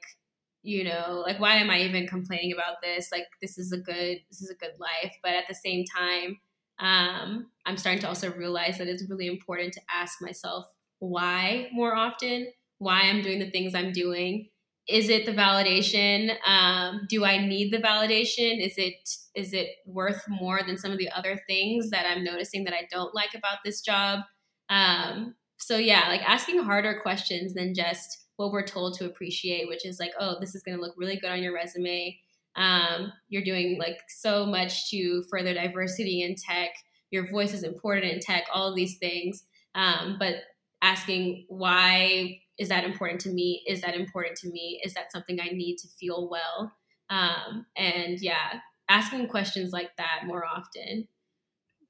you 0.63 0.83
know 0.83 1.23
like 1.25 1.39
why 1.39 1.55
am 1.55 1.71
i 1.71 1.81
even 1.81 2.07
complaining 2.07 2.53
about 2.53 2.83
this? 2.83 3.11
Like 3.13 3.27
this 3.41 3.59
is 3.59 3.73
a 3.73 3.79
good 3.79 4.19
this 4.31 4.41
is 4.41 4.51
a 4.51 4.55
good 4.55 4.75
life. 4.79 5.15
But 5.23 5.35
at 5.35 5.45
the 5.49 5.55
same 5.55 5.85
time 5.85 6.39
um 6.79 7.47
i'm 7.65 7.79
starting 7.79 8.03
to 8.03 8.07
also 8.07 8.31
realize 8.35 8.77
that 8.77 8.87
it's 8.87 9.09
really 9.09 9.27
important 9.27 9.73
to 9.73 9.81
ask 9.91 10.21
myself 10.21 10.67
why 10.99 11.71
more 11.73 11.97
often 11.97 12.49
why 12.79 13.03
i'm 13.03 13.23
doing 13.23 13.39
the 13.39 13.51
things 13.51 13.75
i'm 13.75 13.93
doing 13.93 14.49
is 14.89 15.09
it 15.09 15.27
the 15.27 15.33
validation 15.33 16.35
um, 16.47 17.01
do 17.09 17.25
i 17.25 17.39
need 17.39 17.73
the 17.73 17.79
validation 17.79 18.65
is 18.65 18.75
it 18.77 18.95
is 19.35 19.53
it 19.53 19.69
worth 19.87 20.23
more 20.29 20.61
than 20.67 20.79
some 20.79 20.93
of 20.93 20.99
the 20.99 21.11
other 21.11 21.41
things 21.49 21.91
that 21.91 22.07
i'm 22.07 22.23
noticing 22.23 22.65
that 22.65 22.75
i 22.75 22.87
don't 22.91 23.15
like 23.15 23.35
about 23.35 23.59
this 23.65 23.81
job 23.81 24.21
um, 24.69 25.35
so 25.59 25.77
yeah 25.77 26.09
like 26.09 26.23
asking 26.29 26.63
harder 26.63 27.01
questions 27.03 27.55
than 27.55 27.75
just 27.75 28.27
what 28.37 28.53
we're 28.53 28.67
told 28.67 28.95
to 28.95 29.07
appreciate, 29.07 29.69
which 29.69 29.85
is 29.85 29.99
like, 29.99 30.13
oh, 30.21 30.37
this 30.41 30.55
is 30.55 30.63
going 30.63 30.77
to 30.77 30.83
look 30.83 30.95
really 30.97 31.17
good 31.17 31.31
on 31.31 31.43
your 31.43 31.55
resume. 31.55 32.19
Um, 32.55 33.13
you're 33.29 33.45
doing 33.45 33.79
like 33.79 33.99
so 34.09 34.47
much 34.47 34.91
to 34.91 35.25
further 35.31 35.55
diversity 35.55 36.23
in 36.23 36.37
tech. 36.37 36.71
Your 37.11 37.31
voice 37.31 37.53
is 37.53 37.63
important 37.63 38.13
in 38.13 38.21
tech, 38.21 38.45
all 38.53 38.69
of 38.69 38.77
these 38.77 38.99
things. 38.99 39.45
Um, 39.75 40.17
but 40.19 40.37
asking 40.83 41.47
why 41.49 42.41
is 42.59 42.69
that 42.69 42.85
important 42.85 43.21
to 43.23 43.31
me? 43.31 43.63
Is 43.67 43.81
that 43.83 43.95
important 43.95 44.37
to 44.39 44.51
me? 44.51 44.81
Is 44.85 44.95
that 44.95 45.13
something 45.13 45.41
I 45.41 45.49
need 45.49 45.77
to 45.79 45.89
feel 45.89 46.29
well? 46.29 46.73
Um, 47.11 47.67
and 47.77 48.19
yeah, 48.21 48.61
asking 48.89 49.29
questions 49.29 49.73
like 49.73 49.91
that 49.99 50.23
more 50.27 50.45
often. 50.45 51.09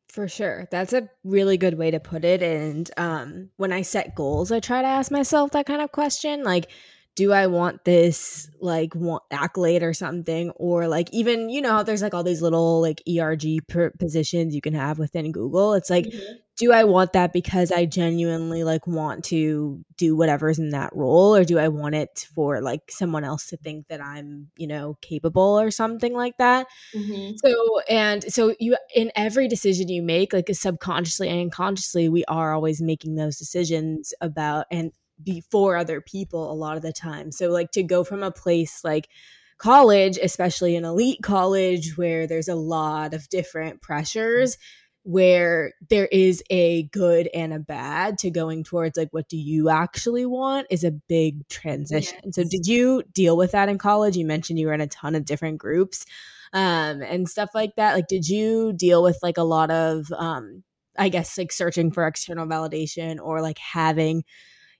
For 0.08 0.28
sure. 0.28 0.66
That's 0.70 0.92
a 0.92 1.08
really 1.24 1.56
good 1.56 1.76
way 1.76 1.90
to 1.90 2.00
put 2.00 2.24
it. 2.24 2.42
And 2.42 2.90
um, 2.96 3.50
when 3.56 3.72
I 3.72 3.82
set 3.82 4.14
goals, 4.14 4.50
I 4.50 4.60
try 4.60 4.80
to 4.80 4.88
ask 4.88 5.10
myself 5.10 5.50
that 5.50 5.66
kind 5.66 5.82
of 5.82 5.92
question 5.92 6.42
like, 6.42 6.70
do 7.16 7.32
I 7.32 7.46
want 7.46 7.84
this 7.84 8.48
like 8.60 8.94
want 8.94 9.22
accolade 9.30 9.82
or 9.82 9.94
something? 9.94 10.50
Or 10.50 10.86
like 10.86 11.08
even, 11.12 11.48
you 11.48 11.62
know, 11.62 11.82
there's 11.82 12.02
like 12.02 12.12
all 12.12 12.22
these 12.22 12.42
little 12.42 12.82
like 12.82 13.02
ERG 13.08 13.66
positions 13.98 14.54
you 14.54 14.60
can 14.60 14.74
have 14.74 14.98
within 14.98 15.32
Google. 15.32 15.72
It's 15.72 15.88
like, 15.88 16.04
mm-hmm. 16.04 16.34
do 16.58 16.72
I 16.72 16.84
want 16.84 17.14
that 17.14 17.32
because 17.32 17.72
I 17.72 17.86
genuinely 17.86 18.64
like 18.64 18.86
want 18.86 19.24
to 19.26 19.82
do 19.96 20.14
whatever's 20.14 20.58
in 20.58 20.70
that 20.70 20.94
role? 20.94 21.34
Or 21.34 21.42
do 21.42 21.58
I 21.58 21.68
want 21.68 21.94
it 21.94 22.28
for 22.34 22.60
like 22.60 22.82
someone 22.90 23.24
else 23.24 23.46
to 23.46 23.56
think 23.56 23.88
that 23.88 24.02
I'm, 24.02 24.48
you 24.58 24.66
know, 24.66 24.98
capable 25.00 25.58
or 25.58 25.70
something 25.70 26.12
like 26.12 26.36
that? 26.36 26.66
Mm-hmm. 26.94 27.36
So, 27.42 27.80
and 27.88 28.30
so 28.30 28.54
you, 28.60 28.76
in 28.94 29.10
every 29.16 29.48
decision 29.48 29.88
you 29.88 30.02
make, 30.02 30.34
like 30.34 30.50
subconsciously 30.52 31.30
and 31.30 31.40
unconsciously, 31.40 32.10
we 32.10 32.26
are 32.26 32.52
always 32.52 32.82
making 32.82 33.14
those 33.14 33.38
decisions 33.38 34.12
about, 34.20 34.66
and 34.70 34.92
before 35.22 35.76
other 35.76 36.00
people 36.00 36.50
a 36.50 36.54
lot 36.54 36.76
of 36.76 36.82
the 36.82 36.92
time. 36.92 37.32
So 37.32 37.50
like 37.50 37.70
to 37.72 37.82
go 37.82 38.04
from 38.04 38.22
a 38.22 38.30
place 38.30 38.82
like 38.84 39.08
college, 39.58 40.18
especially 40.18 40.76
an 40.76 40.84
elite 40.84 41.22
college 41.22 41.96
where 41.96 42.26
there's 42.26 42.48
a 42.48 42.54
lot 42.54 43.14
of 43.14 43.28
different 43.28 43.80
pressures 43.80 44.58
where 45.06 45.72
there 45.88 46.06
is 46.06 46.42
a 46.50 46.82
good 46.88 47.30
and 47.32 47.52
a 47.52 47.60
bad 47.60 48.18
to 48.18 48.28
going 48.28 48.64
towards 48.64 48.98
like 48.98 49.08
what 49.12 49.28
do 49.28 49.36
you 49.36 49.68
actually 49.68 50.26
want 50.26 50.66
is 50.68 50.82
a 50.82 50.90
big 50.90 51.46
transition. 51.48 52.18
Yes. 52.24 52.34
So 52.34 52.42
did 52.42 52.66
you 52.66 53.04
deal 53.14 53.36
with 53.36 53.52
that 53.52 53.68
in 53.68 53.78
college? 53.78 54.16
You 54.16 54.26
mentioned 54.26 54.58
you 54.58 54.66
were 54.66 54.72
in 54.72 54.80
a 54.80 54.88
ton 54.88 55.14
of 55.14 55.24
different 55.24 55.58
groups 55.58 56.04
um 56.52 57.02
and 57.02 57.28
stuff 57.28 57.50
like 57.54 57.76
that. 57.76 57.94
Like 57.94 58.08
did 58.08 58.28
you 58.28 58.72
deal 58.72 59.00
with 59.00 59.16
like 59.22 59.38
a 59.38 59.44
lot 59.44 59.70
of 59.70 60.10
um 60.10 60.64
I 60.98 61.08
guess 61.08 61.38
like 61.38 61.52
searching 61.52 61.92
for 61.92 62.04
external 62.04 62.46
validation 62.46 63.18
or 63.22 63.40
like 63.40 63.58
having 63.58 64.24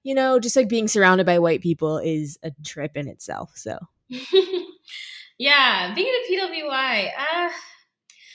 you 0.06 0.14
know, 0.14 0.38
just 0.38 0.54
like 0.54 0.68
being 0.68 0.86
surrounded 0.86 1.26
by 1.26 1.40
white 1.40 1.60
people 1.60 1.98
is 1.98 2.38
a 2.44 2.52
trip 2.64 2.96
in 2.96 3.08
itself. 3.08 3.50
So, 3.56 3.76
yeah, 5.36 5.92
being 5.96 6.06
at 6.06 6.46
a 6.46 6.62
PWI. 6.62 7.08
Uh, 7.18 7.50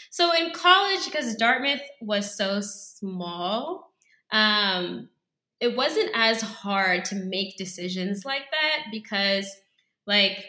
so 0.10 0.36
in 0.36 0.52
college, 0.52 1.06
because 1.06 1.34
Dartmouth 1.38 1.80
was 2.02 2.36
so 2.36 2.60
small, 2.60 3.94
um, 4.34 5.08
it 5.62 5.78
wasn't 5.78 6.12
as 6.14 6.42
hard 6.42 7.06
to 7.06 7.16
make 7.16 7.56
decisions 7.56 8.26
like 8.26 8.52
that 8.52 8.88
because, 8.92 9.50
like, 10.06 10.44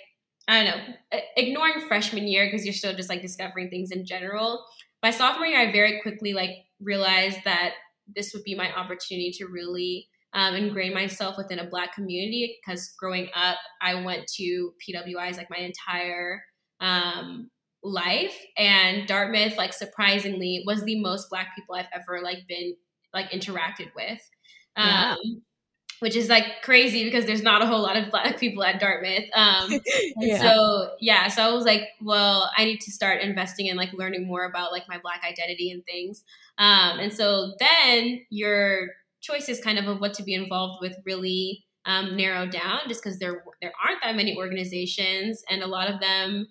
I 0.48 0.64
don't 0.64 0.76
know, 0.76 1.20
ignoring 1.36 1.86
freshman 1.86 2.26
year 2.26 2.46
because 2.46 2.66
you're 2.66 2.74
still 2.74 2.96
just 2.96 3.08
like 3.08 3.22
discovering 3.22 3.70
things 3.70 3.92
in 3.92 4.06
general. 4.06 4.64
By 5.00 5.12
sophomore 5.12 5.46
year, 5.46 5.68
I 5.68 5.70
very 5.70 6.00
quickly 6.02 6.32
like 6.32 6.50
realized 6.80 7.38
that 7.44 7.74
this 8.12 8.34
would 8.34 8.42
be 8.42 8.56
my 8.56 8.74
opportunity 8.74 9.30
to 9.38 9.46
really 9.46 10.08
um, 10.34 10.54
ingrain 10.54 10.94
myself 10.94 11.36
within 11.36 11.58
a 11.58 11.68
black 11.68 11.94
community 11.94 12.58
because 12.64 12.92
growing 12.98 13.28
up 13.34 13.58
i 13.80 13.94
went 13.94 14.26
to 14.26 14.72
pwis 14.86 15.36
like 15.36 15.50
my 15.50 15.58
entire 15.58 16.42
um, 16.80 17.50
life 17.84 18.36
and 18.56 19.06
dartmouth 19.06 19.56
like 19.56 19.72
surprisingly 19.72 20.62
was 20.66 20.82
the 20.84 21.00
most 21.00 21.28
black 21.30 21.54
people 21.54 21.74
i've 21.74 21.86
ever 21.94 22.20
like 22.22 22.46
been 22.48 22.74
like 23.12 23.30
interacted 23.30 23.90
with. 23.94 24.20
Um, 24.76 25.42
which 26.00 26.16
is 26.16 26.28
like 26.28 26.62
crazy 26.62 27.04
because 27.04 27.26
there's 27.26 27.42
not 27.42 27.62
a 27.62 27.66
whole 27.66 27.80
lot 27.80 27.96
of 27.96 28.10
black 28.10 28.40
people 28.40 28.64
at 28.64 28.80
dartmouth. 28.80 29.24
Um, 29.34 29.80
yeah. 30.16 30.40
so 30.40 30.90
yeah 31.00 31.28
so 31.28 31.42
i 31.42 31.52
was 31.52 31.64
like 31.64 31.88
well 32.00 32.50
i 32.56 32.64
need 32.64 32.80
to 32.80 32.90
start 32.90 33.20
investing 33.20 33.66
in 33.66 33.76
like 33.76 33.92
learning 33.92 34.26
more 34.26 34.44
about 34.44 34.72
like 34.72 34.88
my 34.88 34.98
black 34.98 35.22
identity 35.28 35.70
and 35.70 35.84
things. 35.84 36.24
Um, 36.58 36.98
and 36.98 37.12
so 37.12 37.54
then 37.58 38.24
you're 38.30 38.88
choices 39.22 39.60
kind 39.60 39.78
of 39.78 39.86
of 39.86 40.00
what 40.00 40.14
to 40.14 40.22
be 40.22 40.34
involved 40.34 40.78
with 40.80 40.96
really 41.06 41.64
um, 41.86 42.16
narrow 42.16 42.46
down 42.46 42.80
just 42.86 43.02
because 43.02 43.18
there 43.18 43.42
there 43.60 43.72
aren't 43.84 44.02
that 44.02 44.16
many 44.16 44.36
organizations 44.36 45.42
and 45.50 45.62
a 45.62 45.66
lot 45.66 45.90
of 45.90 46.00
them 46.00 46.46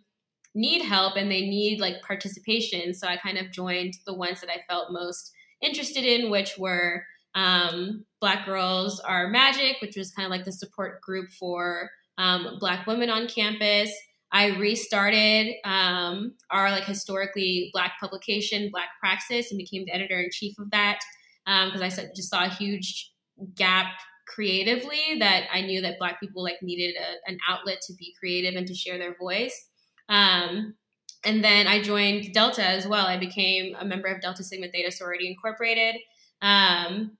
need 0.54 0.82
help 0.82 1.16
and 1.16 1.32
they 1.32 1.42
need 1.42 1.80
like 1.80 2.02
participation 2.06 2.94
so 2.94 3.08
i 3.08 3.16
kind 3.16 3.38
of 3.38 3.50
joined 3.52 3.94
the 4.06 4.14
ones 4.14 4.42
that 4.42 4.50
i 4.50 4.62
felt 4.68 4.92
most 4.92 5.32
interested 5.62 6.04
in 6.04 6.30
which 6.30 6.58
were 6.58 7.06
um, 7.34 8.04
black 8.20 8.46
girls 8.46 9.00
are 9.00 9.30
magic 9.30 9.78
which 9.82 9.96
was 9.96 10.12
kind 10.12 10.26
of 10.26 10.32
like 10.32 10.44
the 10.44 10.52
support 10.52 11.00
group 11.00 11.30
for 11.40 11.90
um, 12.22 12.58
Black 12.60 12.86
women 12.88 13.10
on 13.10 13.28
campus. 13.28 13.92
I 14.32 14.58
restarted 14.58 15.56
um, 15.66 16.36
our 16.50 16.72
like 16.72 16.86
historically 16.86 17.70
Black 17.74 17.94
publication, 18.00 18.70
Black 18.72 18.90
Praxis, 19.00 19.52
and 19.52 19.58
became 19.58 19.86
the 19.86 19.94
editor 19.94 20.20
in 20.20 20.30
chief 20.32 20.58
of 20.58 20.72
that 20.72 21.00
because 21.46 21.82
um, 21.82 21.84
I 21.84 22.10
just 22.16 22.30
saw 22.30 22.46
a 22.46 22.50
huge 22.50 23.12
gap 23.56 23.88
creatively 24.28 25.18
that 25.20 25.44
I 25.52 25.62
knew 25.62 25.82
that 25.82 26.00
Black 26.00 26.20
people 26.20 26.44
like 26.44 26.62
needed 26.62 26.96
a, 26.96 27.30
an 27.30 27.38
outlet 27.50 27.82
to 27.88 27.94
be 27.94 28.14
creative 28.20 28.56
and 28.56 28.68
to 28.68 28.74
share 28.74 28.98
their 28.98 29.16
voice. 29.18 29.68
Um, 30.10 30.76
and 31.24 31.44
then 31.44 31.68
I 31.68 31.82
joined 31.82 32.34
Delta 32.34 32.66
as 32.66 32.88
well. 32.88 33.06
I 33.06 33.18
became 33.18 33.76
a 33.80 33.86
member 33.86 34.08
of 34.08 34.22
Delta 34.22 34.44
Sigma 34.44 34.68
Theta 34.68 34.92
Sorority 34.92 35.28
Incorporated. 35.28 35.96
Um, 36.42 37.18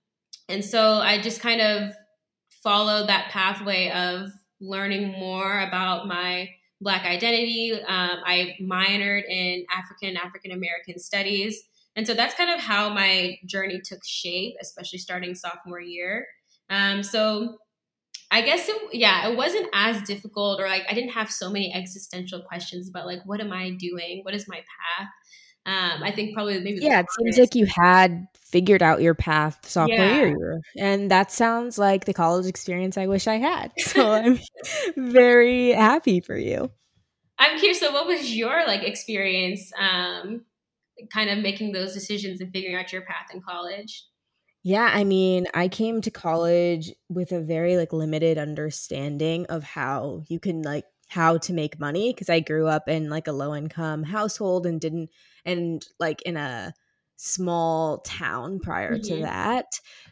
and 0.50 0.66
so 0.66 0.96
I 0.96 1.22
just 1.22 1.42
kind 1.42 1.62
of 1.62 1.92
followed 2.64 3.10
that 3.10 3.32
pathway 3.32 3.90
of 3.92 4.30
learning 4.60 5.12
more 5.12 5.62
about 5.62 6.08
my 6.08 6.50
Black 6.84 7.06
identity. 7.06 7.74
Um, 7.74 8.20
I 8.26 8.56
minored 8.60 9.30
in 9.30 9.66
African 9.72 10.18
African 10.18 10.52
American 10.52 10.98
studies. 10.98 11.64
And 11.96 12.08
so 12.08 12.14
that's 12.14 12.36
kind 12.36 12.50
of 12.50 12.60
how 12.60 12.90
my 12.90 13.38
journey 13.46 13.82
took 13.84 14.00
shape, 14.06 14.56
especially 14.62 15.00
starting 15.00 15.36
sophomore 15.36 15.82
year. 15.82 16.26
Um, 16.70 17.04
so 17.04 17.58
I 18.32 18.42
guess 18.42 18.70
it, 18.70 18.78
yeah, 18.94 19.28
it 19.28 19.36
wasn't 19.36 19.68
as 19.74 20.02
difficult, 20.04 20.62
or 20.62 20.68
like 20.68 20.86
I 20.90 20.94
didn't 20.94 21.12
have 21.12 21.30
so 21.30 21.50
many 21.50 21.74
existential 21.74 22.42
questions 22.42 22.90
about 22.90 23.06
like 23.06 23.20
what 23.26 23.42
am 23.42 23.52
I 23.52 23.72
doing, 23.72 24.22
what 24.24 24.34
is 24.34 24.48
my 24.48 24.58
path. 24.58 25.08
Um, 25.66 26.02
I 26.02 26.12
think 26.12 26.34
probably 26.34 26.60
maybe 26.60 26.80
yeah, 26.82 27.02
it 27.02 27.08
seems 27.20 27.38
like 27.38 27.56
you 27.56 27.68
had 27.68 28.26
figured 28.36 28.82
out 28.82 29.02
your 29.02 29.14
path 29.14 29.60
sophomore 29.68 29.98
yeah. 29.98 30.26
year, 30.26 30.62
and 30.78 31.12
that 31.12 31.32
sounds 31.32 31.78
like 31.78 32.06
the 32.06 32.14
college 32.14 32.48
experience 32.48 32.98
I 32.98 33.08
wish 33.08 33.28
I 33.28 33.38
had. 33.38 33.72
So 33.80 34.12
I'm 34.12 34.40
very 34.96 35.72
happy 35.72 36.22
for 36.22 36.38
you. 36.38 36.72
I'm 37.38 37.60
curious. 37.60 37.80
So, 37.80 37.92
what 37.92 38.08
was 38.08 38.34
your 38.36 38.66
like 38.66 38.84
experience, 38.84 39.72
um, 39.78 40.46
kind 41.14 41.30
of 41.30 41.40
making 41.40 41.72
those 41.72 41.94
decisions 41.94 42.42
and 42.42 42.52
figuring 42.52 42.76
out 42.76 42.92
your 42.92 43.02
path 43.04 43.28
in 43.34 43.42
college? 43.42 44.06
Yeah, 44.64 44.90
I 44.94 45.04
mean, 45.04 45.48
I 45.54 45.68
came 45.68 46.02
to 46.02 46.12
college 46.12 46.92
with 47.10 47.32
a 47.32 47.42
very 47.42 47.78
like 47.78 47.94
limited 47.94 48.38
understanding 48.38 49.46
of 49.48 49.64
how 49.64 50.24
you 50.28 50.40
can 50.40 50.62
like 50.62 50.86
how 51.08 51.38
to 51.40 51.52
make 51.52 51.80
money 51.80 52.14
because 52.14 52.30
I 52.30 52.40
grew 52.40 52.68
up 52.68 52.88
in 52.88 53.10
like 53.10 53.28
a 53.28 53.34
low 53.34 53.56
income 53.56 54.04
household 54.04 54.66
and 54.66 54.80
didn't 54.80 55.10
and 55.44 55.86
like 56.00 56.22
in 56.22 56.38
a 56.38 56.74
small 57.18 58.00
town 58.00 58.60
prior 58.60 58.94
mm-hmm. 58.94 59.16
to 59.16 59.22
that. 59.24 59.66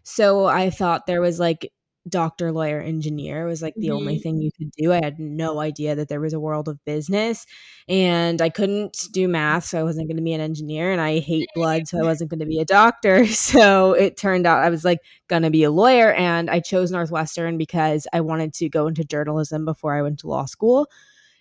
So 0.04 0.46
I 0.46 0.72
thought 0.72 1.06
there 1.06 1.22
was 1.22 1.40
like 1.40 1.72
doctor, 2.10 2.52
lawyer, 2.52 2.82
engineer 2.82 3.46
was 3.46 3.62
like 3.62 3.76
the 3.76 3.88
mm-hmm. 3.88 3.96
only 3.96 4.20
thing 4.20 4.42
you 4.42 4.52
could 4.52 4.72
do. 4.72 4.92
I 4.92 5.00
had 5.04 5.20
no 5.20 5.60
idea 5.60 5.96
that 5.96 6.10
there 6.10 6.20
was 6.20 6.34
a 6.34 6.40
world 6.40 6.68
of 6.68 6.84
business 6.86 7.46
and 7.88 8.42
I 8.42 8.50
couldn't 8.50 9.08
do 9.12 9.28
math, 9.28 9.66
so 9.66 9.80
I 9.80 9.84
wasn't 9.84 10.08
going 10.08 10.18
to 10.18 10.24
be 10.24 10.34
an 10.34 10.42
engineer. 10.42 10.92
And 10.92 11.00
I 11.02 11.20
hate 11.20 11.48
blood, 11.56 11.88
so 11.88 12.00
I 12.00 12.04
wasn't 12.06 12.30
going 12.30 12.40
to 12.40 12.46
be 12.46 12.60
a 12.60 12.66
doctor. 12.66 13.26
So 13.50 13.94
it 13.94 14.16
turned 14.16 14.46
out 14.46 14.64
I 14.64 14.70
was 14.70 14.86
like 14.86 15.00
going 15.28 15.42
to 15.42 15.50
be 15.50 15.64
a 15.64 15.72
lawyer. 15.72 16.14
And 16.14 16.50
I 16.50 16.60
chose 16.60 16.92
Northwestern 16.92 17.58
because 17.58 18.06
I 18.14 18.22
wanted 18.22 18.54
to 18.56 18.70
go 18.70 18.86
into 18.86 19.04
journalism 19.04 19.66
before 19.66 19.96
I 19.96 20.02
went 20.02 20.20
to 20.20 20.28
law 20.28 20.46
school. 20.46 20.88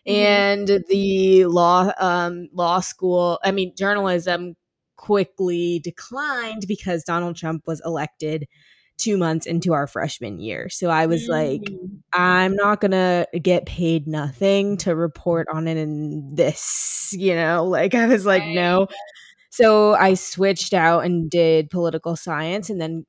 Mm-hmm. 0.07 0.11
And 0.11 0.85
the 0.89 1.45
law 1.47 1.93
um, 1.99 2.49
law 2.53 2.81
school, 2.81 3.39
I 3.45 3.51
mean 3.51 3.75
journalism 3.77 4.57
quickly 4.97 5.81
declined 5.81 6.64
because 6.66 7.05
Donald 7.05 7.37
Trump 7.37 7.66
was 7.66 7.81
elected 7.85 8.47
two 8.99 9.17
months 9.17 9.47
into 9.47 9.73
our 9.73 9.87
freshman 9.87 10.39
year. 10.39 10.69
So 10.69 10.91
I 10.91 11.07
was 11.07 11.29
mm. 11.29 11.31
like, 11.31 11.63
I'm 12.13 12.55
not 12.55 12.81
going 12.81 12.91
to 12.91 13.27
get 13.41 13.67
paid 13.67 14.07
nothing 14.07 14.77
to 14.79 14.95
report 14.95 15.49
on 15.53 15.69
it 15.69 15.77
in 15.77 16.35
this, 16.35 17.11
you 17.13 17.35
know? 17.35 17.65
Like, 17.65 17.95
I 17.95 18.07
was 18.07 18.27
like, 18.27 18.45
no. 18.45 18.89
So 19.51 19.95
I 19.95 20.15
switched 20.15 20.75
out 20.75 21.05
and 21.05 21.31
did 21.31 21.71
political 21.71 22.17
science 22.17 22.71
and 22.71 22.81
then 22.81 23.07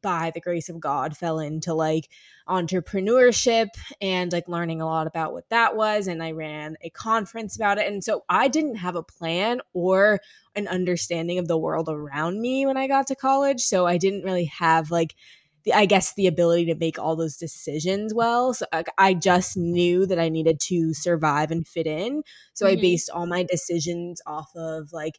by 0.00 0.30
the 0.34 0.40
grace 0.40 0.68
of 0.68 0.80
God 0.80 1.16
fell 1.16 1.38
into 1.38 1.74
like 1.74 2.08
entrepreneurship 2.48 3.68
and 4.00 4.32
like 4.32 4.48
learning 4.48 4.80
a 4.80 4.86
lot 4.86 5.06
about 5.06 5.32
what 5.32 5.48
that 5.50 5.76
was 5.76 6.06
and 6.06 6.22
I 6.22 6.32
ran 6.32 6.76
a 6.82 6.90
conference 6.90 7.56
about 7.56 7.78
it 7.78 7.86
and 7.86 8.02
so 8.02 8.24
I 8.28 8.48
didn't 8.48 8.76
have 8.76 8.96
a 8.96 9.02
plan 9.02 9.60
or 9.74 10.20
an 10.56 10.66
understanding 10.68 11.38
of 11.38 11.48
the 11.48 11.58
world 11.58 11.88
around 11.88 12.40
me 12.40 12.66
when 12.66 12.76
I 12.76 12.88
got 12.88 13.06
to 13.08 13.16
college 13.16 13.60
so 13.60 13.86
I 13.86 13.98
didn't 13.98 14.24
really 14.24 14.46
have 14.46 14.90
like 14.90 15.14
the, 15.64 15.74
I 15.74 15.84
guess 15.84 16.14
the 16.14 16.26
ability 16.26 16.66
to 16.66 16.74
make 16.74 16.98
all 16.98 17.16
those 17.16 17.36
decisions 17.36 18.14
well 18.14 18.54
so 18.54 18.64
I, 18.72 18.84
I 18.96 19.14
just 19.14 19.56
knew 19.56 20.06
that 20.06 20.18
I 20.18 20.30
needed 20.30 20.60
to 20.68 20.94
survive 20.94 21.50
and 21.50 21.66
fit 21.66 21.86
in 21.86 22.22
so 22.54 22.66
mm-hmm. 22.66 22.78
I 22.78 22.80
based 22.80 23.10
all 23.10 23.26
my 23.26 23.42
decisions 23.42 24.22
off 24.26 24.50
of 24.56 24.92
like 24.92 25.18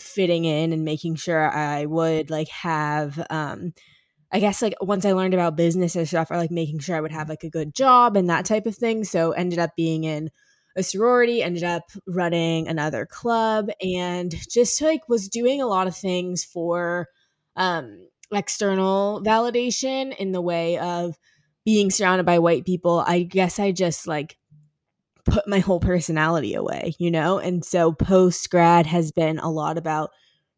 fitting 0.00 0.44
in 0.44 0.72
and 0.72 0.84
making 0.84 1.16
sure 1.16 1.50
I 1.50 1.86
would 1.86 2.30
like 2.30 2.48
have 2.48 3.24
um 3.30 3.72
I 4.32 4.40
guess 4.40 4.60
like 4.62 4.74
once 4.82 5.04
I 5.06 5.12
learned 5.12 5.34
about 5.34 5.56
business 5.56 5.96
and 5.96 6.06
stuff, 6.06 6.30
or 6.30 6.36
like 6.36 6.50
making 6.50 6.80
sure 6.80 6.96
I 6.96 7.00
would 7.00 7.12
have 7.12 7.28
like 7.30 7.44
a 7.44 7.50
good 7.50 7.74
job 7.74 8.16
and 8.16 8.28
that 8.30 8.44
type 8.44 8.66
of 8.66 8.76
thing. 8.76 9.04
So 9.04 9.32
ended 9.32 9.58
up 9.58 9.74
being 9.76 10.04
in 10.04 10.30
a 10.76 10.82
sorority, 10.82 11.42
ended 11.42 11.64
up 11.64 11.90
running 12.06 12.68
another 12.68 13.06
club, 13.06 13.70
and 13.82 14.34
just 14.50 14.80
like 14.82 15.08
was 15.08 15.28
doing 15.28 15.62
a 15.62 15.66
lot 15.66 15.86
of 15.86 15.96
things 15.96 16.44
for 16.44 17.08
um 17.56 18.06
external 18.32 19.22
validation 19.24 20.14
in 20.16 20.32
the 20.32 20.42
way 20.42 20.78
of 20.78 21.16
being 21.64 21.90
surrounded 21.90 22.26
by 22.26 22.38
white 22.38 22.64
people. 22.66 23.02
I 23.06 23.22
guess 23.22 23.58
I 23.58 23.72
just 23.72 24.06
like 24.06 24.36
put 25.28 25.46
my 25.48 25.58
whole 25.60 25.80
personality 25.80 26.54
away, 26.54 26.94
you 26.98 27.10
know? 27.10 27.38
And 27.38 27.64
so 27.64 27.92
post 27.92 28.48
grad 28.50 28.86
has 28.86 29.12
been 29.12 29.38
a 29.38 29.50
lot 29.50 29.78
about 29.78 30.10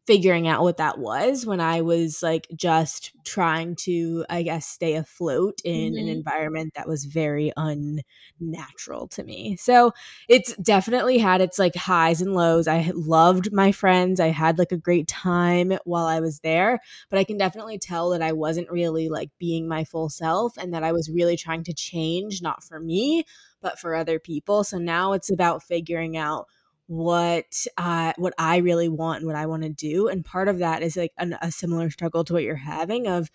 figuring 0.07 0.47
out 0.47 0.63
what 0.63 0.77
that 0.77 0.97
was 0.97 1.45
when 1.45 1.61
I 1.61 1.81
was 1.81 2.23
like 2.23 2.47
just 2.55 3.11
trying 3.23 3.75
to, 3.75 4.25
I 4.29 4.41
guess, 4.41 4.65
stay 4.65 4.95
afloat 4.95 5.59
in 5.63 5.93
mm-hmm. 5.93 5.99
an 5.99 6.07
environment 6.07 6.73
that 6.75 6.87
was 6.87 7.05
very 7.05 7.53
unnatural 7.55 9.07
to 9.09 9.23
me. 9.23 9.57
So 9.57 9.91
it's 10.27 10.55
definitely 10.57 11.19
had 11.19 11.39
its 11.39 11.59
like 11.59 11.75
highs 11.75 12.19
and 12.21 12.33
lows. 12.33 12.67
I 12.67 12.91
loved 12.95 13.53
my 13.53 13.71
friends. 13.71 14.19
I 14.19 14.29
had 14.29 14.57
like 14.57 14.71
a 14.71 14.77
great 14.77 15.07
time 15.07 15.77
while 15.85 16.07
I 16.07 16.19
was 16.19 16.39
there, 16.39 16.79
but 17.11 17.19
I 17.19 17.23
can 17.23 17.37
definitely 17.37 17.77
tell 17.77 18.09
that 18.09 18.23
I 18.23 18.31
wasn't 18.31 18.71
really 18.71 19.07
like 19.07 19.29
being 19.39 19.67
my 19.67 19.83
full 19.83 20.09
self 20.09 20.57
and 20.57 20.73
that 20.73 20.83
I 20.83 20.93
was 20.93 21.11
really 21.11 21.37
trying 21.37 21.63
to 21.65 21.73
change, 21.73 22.41
not 22.41 22.63
for 22.63 22.79
me, 22.79 23.23
but 23.61 23.79
for 23.79 23.95
other 23.95 24.19
people. 24.19 24.63
So 24.63 24.77
now 24.77 25.13
it's 25.13 25.31
about 25.31 25.63
figuring 25.63 26.17
out 26.17 26.47
what 26.87 27.45
uh, 27.77 28.13
what 28.17 28.33
I 28.37 28.57
really 28.57 28.89
want 28.89 29.19
and 29.19 29.27
what 29.27 29.35
I 29.35 29.45
want 29.45 29.63
to 29.63 29.69
do. 29.69 30.07
And 30.07 30.25
part 30.25 30.47
of 30.47 30.59
that 30.59 30.83
is 30.83 30.97
like 30.97 31.13
an, 31.17 31.37
a 31.41 31.51
similar 31.51 31.89
struggle 31.89 32.23
to 32.25 32.33
what 32.33 32.43
you're 32.43 32.55
having 32.55 33.07
of 33.07 33.29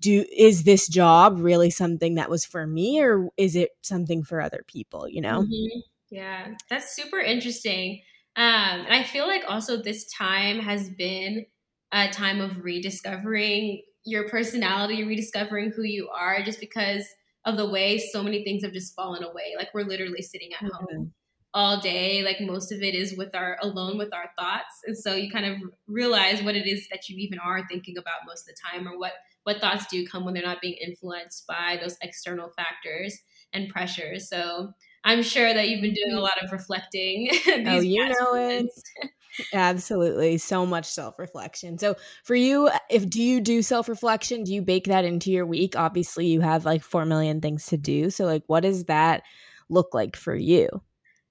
do 0.00 0.24
is 0.36 0.64
this 0.64 0.88
job 0.88 1.38
really 1.38 1.70
something 1.70 2.16
that 2.16 2.28
was 2.28 2.44
for 2.44 2.66
me 2.66 3.00
or 3.00 3.28
is 3.36 3.56
it 3.56 3.70
something 3.82 4.22
for 4.22 4.40
other 4.40 4.62
people? 4.66 5.08
You 5.08 5.20
know? 5.20 5.42
Mm-hmm. 5.42 5.80
Yeah, 6.10 6.48
that's 6.68 6.94
super 6.94 7.18
interesting. 7.18 8.02
Um, 8.36 8.44
and 8.84 8.92
I 8.92 9.02
feel 9.02 9.26
like 9.26 9.44
also 9.48 9.82
this 9.82 10.06
time 10.12 10.58
has 10.58 10.90
been 10.90 11.46
a 11.92 12.08
time 12.08 12.40
of 12.40 12.62
rediscovering 12.64 13.82
your 14.04 14.28
personality, 14.28 15.04
rediscovering 15.04 15.72
who 15.74 15.82
you 15.82 16.08
are, 16.08 16.42
just 16.42 16.60
because 16.60 17.06
of 17.44 17.56
the 17.56 17.68
way 17.68 17.98
so 17.98 18.22
many 18.22 18.44
things 18.44 18.62
have 18.62 18.72
just 18.72 18.94
fallen 18.94 19.22
away. 19.22 19.54
Like 19.56 19.68
we're 19.74 19.84
literally 19.84 20.22
sitting 20.22 20.52
at 20.52 20.60
mm-hmm. 20.60 20.96
home 20.96 21.12
all 21.54 21.80
day 21.80 22.22
like 22.22 22.40
most 22.40 22.72
of 22.72 22.82
it 22.82 22.94
is 22.94 23.16
with 23.16 23.34
our 23.34 23.58
alone 23.60 23.98
with 23.98 24.12
our 24.14 24.30
thoughts 24.38 24.80
and 24.86 24.96
so 24.96 25.14
you 25.14 25.30
kind 25.30 25.44
of 25.44 25.56
realize 25.86 26.42
what 26.42 26.56
it 26.56 26.66
is 26.66 26.88
that 26.88 27.08
you 27.08 27.16
even 27.18 27.38
are 27.38 27.66
thinking 27.68 27.98
about 27.98 28.20
most 28.26 28.48
of 28.48 28.54
the 28.54 28.70
time 28.70 28.88
or 28.88 28.98
what 28.98 29.12
what 29.42 29.60
thoughts 29.60 29.86
do 29.86 30.06
come 30.06 30.24
when 30.24 30.32
they're 30.32 30.42
not 30.42 30.62
being 30.62 30.76
influenced 30.82 31.46
by 31.46 31.78
those 31.80 31.96
external 32.00 32.50
factors 32.56 33.18
and 33.52 33.68
pressures 33.68 34.30
so 34.30 34.70
i'm 35.04 35.22
sure 35.22 35.52
that 35.52 35.68
you've 35.68 35.82
been 35.82 35.92
doing 35.92 36.12
a 36.12 36.14
mm-hmm. 36.14 36.22
lot 36.22 36.42
of 36.42 36.50
reflecting 36.50 37.28
oh 37.66 37.80
you 37.80 38.08
know 38.08 38.34
it 38.34 38.66
absolutely 39.54 40.38
so 40.38 40.66
much 40.66 40.84
self-reflection 40.84 41.78
so 41.78 41.94
for 42.24 42.34
you 42.34 42.68
if 42.90 43.08
do 43.08 43.22
you 43.22 43.40
do 43.40 43.62
self-reflection 43.62 44.44
do 44.44 44.52
you 44.52 44.62
bake 44.62 44.84
that 44.84 45.04
into 45.04 45.30
your 45.30 45.46
week 45.46 45.76
obviously 45.76 46.26
you 46.26 46.40
have 46.40 46.64
like 46.64 46.82
4 46.82 47.06
million 47.06 47.40
things 47.40 47.66
to 47.66 47.76
do 47.76 48.10
so 48.10 48.24
like 48.24 48.42
what 48.46 48.60
does 48.60 48.84
that 48.84 49.22
look 49.68 49.94
like 49.94 50.16
for 50.16 50.34
you 50.34 50.68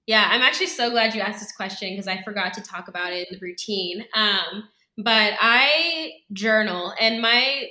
yeah, 0.06 0.28
I'm 0.30 0.42
actually 0.42 0.66
so 0.66 0.90
glad 0.90 1.14
you 1.14 1.20
asked 1.20 1.40
this 1.40 1.52
question 1.52 1.90
because 1.90 2.08
I 2.08 2.22
forgot 2.22 2.54
to 2.54 2.62
talk 2.62 2.88
about 2.88 3.12
it 3.12 3.28
in 3.30 3.38
the 3.38 3.44
routine. 3.44 4.04
Um, 4.14 4.68
but 4.98 5.34
I 5.40 6.12
journal, 6.32 6.92
and 6.98 7.22
my 7.22 7.68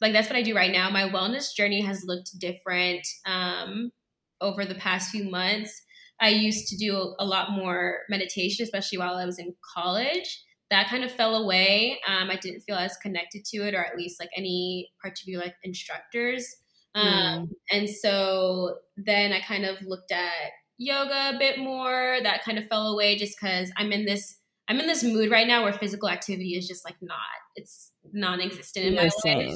like 0.00 0.12
that's 0.12 0.28
what 0.28 0.36
I 0.36 0.42
do 0.42 0.54
right 0.54 0.72
now. 0.72 0.90
My 0.90 1.08
wellness 1.08 1.54
journey 1.54 1.80
has 1.82 2.04
looked 2.04 2.38
different 2.38 3.06
um, 3.24 3.92
over 4.40 4.64
the 4.64 4.74
past 4.74 5.10
few 5.10 5.30
months. 5.30 5.82
I 6.20 6.28
used 6.28 6.68
to 6.68 6.76
do 6.76 7.14
a, 7.18 7.24
lot 7.24 7.52
more 7.52 8.00
meditation, 8.08 8.62
especially 8.62 8.98
while 8.98 9.14
I 9.14 9.24
was 9.24 9.38
in 9.38 9.54
college. 9.74 10.44
That 10.70 10.88
kind 10.88 11.02
of 11.02 11.10
fell 11.10 11.34
away. 11.34 11.98
Um, 12.06 12.30
I 12.30 12.36
didn't 12.36 12.60
feel 12.60 12.76
as 12.76 12.96
connected 12.98 13.44
to 13.46 13.66
it, 13.66 13.74
or 13.74 13.84
at 13.84 13.96
least 13.96 14.20
like 14.20 14.30
any 14.36 14.90
particular 15.02 15.44
like 15.44 15.54
instructors. 15.64 16.46
Um, 16.94 17.06
mm. 17.06 17.48
And 17.70 17.88
so 17.88 18.76
then 18.96 19.32
I 19.32 19.40
kind 19.40 19.64
of 19.64 19.80
looked 19.82 20.12
at 20.12 20.52
yoga 20.78 21.32
a 21.34 21.38
bit 21.38 21.58
more. 21.58 22.18
That 22.22 22.44
kind 22.44 22.58
of 22.58 22.66
fell 22.68 22.88
away 22.88 23.16
just 23.16 23.36
because 23.40 23.70
I'm 23.76 23.92
in 23.92 24.04
this 24.04 24.36
I'm 24.68 24.78
in 24.78 24.86
this 24.86 25.02
mood 25.02 25.32
right 25.32 25.48
now 25.48 25.64
where 25.64 25.72
physical 25.72 26.08
activity 26.08 26.50
is 26.56 26.68
just 26.68 26.84
like 26.84 26.94
not 27.00 27.16
it's 27.56 27.90
non-existent 28.12 28.86
in 28.86 28.94
my 28.94 29.02
life. 29.02 29.54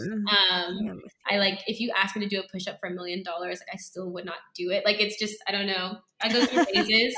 Um, 0.51 1.03
I 1.31 1.39
like 1.39 1.61
if 1.67 1.81
you 1.81 1.93
ask 1.97 2.17
me 2.17 2.23
to 2.23 2.29
do 2.29 2.41
a 2.41 2.49
push-up 2.51 2.79
for 2.81 2.89
a 2.89 2.93
million 2.93 3.23
dollars, 3.23 3.61
like 3.61 3.75
I 3.75 3.79
still 3.79 4.11
would 4.13 4.25
not 4.25 4.39
do 4.57 4.71
it. 4.71 4.85
Like 4.85 5.01
it's 5.01 5.19
just 5.19 5.37
I 5.49 5.53
don't 5.53 5.67
know. 5.67 5.99
I 6.23 6.33
go 6.33 6.45
through 6.45 6.65
phases. 6.75 7.17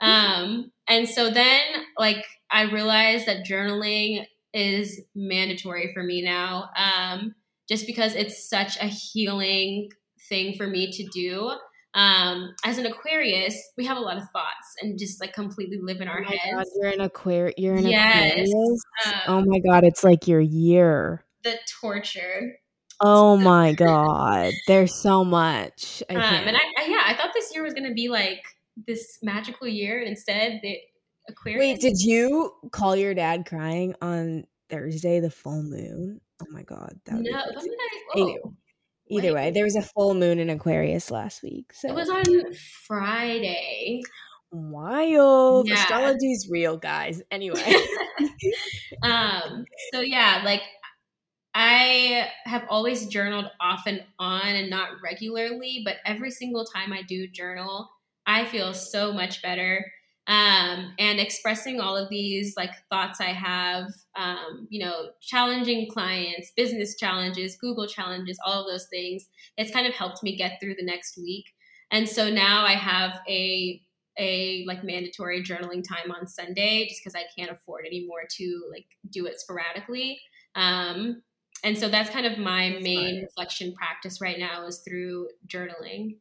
Um, 0.00 0.72
and 0.88 1.08
so 1.08 1.30
then 1.30 1.62
like 1.98 2.24
I 2.50 2.62
realized 2.62 3.26
that 3.26 3.46
journaling 3.46 4.24
is 4.52 5.00
mandatory 5.14 5.92
for 5.94 6.02
me 6.02 6.22
now. 6.22 6.70
Um, 6.76 7.34
just 7.68 7.86
because 7.86 8.14
it's 8.14 8.48
such 8.48 8.76
a 8.80 8.86
healing 8.86 9.88
thing 10.28 10.54
for 10.56 10.66
me 10.66 10.90
to 10.90 11.04
do. 11.12 11.52
Um, 11.94 12.54
as 12.64 12.78
an 12.78 12.86
Aquarius, 12.86 13.54
we 13.76 13.84
have 13.84 13.98
a 13.98 14.00
lot 14.00 14.16
of 14.16 14.24
thoughts 14.30 14.76
and 14.80 14.98
just 14.98 15.20
like 15.20 15.34
completely 15.34 15.78
live 15.80 16.00
in 16.00 16.08
our 16.08 16.22
oh 16.22 16.28
heads. 16.28 16.54
God, 16.54 16.64
you're 16.76 16.90
an 16.90 17.00
Aquarius. 17.00 17.54
You're 17.58 17.74
an 17.74 17.86
yes. 17.86 18.32
Aquarius. 18.32 18.82
Um, 19.04 19.14
oh 19.28 19.44
my 19.44 19.58
God, 19.58 19.84
it's 19.84 20.02
like 20.02 20.26
your 20.26 20.40
year. 20.40 21.24
The 21.44 21.58
torture. 21.80 22.56
Oh 23.00 23.36
my 23.36 23.72
God, 23.72 24.52
there's 24.68 24.94
so 24.94 25.24
much. 25.24 26.02
Um, 26.08 26.16
and 26.16 26.56
I, 26.56 26.60
I, 26.78 26.84
yeah, 26.86 27.02
I 27.04 27.14
thought 27.14 27.30
this 27.34 27.52
year 27.52 27.64
was 27.64 27.74
gonna 27.74 27.92
be 27.92 28.08
like 28.08 28.42
this 28.86 29.18
magical 29.22 29.66
year, 29.66 29.98
and 29.98 30.08
instead, 30.08 30.60
the 30.62 30.78
Aquarius. 31.28 31.58
Wait, 31.58 31.80
did 31.80 32.00
you 32.00 32.52
call 32.70 32.94
your 32.94 33.12
dad 33.12 33.44
crying 33.44 33.94
on 34.00 34.44
Thursday, 34.70 35.20
the 35.20 35.30
full 35.30 35.62
moon? 35.62 36.20
Oh 36.40 36.46
my 36.50 36.62
God, 36.62 36.94
that 37.06 37.20
no. 37.20 37.38
I? 37.38 37.66
Oh. 38.16 38.54
Either 39.12 39.34
way, 39.34 39.50
there 39.50 39.64
was 39.64 39.76
a 39.76 39.82
full 39.82 40.14
moon 40.14 40.38
in 40.38 40.50
Aquarius 40.50 41.10
last 41.10 41.42
week. 41.42 41.72
So 41.72 41.88
it 41.88 41.94
was 41.94 42.08
on 42.08 42.24
Friday. 42.86 44.02
Wild. 44.50 45.68
Yeah. 45.68 45.74
Astrology's 45.74 46.48
real, 46.50 46.76
guys. 46.76 47.22
Anyway. 47.30 47.74
um, 49.02 49.64
so 49.92 50.00
yeah, 50.00 50.42
like 50.44 50.62
I 51.54 52.28
have 52.44 52.64
always 52.68 53.06
journaled 53.06 53.50
off 53.60 53.82
and 53.86 54.04
on 54.18 54.46
and 54.46 54.70
not 54.70 54.88
regularly, 55.02 55.82
but 55.84 55.96
every 56.06 56.30
single 56.30 56.64
time 56.64 56.92
I 56.92 57.02
do 57.02 57.26
journal, 57.28 57.90
I 58.26 58.44
feel 58.46 58.72
so 58.72 59.12
much 59.12 59.42
better 59.42 59.84
um, 60.26 60.94
and 60.98 61.18
expressing 61.18 61.80
all 61.80 61.96
of 61.96 62.08
these 62.08 62.54
like 62.56 62.70
thoughts 62.88 63.20
I 63.20 63.32
have, 63.32 63.88
um, 64.16 64.66
you 64.70 64.84
know, 64.84 65.10
challenging 65.20 65.88
clients, 65.90 66.52
business 66.56 66.96
challenges, 66.96 67.56
Google 67.56 67.86
challenges, 67.86 68.38
all 68.44 68.64
of 68.64 68.70
those 68.70 68.86
things. 68.88 69.28
It's 69.56 69.72
kind 69.72 69.86
of 69.86 69.94
helped 69.94 70.22
me 70.22 70.36
get 70.36 70.58
through 70.60 70.74
the 70.74 70.84
next 70.84 71.16
week. 71.16 71.46
And 71.90 72.08
so 72.08 72.30
now 72.30 72.64
I 72.64 72.72
have 72.72 73.20
a 73.28 73.80
a 74.18 74.64
like 74.66 74.84
mandatory 74.84 75.42
journaling 75.42 75.82
time 75.82 76.10
on 76.10 76.26
Sunday 76.26 76.86
just 76.86 77.00
because 77.02 77.14
I 77.14 77.24
can't 77.38 77.50
afford 77.50 77.86
anymore 77.86 78.24
to 78.36 78.62
like 78.70 78.86
do 79.10 79.26
it 79.26 79.40
sporadically. 79.40 80.20
Um, 80.54 81.22
and 81.64 81.78
so 81.78 81.88
that's 81.88 82.10
kind 82.10 82.26
of 82.26 82.38
my 82.38 82.70
that's 82.72 82.84
main 82.84 83.22
reflection 83.22 83.72
practice 83.74 84.20
right 84.20 84.38
now 84.38 84.66
is 84.66 84.82
through 84.86 85.28
journaling. 85.46 86.16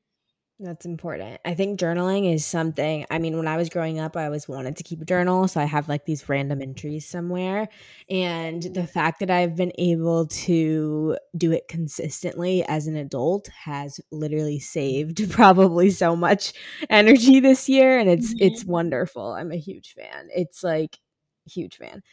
That's 0.63 0.85
important. 0.85 1.41
I 1.43 1.55
think 1.55 1.79
journaling 1.79 2.31
is 2.31 2.45
something. 2.45 3.03
I 3.09 3.17
mean, 3.17 3.35
when 3.35 3.47
I 3.47 3.57
was 3.57 3.67
growing 3.67 3.99
up, 3.99 4.15
I 4.15 4.25
always 4.25 4.47
wanted 4.47 4.77
to 4.77 4.83
keep 4.83 5.01
a 5.01 5.05
journal. 5.05 5.47
So 5.47 5.59
I 5.59 5.63
have 5.63 5.89
like 5.89 6.05
these 6.05 6.29
random 6.29 6.61
entries 6.61 7.07
somewhere. 7.07 7.67
And 8.11 8.61
the 8.61 8.85
fact 8.85 9.21
that 9.21 9.31
I've 9.31 9.55
been 9.55 9.71
able 9.79 10.27
to 10.27 11.17
do 11.35 11.51
it 11.51 11.67
consistently 11.67 12.63
as 12.65 12.85
an 12.85 12.95
adult 12.95 13.47
has 13.47 13.99
literally 14.11 14.59
saved 14.59 15.31
probably 15.31 15.89
so 15.89 16.15
much 16.15 16.53
energy 16.91 17.39
this 17.39 17.67
year. 17.67 17.97
And 17.97 18.07
it's 18.07 18.31
mm-hmm. 18.31 18.45
it's 18.45 18.63
wonderful. 18.63 19.31
I'm 19.31 19.51
a 19.51 19.57
huge 19.57 19.95
fan. 19.95 20.29
It's 20.29 20.63
like 20.63 20.99
huge 21.47 21.77
fan 21.77 22.03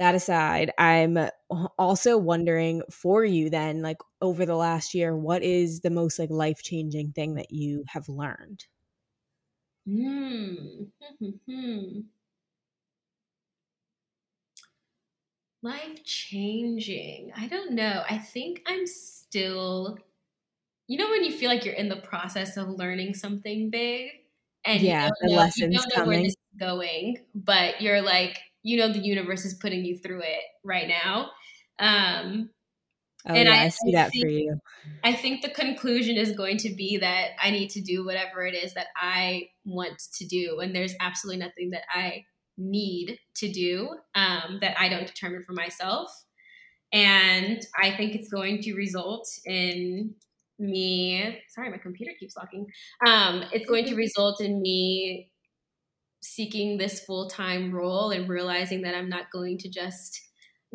that 0.00 0.14
aside, 0.16 0.72
I'm 0.78 1.18
also 1.78 2.18
wondering 2.18 2.82
for 2.90 3.24
you 3.24 3.50
then, 3.50 3.82
like 3.82 3.98
over 4.22 4.46
the 4.46 4.56
last 4.56 4.94
year, 4.94 5.16
what 5.16 5.42
is 5.42 5.80
the 5.80 5.90
most 5.90 6.18
like 6.18 6.30
life 6.30 6.62
changing 6.62 7.12
thing 7.12 7.34
that 7.36 7.52
you 7.52 7.84
have 7.88 8.08
learned? 8.08 8.66
Hmm. 9.86 10.92
life 15.62 16.02
changing. 16.04 17.32
I 17.36 17.46
don't 17.48 17.72
know. 17.72 18.04
I 18.08 18.18
think 18.18 18.62
I'm 18.66 18.86
still, 18.86 19.98
you 20.88 20.98
know, 20.98 21.10
when 21.10 21.24
you 21.24 21.32
feel 21.32 21.50
like 21.50 21.64
you're 21.64 21.74
in 21.74 21.90
the 21.90 21.96
process 21.96 22.56
of 22.58 22.68
learning 22.70 23.14
something 23.14 23.70
big 23.70 24.10
and 24.64 24.82
yeah, 24.82 25.08
the 25.20 25.28
know, 25.28 25.36
lessons 25.36 25.68
you 25.68 25.78
don't 25.78 25.90
know 25.90 26.02
coming. 26.02 26.08
where 26.08 26.18
this 26.22 26.32
is 26.32 26.60
going, 26.60 27.26
but 27.34 27.80
you're 27.82 28.02
like, 28.02 28.40
you 28.62 28.76
know 28.76 28.92
the 28.92 28.98
universe 28.98 29.44
is 29.44 29.54
putting 29.54 29.84
you 29.84 29.98
through 29.98 30.20
it 30.20 30.42
right 30.64 30.88
now. 30.88 31.30
Um, 31.78 32.50
oh, 33.28 33.34
and 33.34 33.48
yeah, 33.48 33.54
I, 33.54 33.64
I 33.64 33.68
see 33.68 33.88
I 33.88 33.92
that 33.92 34.12
think, 34.12 34.24
for 34.24 34.28
you. 34.28 34.60
I 35.04 35.12
think 35.14 35.42
the 35.42 35.50
conclusion 35.50 36.16
is 36.16 36.32
going 36.32 36.58
to 36.58 36.74
be 36.74 36.98
that 36.98 37.30
I 37.42 37.50
need 37.50 37.70
to 37.70 37.80
do 37.80 38.04
whatever 38.04 38.42
it 38.42 38.54
is 38.54 38.74
that 38.74 38.88
I 38.96 39.48
want 39.64 40.00
to 40.18 40.26
do, 40.26 40.60
and 40.60 40.74
there's 40.74 40.94
absolutely 41.00 41.44
nothing 41.44 41.70
that 41.70 41.84
I 41.92 42.24
need 42.58 43.18
to 43.36 43.50
do 43.50 43.88
um, 44.14 44.58
that 44.60 44.78
I 44.78 44.88
don't 44.88 45.06
determine 45.06 45.42
for 45.42 45.52
myself. 45.52 46.10
And 46.92 47.64
I 47.80 47.96
think 47.96 48.14
it's 48.14 48.28
going 48.28 48.62
to 48.62 48.74
result 48.74 49.26
in 49.46 50.14
me. 50.58 51.38
Sorry, 51.48 51.70
my 51.70 51.78
computer 51.78 52.12
keeps 52.18 52.36
locking. 52.36 52.66
Um, 53.06 53.44
it's 53.52 53.66
going 53.66 53.86
to 53.86 53.94
result 53.96 54.40
in 54.40 54.60
me 54.60 55.30
seeking 56.20 56.76
this 56.76 57.00
full 57.00 57.28
time 57.28 57.72
role 57.72 58.10
and 58.10 58.28
realizing 58.28 58.82
that 58.82 58.94
I'm 58.94 59.08
not 59.08 59.30
going 59.32 59.58
to 59.58 59.68
just 59.68 60.20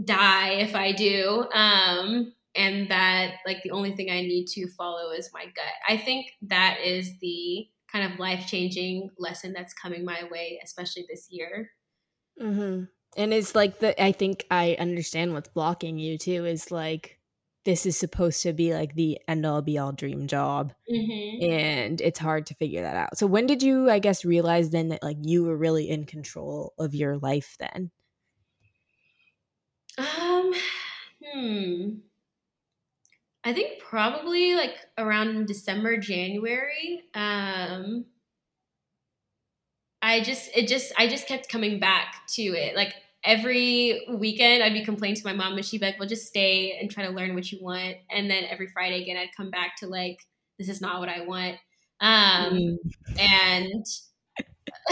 die 0.03 0.53
if 0.53 0.75
I 0.75 0.91
do. 0.91 1.47
Um, 1.53 2.33
and 2.55 2.89
that 2.89 3.35
like 3.45 3.61
the 3.63 3.71
only 3.71 3.95
thing 3.95 4.09
I 4.09 4.21
need 4.21 4.47
to 4.47 4.69
follow 4.71 5.11
is 5.11 5.29
my 5.33 5.43
gut. 5.43 5.73
I 5.87 5.97
think 5.97 6.27
that 6.43 6.79
is 6.83 7.11
the 7.21 7.67
kind 7.91 8.11
of 8.11 8.19
life 8.19 8.47
changing 8.47 9.09
lesson 9.19 9.53
that's 9.53 9.73
coming 9.73 10.05
my 10.05 10.23
way, 10.31 10.59
especially 10.63 11.05
this 11.09 11.27
year. 11.29 11.69
Mm-hmm. 12.41 12.85
And 13.17 13.33
it's 13.33 13.55
like 13.55 13.79
the 13.79 14.01
I 14.01 14.11
think 14.11 14.45
I 14.49 14.75
understand 14.79 15.33
what's 15.33 15.49
blocking 15.49 15.97
you 15.97 16.17
too. 16.17 16.45
Is 16.45 16.71
like 16.71 17.14
this 17.65 17.85
is 17.85 17.97
supposed 17.97 18.43
to 18.43 18.53
be 18.53 18.73
like 18.73 18.93
the 18.93 19.19
end 19.27 19.45
all 19.45 19.61
be 19.61 19.77
all 19.77 19.91
dream 19.91 20.27
job 20.27 20.71
mm-hmm. 20.89 21.43
and 21.43 21.99
it's 21.99 22.19
hard 22.19 22.45
to 22.45 22.53
figure 22.55 22.83
that 22.83 22.95
out. 22.95 23.17
So 23.17 23.27
when 23.27 23.47
did 23.47 23.61
you 23.63 23.89
i 23.89 23.99
guess 23.99 24.23
realize 24.23 24.69
then 24.69 24.89
that 24.89 25.03
like 25.03 25.17
you 25.21 25.43
were 25.43 25.57
really 25.57 25.89
in 25.89 26.05
control 26.05 26.73
of 26.77 26.95
your 26.95 27.17
life 27.17 27.57
then? 27.59 27.91
Um 29.97 30.53
hmm. 31.33 31.89
I 33.43 33.53
think 33.53 33.79
probably 33.79 34.55
like 34.55 34.75
around 34.97 35.45
december 35.47 35.97
january 35.97 37.03
um 37.13 38.05
i 40.01 40.19
just 40.21 40.49
it 40.55 40.67
just 40.67 40.91
i 40.97 41.07
just 41.07 41.27
kept 41.27 41.47
coming 41.47 41.79
back 41.79 42.25
to 42.29 42.41
it 42.41 42.75
like 42.75 42.93
every 43.25 44.05
weekend 44.09 44.63
I'd 44.63 44.73
be 44.73 44.85
complaining 44.85 45.15
to 45.15 45.25
my 45.25 45.33
mom 45.33 45.53
and 45.53 45.65
she'd 45.65 45.81
be 45.81 45.87
like, 45.87 45.99
well, 45.99 46.07
just 46.07 46.27
stay 46.27 46.77
and 46.79 46.89
try 46.89 47.05
to 47.05 47.11
learn 47.11 47.33
what 47.33 47.51
you 47.51 47.59
want. 47.61 47.95
And 48.11 48.29
then 48.29 48.43
every 48.45 48.67
Friday 48.67 49.01
again, 49.01 49.17
I'd 49.17 49.35
come 49.35 49.49
back 49.49 49.75
to 49.77 49.87
like, 49.87 50.19
this 50.59 50.69
is 50.69 50.81
not 50.81 50.99
what 50.99 51.09
I 51.09 51.21
want. 51.21 51.55
Um, 52.01 52.53
mm. 52.53 52.77
And 53.19 53.85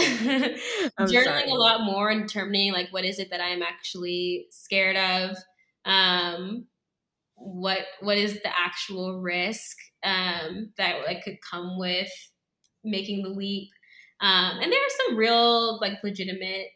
journaling 0.00 1.24
sorry. 1.24 1.50
a 1.50 1.54
lot 1.54 1.84
more 1.84 2.10
and 2.10 2.26
determining 2.26 2.72
like, 2.72 2.88
what 2.90 3.04
is 3.04 3.18
it 3.18 3.30
that 3.30 3.40
I'm 3.40 3.62
actually 3.62 4.46
scared 4.50 4.96
of? 4.96 5.36
Um, 5.84 6.66
what, 7.36 7.80
what 8.00 8.18
is 8.18 8.34
the 8.34 8.50
actual 8.58 9.20
risk, 9.20 9.76
um, 10.02 10.72
that 10.76 11.04
like 11.06 11.22
could 11.24 11.38
come 11.48 11.78
with 11.78 12.10
making 12.82 13.22
the 13.22 13.28
leap? 13.28 13.70
Um, 14.20 14.58
and 14.60 14.72
there 14.72 14.80
are 14.80 15.06
some 15.06 15.16
real 15.16 15.78
like 15.80 16.02
legitimate 16.02 16.68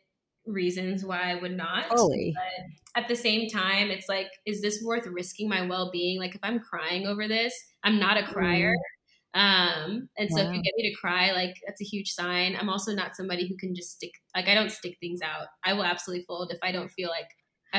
reasons 0.48 1.04
why 1.04 1.30
I 1.32 1.34
would 1.36 1.56
not. 1.56 1.88
Totally. 1.90 2.34
But 2.34 3.02
at 3.02 3.08
the 3.08 3.16
same 3.16 3.48
time, 3.48 3.90
it's 3.90 4.08
like, 4.08 4.28
is 4.46 4.60
this 4.62 4.82
worth 4.84 5.06
risking 5.06 5.48
my 5.48 5.66
well 5.66 5.90
being? 5.92 6.18
Like, 6.18 6.34
if 6.34 6.40
I'm 6.42 6.60
crying 6.60 7.06
over 7.06 7.28
this, 7.28 7.54
I'm 7.84 7.98
not 7.98 8.16
a 8.16 8.24
crier. 8.24 8.74
Mm. 8.74 9.40
Um, 9.40 10.08
and 10.16 10.30
so 10.30 10.42
wow. 10.42 10.48
if 10.48 10.56
you 10.56 10.62
get 10.62 10.72
me 10.76 10.90
to 10.90 10.96
cry, 10.96 11.32
like 11.32 11.54
that's 11.66 11.80
a 11.82 11.84
huge 11.84 12.10
sign. 12.10 12.56
I'm 12.58 12.70
also 12.70 12.92
not 12.92 13.14
somebody 13.14 13.46
who 13.46 13.56
can 13.56 13.74
just 13.74 13.92
stick, 13.92 14.12
like, 14.34 14.48
I 14.48 14.54
don't 14.54 14.72
stick 14.72 14.96
things 15.00 15.20
out. 15.22 15.46
I 15.64 15.74
will 15.74 15.84
absolutely 15.84 16.24
fold 16.24 16.50
if 16.50 16.58
I 16.62 16.72
don't 16.72 16.90
feel 16.90 17.10
like. 17.10 17.28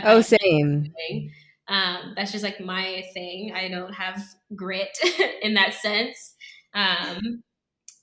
Oh, 0.05 0.21
same. 0.21 0.93
Um, 1.67 2.13
that's 2.15 2.31
just 2.31 2.43
like 2.43 2.59
my 2.59 3.03
thing. 3.13 3.53
I 3.55 3.67
don't 3.67 3.93
have 3.93 4.23
grit 4.55 4.95
in 5.41 5.55
that 5.55 5.73
sense. 5.73 6.35
Um, 6.73 7.43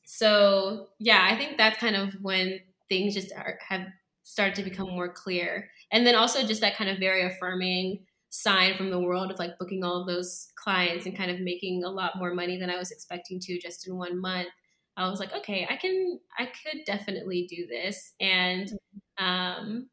so 0.04 0.88
yeah, 0.98 1.26
I 1.30 1.36
think 1.36 1.58
that's 1.58 1.78
kind 1.78 1.96
of 1.96 2.14
when 2.22 2.60
things 2.88 3.14
just 3.14 3.32
are, 3.32 3.58
have 3.68 3.86
start 4.26 4.56
to 4.56 4.62
become 4.64 4.88
more 4.88 5.08
clear. 5.08 5.70
And 5.92 6.04
then 6.04 6.16
also 6.16 6.44
just 6.44 6.60
that 6.60 6.76
kind 6.76 6.90
of 6.90 6.98
very 6.98 7.24
affirming 7.24 8.04
sign 8.28 8.76
from 8.76 8.90
the 8.90 8.98
world 8.98 9.30
of 9.30 9.38
like 9.38 9.56
booking 9.56 9.84
all 9.84 10.00
of 10.00 10.08
those 10.08 10.48
clients 10.56 11.06
and 11.06 11.16
kind 11.16 11.30
of 11.30 11.38
making 11.38 11.84
a 11.84 11.88
lot 11.88 12.18
more 12.18 12.34
money 12.34 12.58
than 12.58 12.68
I 12.68 12.76
was 12.76 12.90
expecting 12.90 13.38
to 13.38 13.60
just 13.60 13.86
in 13.86 13.96
one 13.96 14.20
month. 14.20 14.48
I 14.96 15.08
was 15.08 15.20
like, 15.20 15.32
okay, 15.32 15.64
I 15.70 15.76
can, 15.76 16.18
I 16.36 16.46
could 16.46 16.80
definitely 16.84 17.46
do 17.48 17.68
this. 17.68 18.14
And 18.20 18.68
um, 19.16 19.90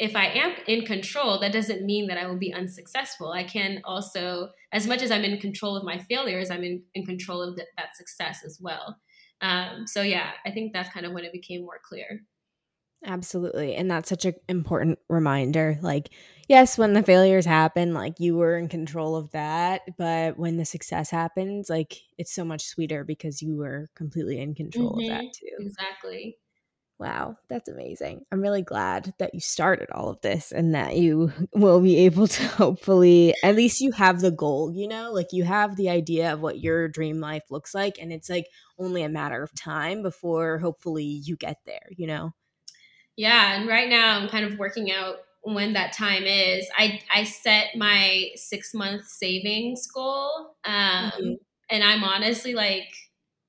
if 0.00 0.16
I 0.16 0.26
am 0.26 0.54
in 0.66 0.84
control, 0.84 1.38
that 1.38 1.52
doesn't 1.52 1.86
mean 1.86 2.08
that 2.08 2.18
I 2.18 2.26
will 2.26 2.38
be 2.38 2.52
unsuccessful. 2.52 3.30
I 3.30 3.44
can 3.44 3.82
also, 3.84 4.50
as 4.72 4.88
much 4.88 5.00
as 5.00 5.12
I'm 5.12 5.22
in 5.22 5.38
control 5.38 5.76
of 5.76 5.84
my 5.84 5.98
failures, 5.98 6.50
I'm 6.50 6.64
in, 6.64 6.82
in 6.94 7.06
control 7.06 7.40
of 7.40 7.54
the, 7.54 7.66
that 7.76 7.96
success 7.96 8.42
as 8.44 8.58
well. 8.60 8.98
Um, 9.40 9.86
so 9.86 10.02
yeah, 10.02 10.30
I 10.44 10.50
think 10.50 10.72
that's 10.72 10.92
kind 10.92 11.06
of 11.06 11.12
when 11.12 11.24
it 11.24 11.32
became 11.32 11.60
more 11.60 11.78
clear. 11.88 12.22
Absolutely. 13.04 13.74
And 13.74 13.90
that's 13.90 14.08
such 14.08 14.24
an 14.24 14.34
important 14.48 14.98
reminder. 15.08 15.78
Like, 15.82 16.10
yes, 16.48 16.78
when 16.78 16.94
the 16.94 17.02
failures 17.02 17.44
happen, 17.44 17.92
like 17.92 18.18
you 18.18 18.36
were 18.36 18.56
in 18.56 18.68
control 18.68 19.16
of 19.16 19.30
that. 19.32 19.82
But 19.98 20.38
when 20.38 20.56
the 20.56 20.64
success 20.64 21.10
happens, 21.10 21.68
like 21.68 22.00
it's 22.16 22.34
so 22.34 22.44
much 22.44 22.64
sweeter 22.64 23.04
because 23.04 23.42
you 23.42 23.56
were 23.56 23.88
completely 23.94 24.40
in 24.40 24.54
control 24.54 24.92
mm-hmm. 24.92 25.00
of 25.00 25.08
that 25.08 25.24
mm-hmm. 25.24 25.62
too. 25.62 25.66
Exactly. 25.66 26.38
Wow, 26.98 27.36
that's 27.48 27.68
amazing. 27.68 28.24
I'm 28.30 28.40
really 28.40 28.62
glad 28.62 29.14
that 29.18 29.34
you 29.34 29.40
started 29.40 29.90
all 29.90 30.10
of 30.10 30.20
this 30.20 30.52
and 30.52 30.74
that 30.76 30.96
you 30.96 31.32
will 31.52 31.80
be 31.80 31.98
able 31.98 32.28
to 32.28 32.46
hopefully, 32.46 33.34
at 33.42 33.56
least 33.56 33.80
you 33.80 33.90
have 33.92 34.20
the 34.20 34.30
goal, 34.30 34.72
you 34.72 34.86
know, 34.86 35.12
like 35.12 35.32
you 35.32 35.42
have 35.42 35.76
the 35.76 35.90
idea 35.90 36.32
of 36.32 36.40
what 36.40 36.60
your 36.60 36.88
dream 36.88 37.18
life 37.20 37.42
looks 37.50 37.74
like. 37.74 37.98
And 38.00 38.12
it's 38.12 38.30
like 38.30 38.46
only 38.78 39.02
a 39.02 39.08
matter 39.08 39.42
of 39.42 39.54
time 39.54 40.02
before 40.02 40.58
hopefully 40.58 41.04
you 41.04 41.36
get 41.36 41.58
there, 41.66 41.88
you 41.90 42.06
know? 42.06 42.32
Yeah, 43.16 43.54
and 43.54 43.68
right 43.68 43.88
now 43.88 44.18
I'm 44.18 44.28
kind 44.28 44.44
of 44.44 44.58
working 44.58 44.90
out 44.90 45.16
when 45.42 45.74
that 45.74 45.92
time 45.92 46.24
is. 46.24 46.68
I 46.76 47.00
I 47.12 47.24
set 47.24 47.76
my 47.76 48.30
six 48.34 48.74
month 48.74 49.06
savings 49.06 49.86
goal, 49.86 50.56
um, 50.64 50.74
mm-hmm. 50.74 51.32
and 51.70 51.84
I'm 51.84 52.02
honestly 52.02 52.54
like 52.54 52.88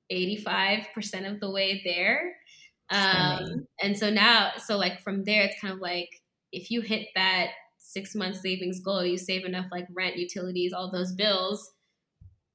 85 0.09 0.88
percent 0.93 1.26
of 1.26 1.39
the 1.39 1.49
way 1.51 1.82
there. 1.84 2.36
Um, 2.91 3.66
and 3.82 3.97
so 3.97 4.11
now, 4.11 4.51
so 4.63 4.78
like 4.78 5.01
from 5.01 5.24
there, 5.24 5.43
it's 5.43 5.59
kind 5.59 5.74
of 5.74 5.80
like 5.80 6.09
if 6.51 6.70
you 6.70 6.82
hit 6.82 7.07
that 7.16 7.49
six 7.80 8.13
month 8.13 8.38
savings 8.38 8.80
goal, 8.80 9.03
you 9.03 9.18
save 9.18 9.45
enough 9.45 9.66
like 9.72 9.88
rent, 9.93 10.18
utilities, 10.18 10.74
all 10.74 10.91
those 10.91 11.13
bills 11.13 11.72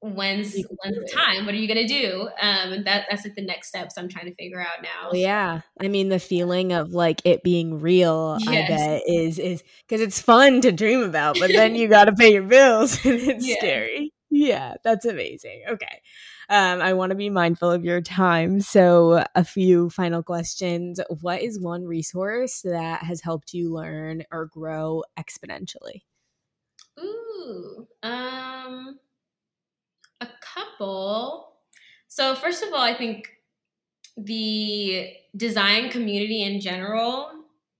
when's 0.01 0.55
when's 0.55 0.97
the 0.97 1.11
time? 1.13 1.45
What 1.45 1.53
are 1.53 1.57
you 1.57 1.67
gonna 1.67 1.87
do? 1.87 2.27
Um 2.41 2.73
and 2.73 2.85
that 2.85 3.05
that's 3.09 3.23
like 3.23 3.35
the 3.35 3.45
next 3.45 3.67
steps 3.67 3.97
i'm 3.97 4.09
trying 4.09 4.25
to 4.25 4.33
figure 4.33 4.59
out 4.59 4.81
now. 4.81 5.09
Well, 5.11 5.21
yeah. 5.21 5.61
I 5.79 5.87
mean 5.87 6.09
the 6.09 6.19
feeling 6.19 6.73
of 6.73 6.91
like 6.93 7.21
it 7.23 7.43
being 7.43 7.79
real 7.79 8.37
yes. 8.39 8.49
i 8.49 8.67
bet 8.67 9.03
is 9.07 9.37
is 9.37 9.63
because 9.87 10.01
it's 10.01 10.19
fun 10.19 10.61
to 10.61 10.71
dream 10.71 11.03
about 11.03 11.37
but 11.39 11.51
then 11.51 11.75
you 11.75 11.87
gotta 11.87 12.13
pay 12.13 12.33
your 12.33 12.43
bills 12.43 12.93
and 13.05 13.13
it's 13.19 13.47
yeah. 13.47 13.55
scary. 13.59 14.13
Yeah 14.31 14.75
that's 14.83 15.05
amazing. 15.05 15.63
Okay. 15.69 16.01
Um 16.49 16.81
i 16.81 16.93
want 16.93 17.11
to 17.11 17.15
be 17.15 17.29
mindful 17.29 17.69
of 17.69 17.85
your 17.85 18.01
time. 18.01 18.59
So 18.61 19.23
a 19.35 19.43
few 19.43 19.91
final 19.91 20.23
questions. 20.23 20.99
What 21.21 21.41
is 21.41 21.59
one 21.59 21.85
resource 21.85 22.61
that 22.61 23.03
has 23.03 23.21
helped 23.21 23.53
you 23.53 23.71
learn 23.71 24.23
or 24.31 24.47
grow 24.47 25.03
exponentially? 25.19 26.01
Ooh 26.99 27.87
um 28.01 28.97
a 30.21 30.27
couple. 30.41 31.53
So, 32.07 32.35
first 32.35 32.63
of 32.63 32.73
all, 32.73 32.81
I 32.81 32.93
think 32.93 33.27
the 34.17 35.13
design 35.35 35.89
community 35.89 36.43
in 36.43 36.61
general 36.61 37.31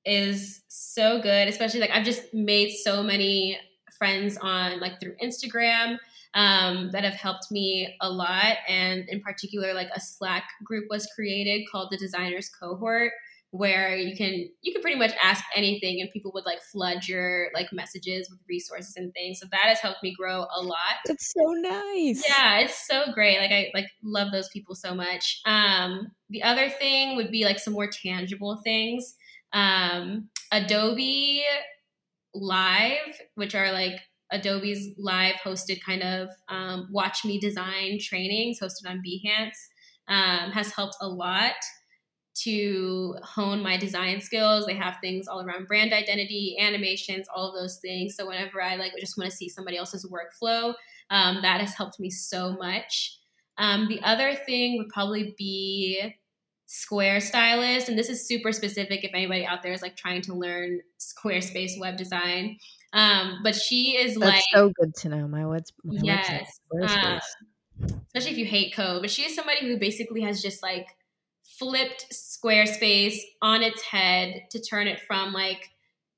is 0.06 0.62
so 0.68 1.22
good, 1.22 1.48
especially 1.48 1.80
like 1.80 1.92
I've 1.92 2.06
just 2.06 2.34
made 2.34 2.72
so 2.72 3.04
many 3.04 3.58
friends 3.98 4.38
on 4.42 4.80
like 4.80 5.00
through 5.00 5.16
Instagram 5.24 5.98
um, 6.34 6.90
that 6.92 7.04
have 7.04 7.14
helped 7.14 7.52
me 7.52 7.96
a 8.02 8.10
lot. 8.10 8.58
And 8.68 9.08
in 9.10 9.22
particular, 9.22 9.74
like 9.74 9.90
a 9.94 10.00
Slack 10.00 10.44
group 10.64 10.86
was 10.90 11.08
created 11.14 11.68
called 11.72 11.90
the 11.92 11.98
Designers 11.98 12.50
Cohort, 12.50 13.12
where 13.52 13.96
you 13.98 14.16
can 14.16 14.50
you 14.62 14.72
can 14.72 14.82
pretty 14.82 14.98
much 14.98 15.12
ask 15.22 15.44
anything 15.56 16.00
and 16.00 16.10
people 16.12 16.32
would 16.34 16.46
like 16.46 16.62
flood 16.72 17.06
your 17.06 17.50
like 17.54 17.68
messages 17.74 18.30
with 18.30 18.40
resources 18.48 18.96
and 18.96 19.14
things. 19.14 19.40
So 19.40 19.48
that 19.52 19.64
has 19.64 19.80
helped 19.80 20.02
me 20.02 20.16
grow 20.18 20.46
a 20.56 20.62
lot. 20.62 20.98
That's 21.06 21.34
so 21.34 21.52
nice. 21.52 22.24
Yeah 22.28 22.60
it's 22.60 22.88
so 22.88 23.12
great. 23.14 23.40
Like 23.40 23.52
i 23.52 23.70
like 23.74 23.88
love 24.04 24.32
those 24.32 24.50
people 24.50 24.74
so 24.74 24.96
much. 24.96 25.42
Um 25.46 26.12
the 26.30 26.44
other 26.44 26.70
thing 26.70 27.18
would 27.18 27.30
be 27.30 27.44
like 27.44 27.60
some 27.60 27.74
more 27.74 27.90
tangible 27.90 28.60
things. 28.64 29.16
Um 29.52 30.30
adobe 30.52 31.44
live 32.34 33.20
which 33.36 33.54
are 33.54 33.74
like 33.74 34.00
adobe's 34.32 34.90
live 34.98 35.36
hosted 35.44 35.82
kind 35.84 36.02
of 36.02 36.30
um, 36.48 36.88
watch 36.92 37.26
me 37.26 37.40
design 37.40 37.98
trainings 38.00 38.60
hosted 38.62 38.90
on 38.90 39.02
behance 39.06 39.68
um, 40.08 40.52
has 40.52 40.72
helped 40.72 40.96
a 41.02 41.08
lot 41.08 41.54
to 42.34 43.16
hone 43.24 43.62
my 43.62 43.78
design 43.78 44.22
skills. 44.22 44.66
They 44.66 44.76
have 44.76 44.98
things 45.02 45.28
all 45.28 45.42
around 45.42 45.68
brand 45.68 45.94
identity, 45.94 46.58
animations, 46.60 47.28
all 47.34 47.50
of 47.50 47.56
those 47.56 47.78
things. 47.78 48.16
So 48.16 48.28
whenever 48.28 48.62
I 48.62 48.76
like 48.76 48.94
just 49.00 49.18
want 49.18 49.30
to 49.30 49.36
see 49.36 49.50
somebody 49.50 49.78
else's 49.78 50.10
workflow, 50.10 50.74
um, 51.10 51.42
that 51.42 51.62
has 51.62 51.74
helped 51.74 52.00
me 52.00 52.10
so 52.10 52.54
much. 52.54 53.18
Um, 53.58 53.88
the 53.90 54.02
other 54.02 54.34
thing 54.34 54.78
would 54.78 54.90
probably 54.90 55.36
be 55.38 56.16
Square 56.66 57.20
Stylist, 57.20 57.90
and 57.90 57.98
this 57.98 58.10
is 58.10 58.26
super 58.26 58.54
specific 58.54 59.04
if 59.04 59.12
anybody 59.14 59.46
out 59.46 59.62
there 59.62 59.74
is 59.74 59.82
like 59.82 59.98
trying 59.98 60.22
to 60.22 60.34
learn 60.34 60.80
Squarespace 61.00 61.78
web 61.78 61.98
design. 61.98 62.58
Um, 62.94 63.40
but 63.44 63.56
she 63.56 63.98
is 63.98 64.16
That's 64.16 64.32
like 64.32 64.44
so 64.54 64.72
good 64.80 64.96
to 64.96 65.10
know. 65.10 65.28
My, 65.28 65.46
web, 65.46 65.64
my 65.84 66.00
yes, 66.02 66.60
uh, 66.82 67.20
especially 68.08 68.32
if 68.32 68.38
you 68.38 68.46
hate 68.46 68.74
code. 68.74 69.02
But 69.02 69.12
she 69.12 69.24
is 69.24 69.36
somebody 69.36 69.68
who 69.68 69.78
basically 69.78 70.22
has 70.22 70.42
just 70.42 70.64
like 70.64 70.88
flipped 71.62 72.08
Squarespace 72.12 73.18
on 73.44 73.62
its 73.62 73.84
head 73.84 74.48
to 74.50 74.60
turn 74.60 74.88
it 74.88 75.00
from 75.00 75.32
like 75.32 75.70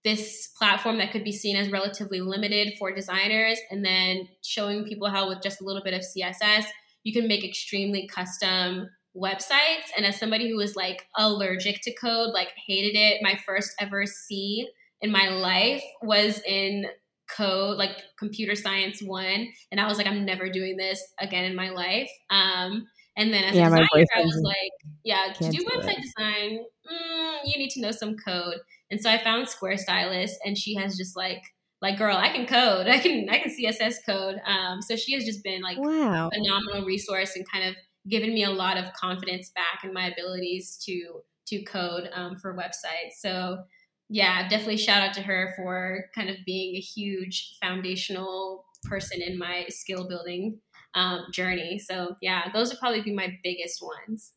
this 0.06 0.48
platform 0.58 1.00
that 1.00 1.12
could 1.12 1.26
be 1.26 1.34
seen 1.34 1.58
as 1.58 1.70
relatively 1.70 2.22
limited 2.22 2.76
for 2.80 2.96
designers 2.96 3.60
and 3.70 3.84
then 3.84 4.30
showing 4.42 4.86
people 4.86 5.10
how 5.10 5.28
with 5.28 5.42
just 5.42 5.60
a 5.60 5.66
little 5.66 5.84
bit 5.84 5.94
of 5.94 6.02
css 6.02 6.66
you 7.04 7.12
can 7.12 7.28
make 7.28 7.44
extremely 7.44 8.08
custom 8.08 8.90
websites. 9.16 9.92
And 9.96 10.06
as 10.06 10.18
somebody 10.18 10.50
who 10.50 10.56
was 10.56 10.76
like 10.76 11.06
allergic 11.18 11.82
to 11.82 11.94
code 11.94 12.34
like 12.34 12.54
hated 12.66 12.98
it 12.98 13.22
my 13.22 13.38
first 13.46 13.74
ever 13.80 14.06
c 14.06 14.68
in 15.02 15.12
my 15.12 15.28
life 15.28 15.84
was 16.02 16.42
in 16.48 16.86
code 17.30 17.78
like 17.78 18.02
computer 18.18 18.56
science 18.56 19.02
one. 19.02 19.48
And 19.72 19.80
i 19.80 19.88
was 19.88 19.98
like 19.98 20.08
i'm 20.08 20.26
never 20.26 20.50
doing 20.50 20.78
this 20.78 21.04
again 21.20 21.46
in 21.46 21.56
my 21.56 21.70
life. 21.70 22.10
Um, 22.30 22.88
and 23.16 23.34
then 23.34 23.44
as 23.44 23.56
yeah, 23.56 23.68
a 23.68 23.70
designer, 23.70 24.06
I 24.16 24.22
was 24.22 24.42
like, 24.44 24.72
yeah, 25.04 25.34
to 25.34 25.50
do 25.50 25.64
website 25.66 26.02
design, 26.02 26.60
mm, 26.92 27.38
you 27.46 27.58
need 27.60 27.70
to 27.72 27.82
know 27.82 27.92
some 27.92 28.16
code. 28.18 28.56
And 28.90 29.00
so 29.00 29.10
I 29.10 29.24
found 29.24 29.48
Square 29.48 29.78
Stylist, 29.78 30.40
and 30.44 30.58
she 30.58 30.76
has 30.76 30.98
just 30.98 31.16
like, 31.16 31.42
like, 31.82 31.98
girl, 31.98 32.18
I 32.18 32.30
can 32.30 32.48
code. 32.48 32.88
I 32.88 32.98
can, 32.98 33.30
I 33.30 33.40
can 33.40 33.56
CSS 33.56 33.98
code. 34.06 34.38
Um, 34.46 34.82
so 34.82 34.96
she 34.96 35.14
has 35.14 35.26
just 35.26 35.44
been 35.44 35.62
like 35.62 35.78
wow. 35.78 36.28
a 36.28 36.32
phenomenal 36.32 36.86
resource 36.86 37.36
and 37.36 37.50
kind 37.50 37.66
of 37.70 37.76
given 38.10 38.34
me 38.34 38.44
a 38.44 38.50
lot 38.50 38.78
of 38.78 38.92
confidence 38.94 39.52
back 39.54 39.84
in 39.84 39.94
my 39.94 40.08
abilities 40.08 40.78
to 40.86 41.22
to 41.46 41.62
code 41.64 42.10
um, 42.14 42.38
for 42.38 42.56
websites. 42.56 43.20
So 43.20 43.64
yeah, 44.10 44.48
definitely 44.48 44.78
shout 44.78 45.02
out 45.02 45.14
to 45.16 45.22
her 45.22 45.54
for 45.56 46.06
kind 46.16 46.30
of 46.30 46.38
being 46.46 46.76
a 46.76 46.80
huge 46.80 47.58
foundational 47.62 48.66
person 48.84 49.22
in 49.22 49.38
my 49.38 49.66
skill 49.70 50.08
building 50.08 50.60
um, 50.96 51.26
journey. 51.32 51.80
So 51.80 52.16
yeah, 52.22 52.52
those 52.54 52.70
would 52.70 52.80
probably 52.80 53.02
be 53.02 53.14
my 53.14 53.38
biggest 53.44 53.82
ones. 53.82 54.34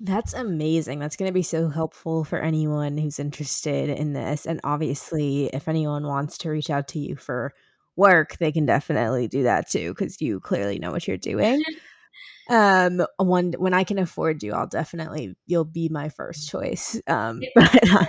That's 0.00 0.32
amazing. 0.32 1.00
That's 1.00 1.16
going 1.16 1.28
to 1.28 1.34
be 1.34 1.42
so 1.42 1.68
helpful 1.68 2.22
for 2.22 2.38
anyone 2.38 2.96
who's 2.96 3.18
interested 3.18 3.90
in 3.90 4.12
this. 4.12 4.46
And 4.46 4.60
obviously, 4.62 5.46
if 5.46 5.66
anyone 5.66 6.06
wants 6.06 6.38
to 6.38 6.50
reach 6.50 6.70
out 6.70 6.86
to 6.88 7.00
you 7.00 7.16
for 7.16 7.52
work, 7.96 8.36
they 8.38 8.52
can 8.52 8.64
definitely 8.64 9.26
do 9.26 9.42
that 9.42 9.68
too 9.68 9.92
because 9.92 10.20
you 10.20 10.38
clearly 10.38 10.78
know 10.78 10.92
what 10.92 11.08
you're 11.08 11.16
doing. 11.16 11.62
um 12.50 13.02
when 13.18 13.52
when 13.54 13.74
I 13.74 13.84
can 13.84 13.98
afford 13.98 14.42
you, 14.42 14.52
I'll 14.52 14.68
definitely 14.68 15.36
you'll 15.46 15.64
be 15.64 15.88
my 15.88 16.08
first 16.08 16.48
choice. 16.48 17.00
Um 17.08 17.42
but 17.54 18.08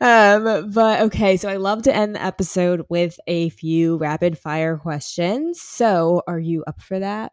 um, 0.00 0.70
but 0.70 1.00
okay, 1.02 1.36
so 1.36 1.48
I 1.48 1.56
love 1.56 1.82
to 1.82 1.94
end 1.94 2.14
the 2.14 2.22
episode 2.22 2.84
with 2.88 3.18
a 3.26 3.48
few 3.50 3.96
rapid 3.96 4.38
fire 4.38 4.76
questions. 4.76 5.60
So, 5.60 6.22
are 6.28 6.38
you 6.38 6.62
up 6.66 6.80
for 6.80 6.98
that? 6.98 7.32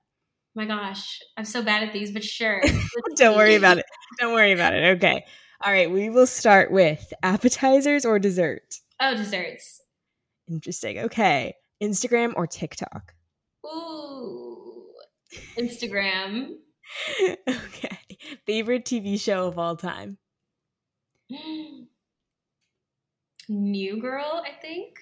My 0.56 0.66
gosh, 0.66 1.20
I'm 1.38 1.46
so 1.46 1.62
bad 1.62 1.84
at 1.84 1.94
these, 1.94 2.12
but 2.12 2.24
sure. 2.24 2.62
Don't 3.16 3.36
worry 3.36 3.56
about 3.56 3.78
it. 3.78 3.86
Don't 4.20 4.34
worry 4.34 4.52
about 4.52 4.74
it. 4.74 4.98
Okay. 4.98 5.26
All 5.64 5.72
right, 5.72 5.90
we 5.90 6.10
will 6.10 6.28
start 6.28 6.72
with 6.72 7.14
appetizers 7.24 8.06
or 8.06 8.20
dessert. 8.20 8.76
Oh, 9.00 9.16
desserts. 9.16 9.82
Interesting. 10.50 11.00
Okay. 11.00 11.56
Instagram 11.82 12.34
or 12.36 12.48
TikTok? 12.48 13.14
Ooh, 13.66 14.86
Instagram. 15.58 16.56
okay. 17.48 17.98
Favorite 18.46 18.86
TV 18.86 19.20
show 19.20 19.48
of 19.48 19.58
all 19.58 19.76
time? 19.76 20.18
New 23.50 24.00
Girl, 24.02 24.44
I 24.46 24.52
think. 24.62 25.00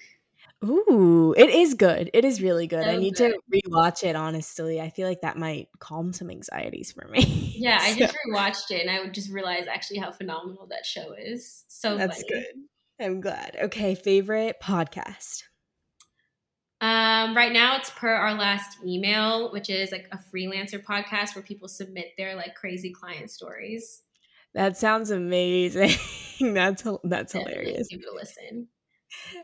Ooh, 0.64 1.34
it 1.36 1.50
is 1.50 1.74
good. 1.74 2.10
It 2.14 2.24
is 2.24 2.40
really 2.40 2.66
good. 2.68 2.84
So 2.84 2.90
I 2.90 2.96
need 2.96 3.16
good. 3.16 3.34
to 3.52 3.60
rewatch 3.68 4.04
it, 4.04 4.14
honestly. 4.14 4.80
I 4.80 4.90
feel 4.90 5.08
like 5.08 5.22
that 5.22 5.36
might 5.36 5.68
calm 5.80 6.12
some 6.12 6.30
anxieties 6.30 6.92
for 6.92 7.08
me. 7.08 7.56
Yeah, 7.56 7.78
I 7.82 7.94
So, 7.94 7.98
just 7.98 8.16
rewatched 8.28 8.70
it 8.70 8.80
and 8.82 8.90
I 8.90 9.00
would 9.00 9.12
just 9.12 9.30
realize 9.30 9.66
actually 9.66 9.98
how 9.98 10.12
phenomenal 10.12 10.66
that 10.68 10.86
show 10.86 11.14
is. 11.18 11.64
So 11.68 11.96
that's 11.96 12.22
funny. 12.22 12.28
good. 12.28 12.44
I'm 13.00 13.20
glad. 13.20 13.56
Okay, 13.60 13.94
favorite 13.96 14.56
podcast. 14.62 15.42
Um, 16.80 17.36
right 17.36 17.52
now 17.52 17.76
it's 17.76 17.90
per 17.90 18.12
our 18.12 18.34
last 18.34 18.78
email, 18.84 19.52
which 19.52 19.70
is 19.70 19.92
like 19.92 20.08
a 20.12 20.18
freelancer 20.18 20.82
podcast 20.82 21.34
where 21.34 21.42
people 21.42 21.68
submit 21.68 22.12
their 22.18 22.34
like 22.34 22.54
crazy 22.56 22.90
client 22.92 23.30
stories. 23.30 24.01
That 24.54 24.76
sounds 24.76 25.10
amazing. 25.10 25.90
that's 26.54 26.82
that's 27.04 27.32
Definitely 27.32 27.52
hilarious. 27.54 27.88
Give 27.88 28.00
it 28.00 28.08
a 28.10 28.14
listen. 28.14 28.68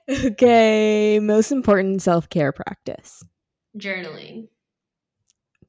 Okay, 0.09 1.19
most 1.21 1.53
important 1.53 2.03
self-care 2.03 2.53
practice. 2.53 3.23
Journaling. 3.77 4.49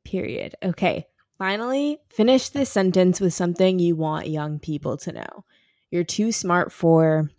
Period. 0.05 0.55
Okay. 0.63 1.07
Finally, 1.37 1.99
finish 2.09 2.49
this 2.49 2.69
sentence 2.69 3.21
with 3.21 3.33
something 3.33 3.79
you 3.79 3.95
want 3.95 4.27
young 4.27 4.59
people 4.59 4.97
to 4.97 5.11
know. 5.11 5.45
You're 5.91 6.03
too 6.03 6.31
smart 6.31 6.71
for 6.71 7.29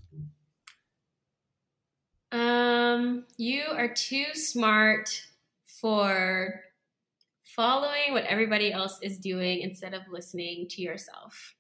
Um, 2.33 3.25
you 3.37 3.63
are 3.71 3.93
too 3.93 4.27
smart 4.35 5.23
for 5.67 6.63
following 7.43 8.13
what 8.13 8.25
everybody 8.25 8.73
else 8.73 8.99
is 9.03 9.19
doing 9.19 9.61
instead 9.61 9.95
of 9.95 10.03
listening 10.11 10.69
to 10.71 10.83
yourself. 10.83 11.55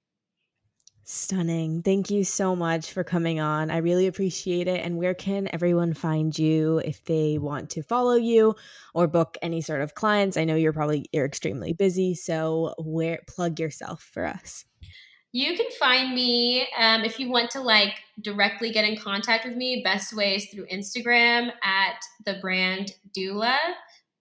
Stunning. 1.12 1.82
Thank 1.82 2.08
you 2.08 2.22
so 2.22 2.54
much 2.54 2.92
for 2.92 3.02
coming 3.02 3.40
on. 3.40 3.68
I 3.68 3.78
really 3.78 4.06
appreciate 4.06 4.68
it. 4.68 4.84
And 4.84 4.96
where 4.96 5.12
can 5.12 5.48
everyone 5.52 5.92
find 5.92 6.38
you 6.38 6.78
if 6.78 7.04
they 7.04 7.36
want 7.36 7.70
to 7.70 7.82
follow 7.82 8.14
you 8.14 8.54
or 8.94 9.08
book 9.08 9.36
any 9.42 9.60
sort 9.60 9.80
of 9.80 9.96
clients? 9.96 10.36
I 10.36 10.44
know 10.44 10.54
you're 10.54 10.72
probably 10.72 11.06
you're 11.10 11.26
extremely 11.26 11.72
busy, 11.72 12.14
so 12.14 12.76
where 12.78 13.18
plug 13.26 13.58
yourself 13.58 14.08
for 14.14 14.24
us. 14.24 14.64
You 15.32 15.56
can 15.56 15.66
find 15.80 16.14
me 16.14 16.68
um, 16.78 17.02
if 17.02 17.18
you 17.18 17.28
want 17.28 17.50
to 17.50 17.60
like 17.60 17.94
directly 18.20 18.70
get 18.70 18.84
in 18.84 18.96
contact 18.96 19.44
with 19.44 19.56
me. 19.56 19.82
Best 19.82 20.14
way 20.14 20.36
is 20.36 20.46
through 20.46 20.66
Instagram 20.66 21.50
at 21.64 22.00
the 22.24 22.34
brand 22.40 22.92
Doula, 23.18 23.56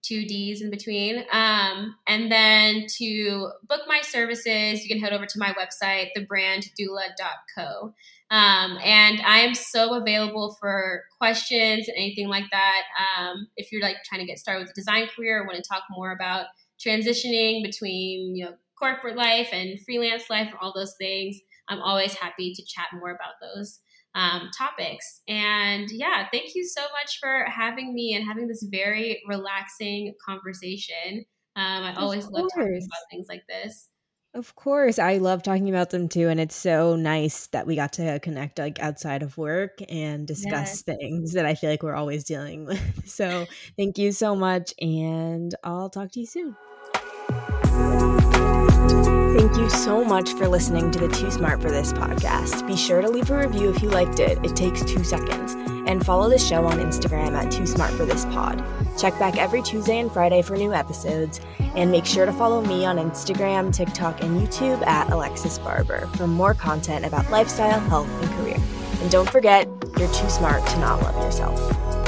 two 0.02 0.26
D's 0.26 0.62
in 0.62 0.70
between. 0.70 1.24
Um, 1.32 1.96
and 2.08 2.32
then 2.32 2.86
to 2.98 3.52
book 3.68 3.82
my 3.88 4.02
services, 4.02 4.84
you 4.84 4.90
can 4.90 5.00
head 5.00 5.14
over 5.14 5.26
to 5.26 5.40
my 5.40 5.54
website, 5.54 6.10
thebranddoula.co. 6.16 7.94
Um, 8.32 8.78
and 8.84 9.22
I 9.26 9.40
am 9.40 9.56
so 9.56 9.96
available 9.96 10.56
for 10.60 11.04
questions 11.18 11.88
and 11.88 11.98
anything 11.98 12.28
like 12.28 12.46
that. 12.52 12.84
Um, 12.98 13.48
if 13.58 13.72
you're 13.72 13.82
like 13.82 13.98
trying 14.04 14.22
to 14.22 14.28
get 14.28 14.40
started 14.40 14.62
with 14.62 14.72
a 14.72 14.74
design 14.74 15.08
career 15.16 15.42
or 15.42 15.48
want 15.48 15.58
to 15.58 15.68
talk 15.68 15.84
more 15.90 16.12
about 16.12 16.46
transitioning 16.80 17.64
between 17.64 18.36
you 18.36 18.46
know 18.46 18.54
corporate 18.78 19.18
life 19.18 19.50
and 19.52 19.80
freelance 19.82 20.30
life 20.30 20.48
and 20.48 20.58
all 20.62 20.74
those 20.74 20.96
things, 21.00 21.40
I'm 21.68 21.82
always 21.82 22.14
happy 22.14 22.54
to 22.54 22.66
chat 22.66 22.88
more 22.94 23.10
about 23.10 23.34
those 23.42 23.80
um, 24.16 24.50
topics. 24.58 25.22
And 25.28 25.90
yeah, 25.92 26.28
thank 26.32 26.56
you 26.56 26.66
so 26.66 26.82
much 26.82 27.20
for 27.20 27.46
having 27.46 27.94
me 27.94 28.16
and 28.16 28.26
having 28.26 28.48
this 28.48 28.66
very 28.70 29.22
relaxing 29.28 30.14
conversation. 30.26 31.26
Um, 31.56 31.84
I 31.84 31.96
always 31.96 32.28
love 32.28 32.46
talking 32.56 32.88
about 32.88 33.10
things 33.12 33.28
like 33.30 33.44
this. 33.48 33.90
Of 34.36 34.56
course, 34.56 35.00
I 35.00 35.18
love 35.18 35.42
talking 35.42 35.70
about 35.70 35.90
them 35.90 36.08
too, 36.08 36.30
and 36.30 36.40
it's 36.40 36.56
so 36.56 36.96
nice 36.96 37.48
that 37.48 37.66
we 37.66 37.76
got 37.76 37.94
to 37.94 38.20
connect 38.20 38.60
like 38.60 38.80
outside 38.80 39.24
of 39.24 39.36
work 39.40 39.80
and 39.90 40.28
discuss 40.28 40.84
things 40.84 41.34
that 41.34 41.48
I 41.48 41.56
feel 41.56 41.72
like 41.72 41.82
we're 41.82 41.96
always 41.96 42.24
dealing 42.26 42.66
with. 42.66 42.80
So, 43.10 43.48
thank 43.76 43.98
you 43.98 44.12
so 44.12 44.36
much, 44.36 44.74
and 44.80 45.54
I'll 45.64 45.90
talk 45.90 46.12
to 46.12 46.20
you 46.20 46.28
soon. 46.28 46.56
Thank 49.36 49.58
you 49.58 49.70
so 49.70 50.04
much 50.04 50.34
for 50.34 50.48
listening 50.48 50.90
to 50.90 51.00
the 51.00 51.08
Too 51.08 51.30
Smart 51.30 51.62
for 51.62 51.70
This 51.70 51.94
podcast. 51.94 52.66
Be 52.66 52.76
sure 52.76 53.00
to 53.02 53.08
leave 53.08 53.30
a 53.30 53.38
review 53.38 53.70
if 53.70 53.82
you 53.82 53.90
liked 53.90 54.20
it. 54.20 54.44
It 54.44 54.56
takes 54.56 54.84
two 54.84 55.04
seconds. 55.04 55.54
And 55.88 56.04
follow 56.04 56.30
the 56.30 56.40
show 56.40 56.66
on 56.66 56.80
Instagram 56.80 57.34
at 57.34 57.52
Too 57.52 57.68
Smart 57.68 57.92
for 57.94 58.06
This 58.06 58.26
Pod. 58.26 58.66
Check 58.98 59.18
back 59.20 59.38
every 59.38 59.62
Tuesday 59.62 60.00
and 60.00 60.12
Friday 60.12 60.42
for 60.42 60.58
new 60.58 60.74
episodes. 60.74 61.40
And 61.76 61.92
make 61.92 62.06
sure 62.06 62.26
to 62.26 62.34
follow 62.34 62.62
me 62.62 62.86
on 62.86 62.98
Instagram, 62.98 63.74
TikTok, 63.74 64.22
and 64.24 64.42
YouTube 64.42 64.86
at 64.88 65.12
Alexis 65.12 65.60
Barber 65.60 66.08
for 66.16 66.26
more 66.26 66.56
content 66.56 67.06
about 67.06 67.30
lifestyle, 67.30 67.80
health, 67.82 68.10
and 68.24 68.32
career. 68.32 68.58
And 69.02 69.12
don't 69.12 69.30
forget, 69.30 69.68
you're 69.98 70.12
too 70.12 70.30
smart 70.30 70.66
to 70.66 70.80
not 70.80 71.04
love 71.04 71.16
yourself. 71.24 71.99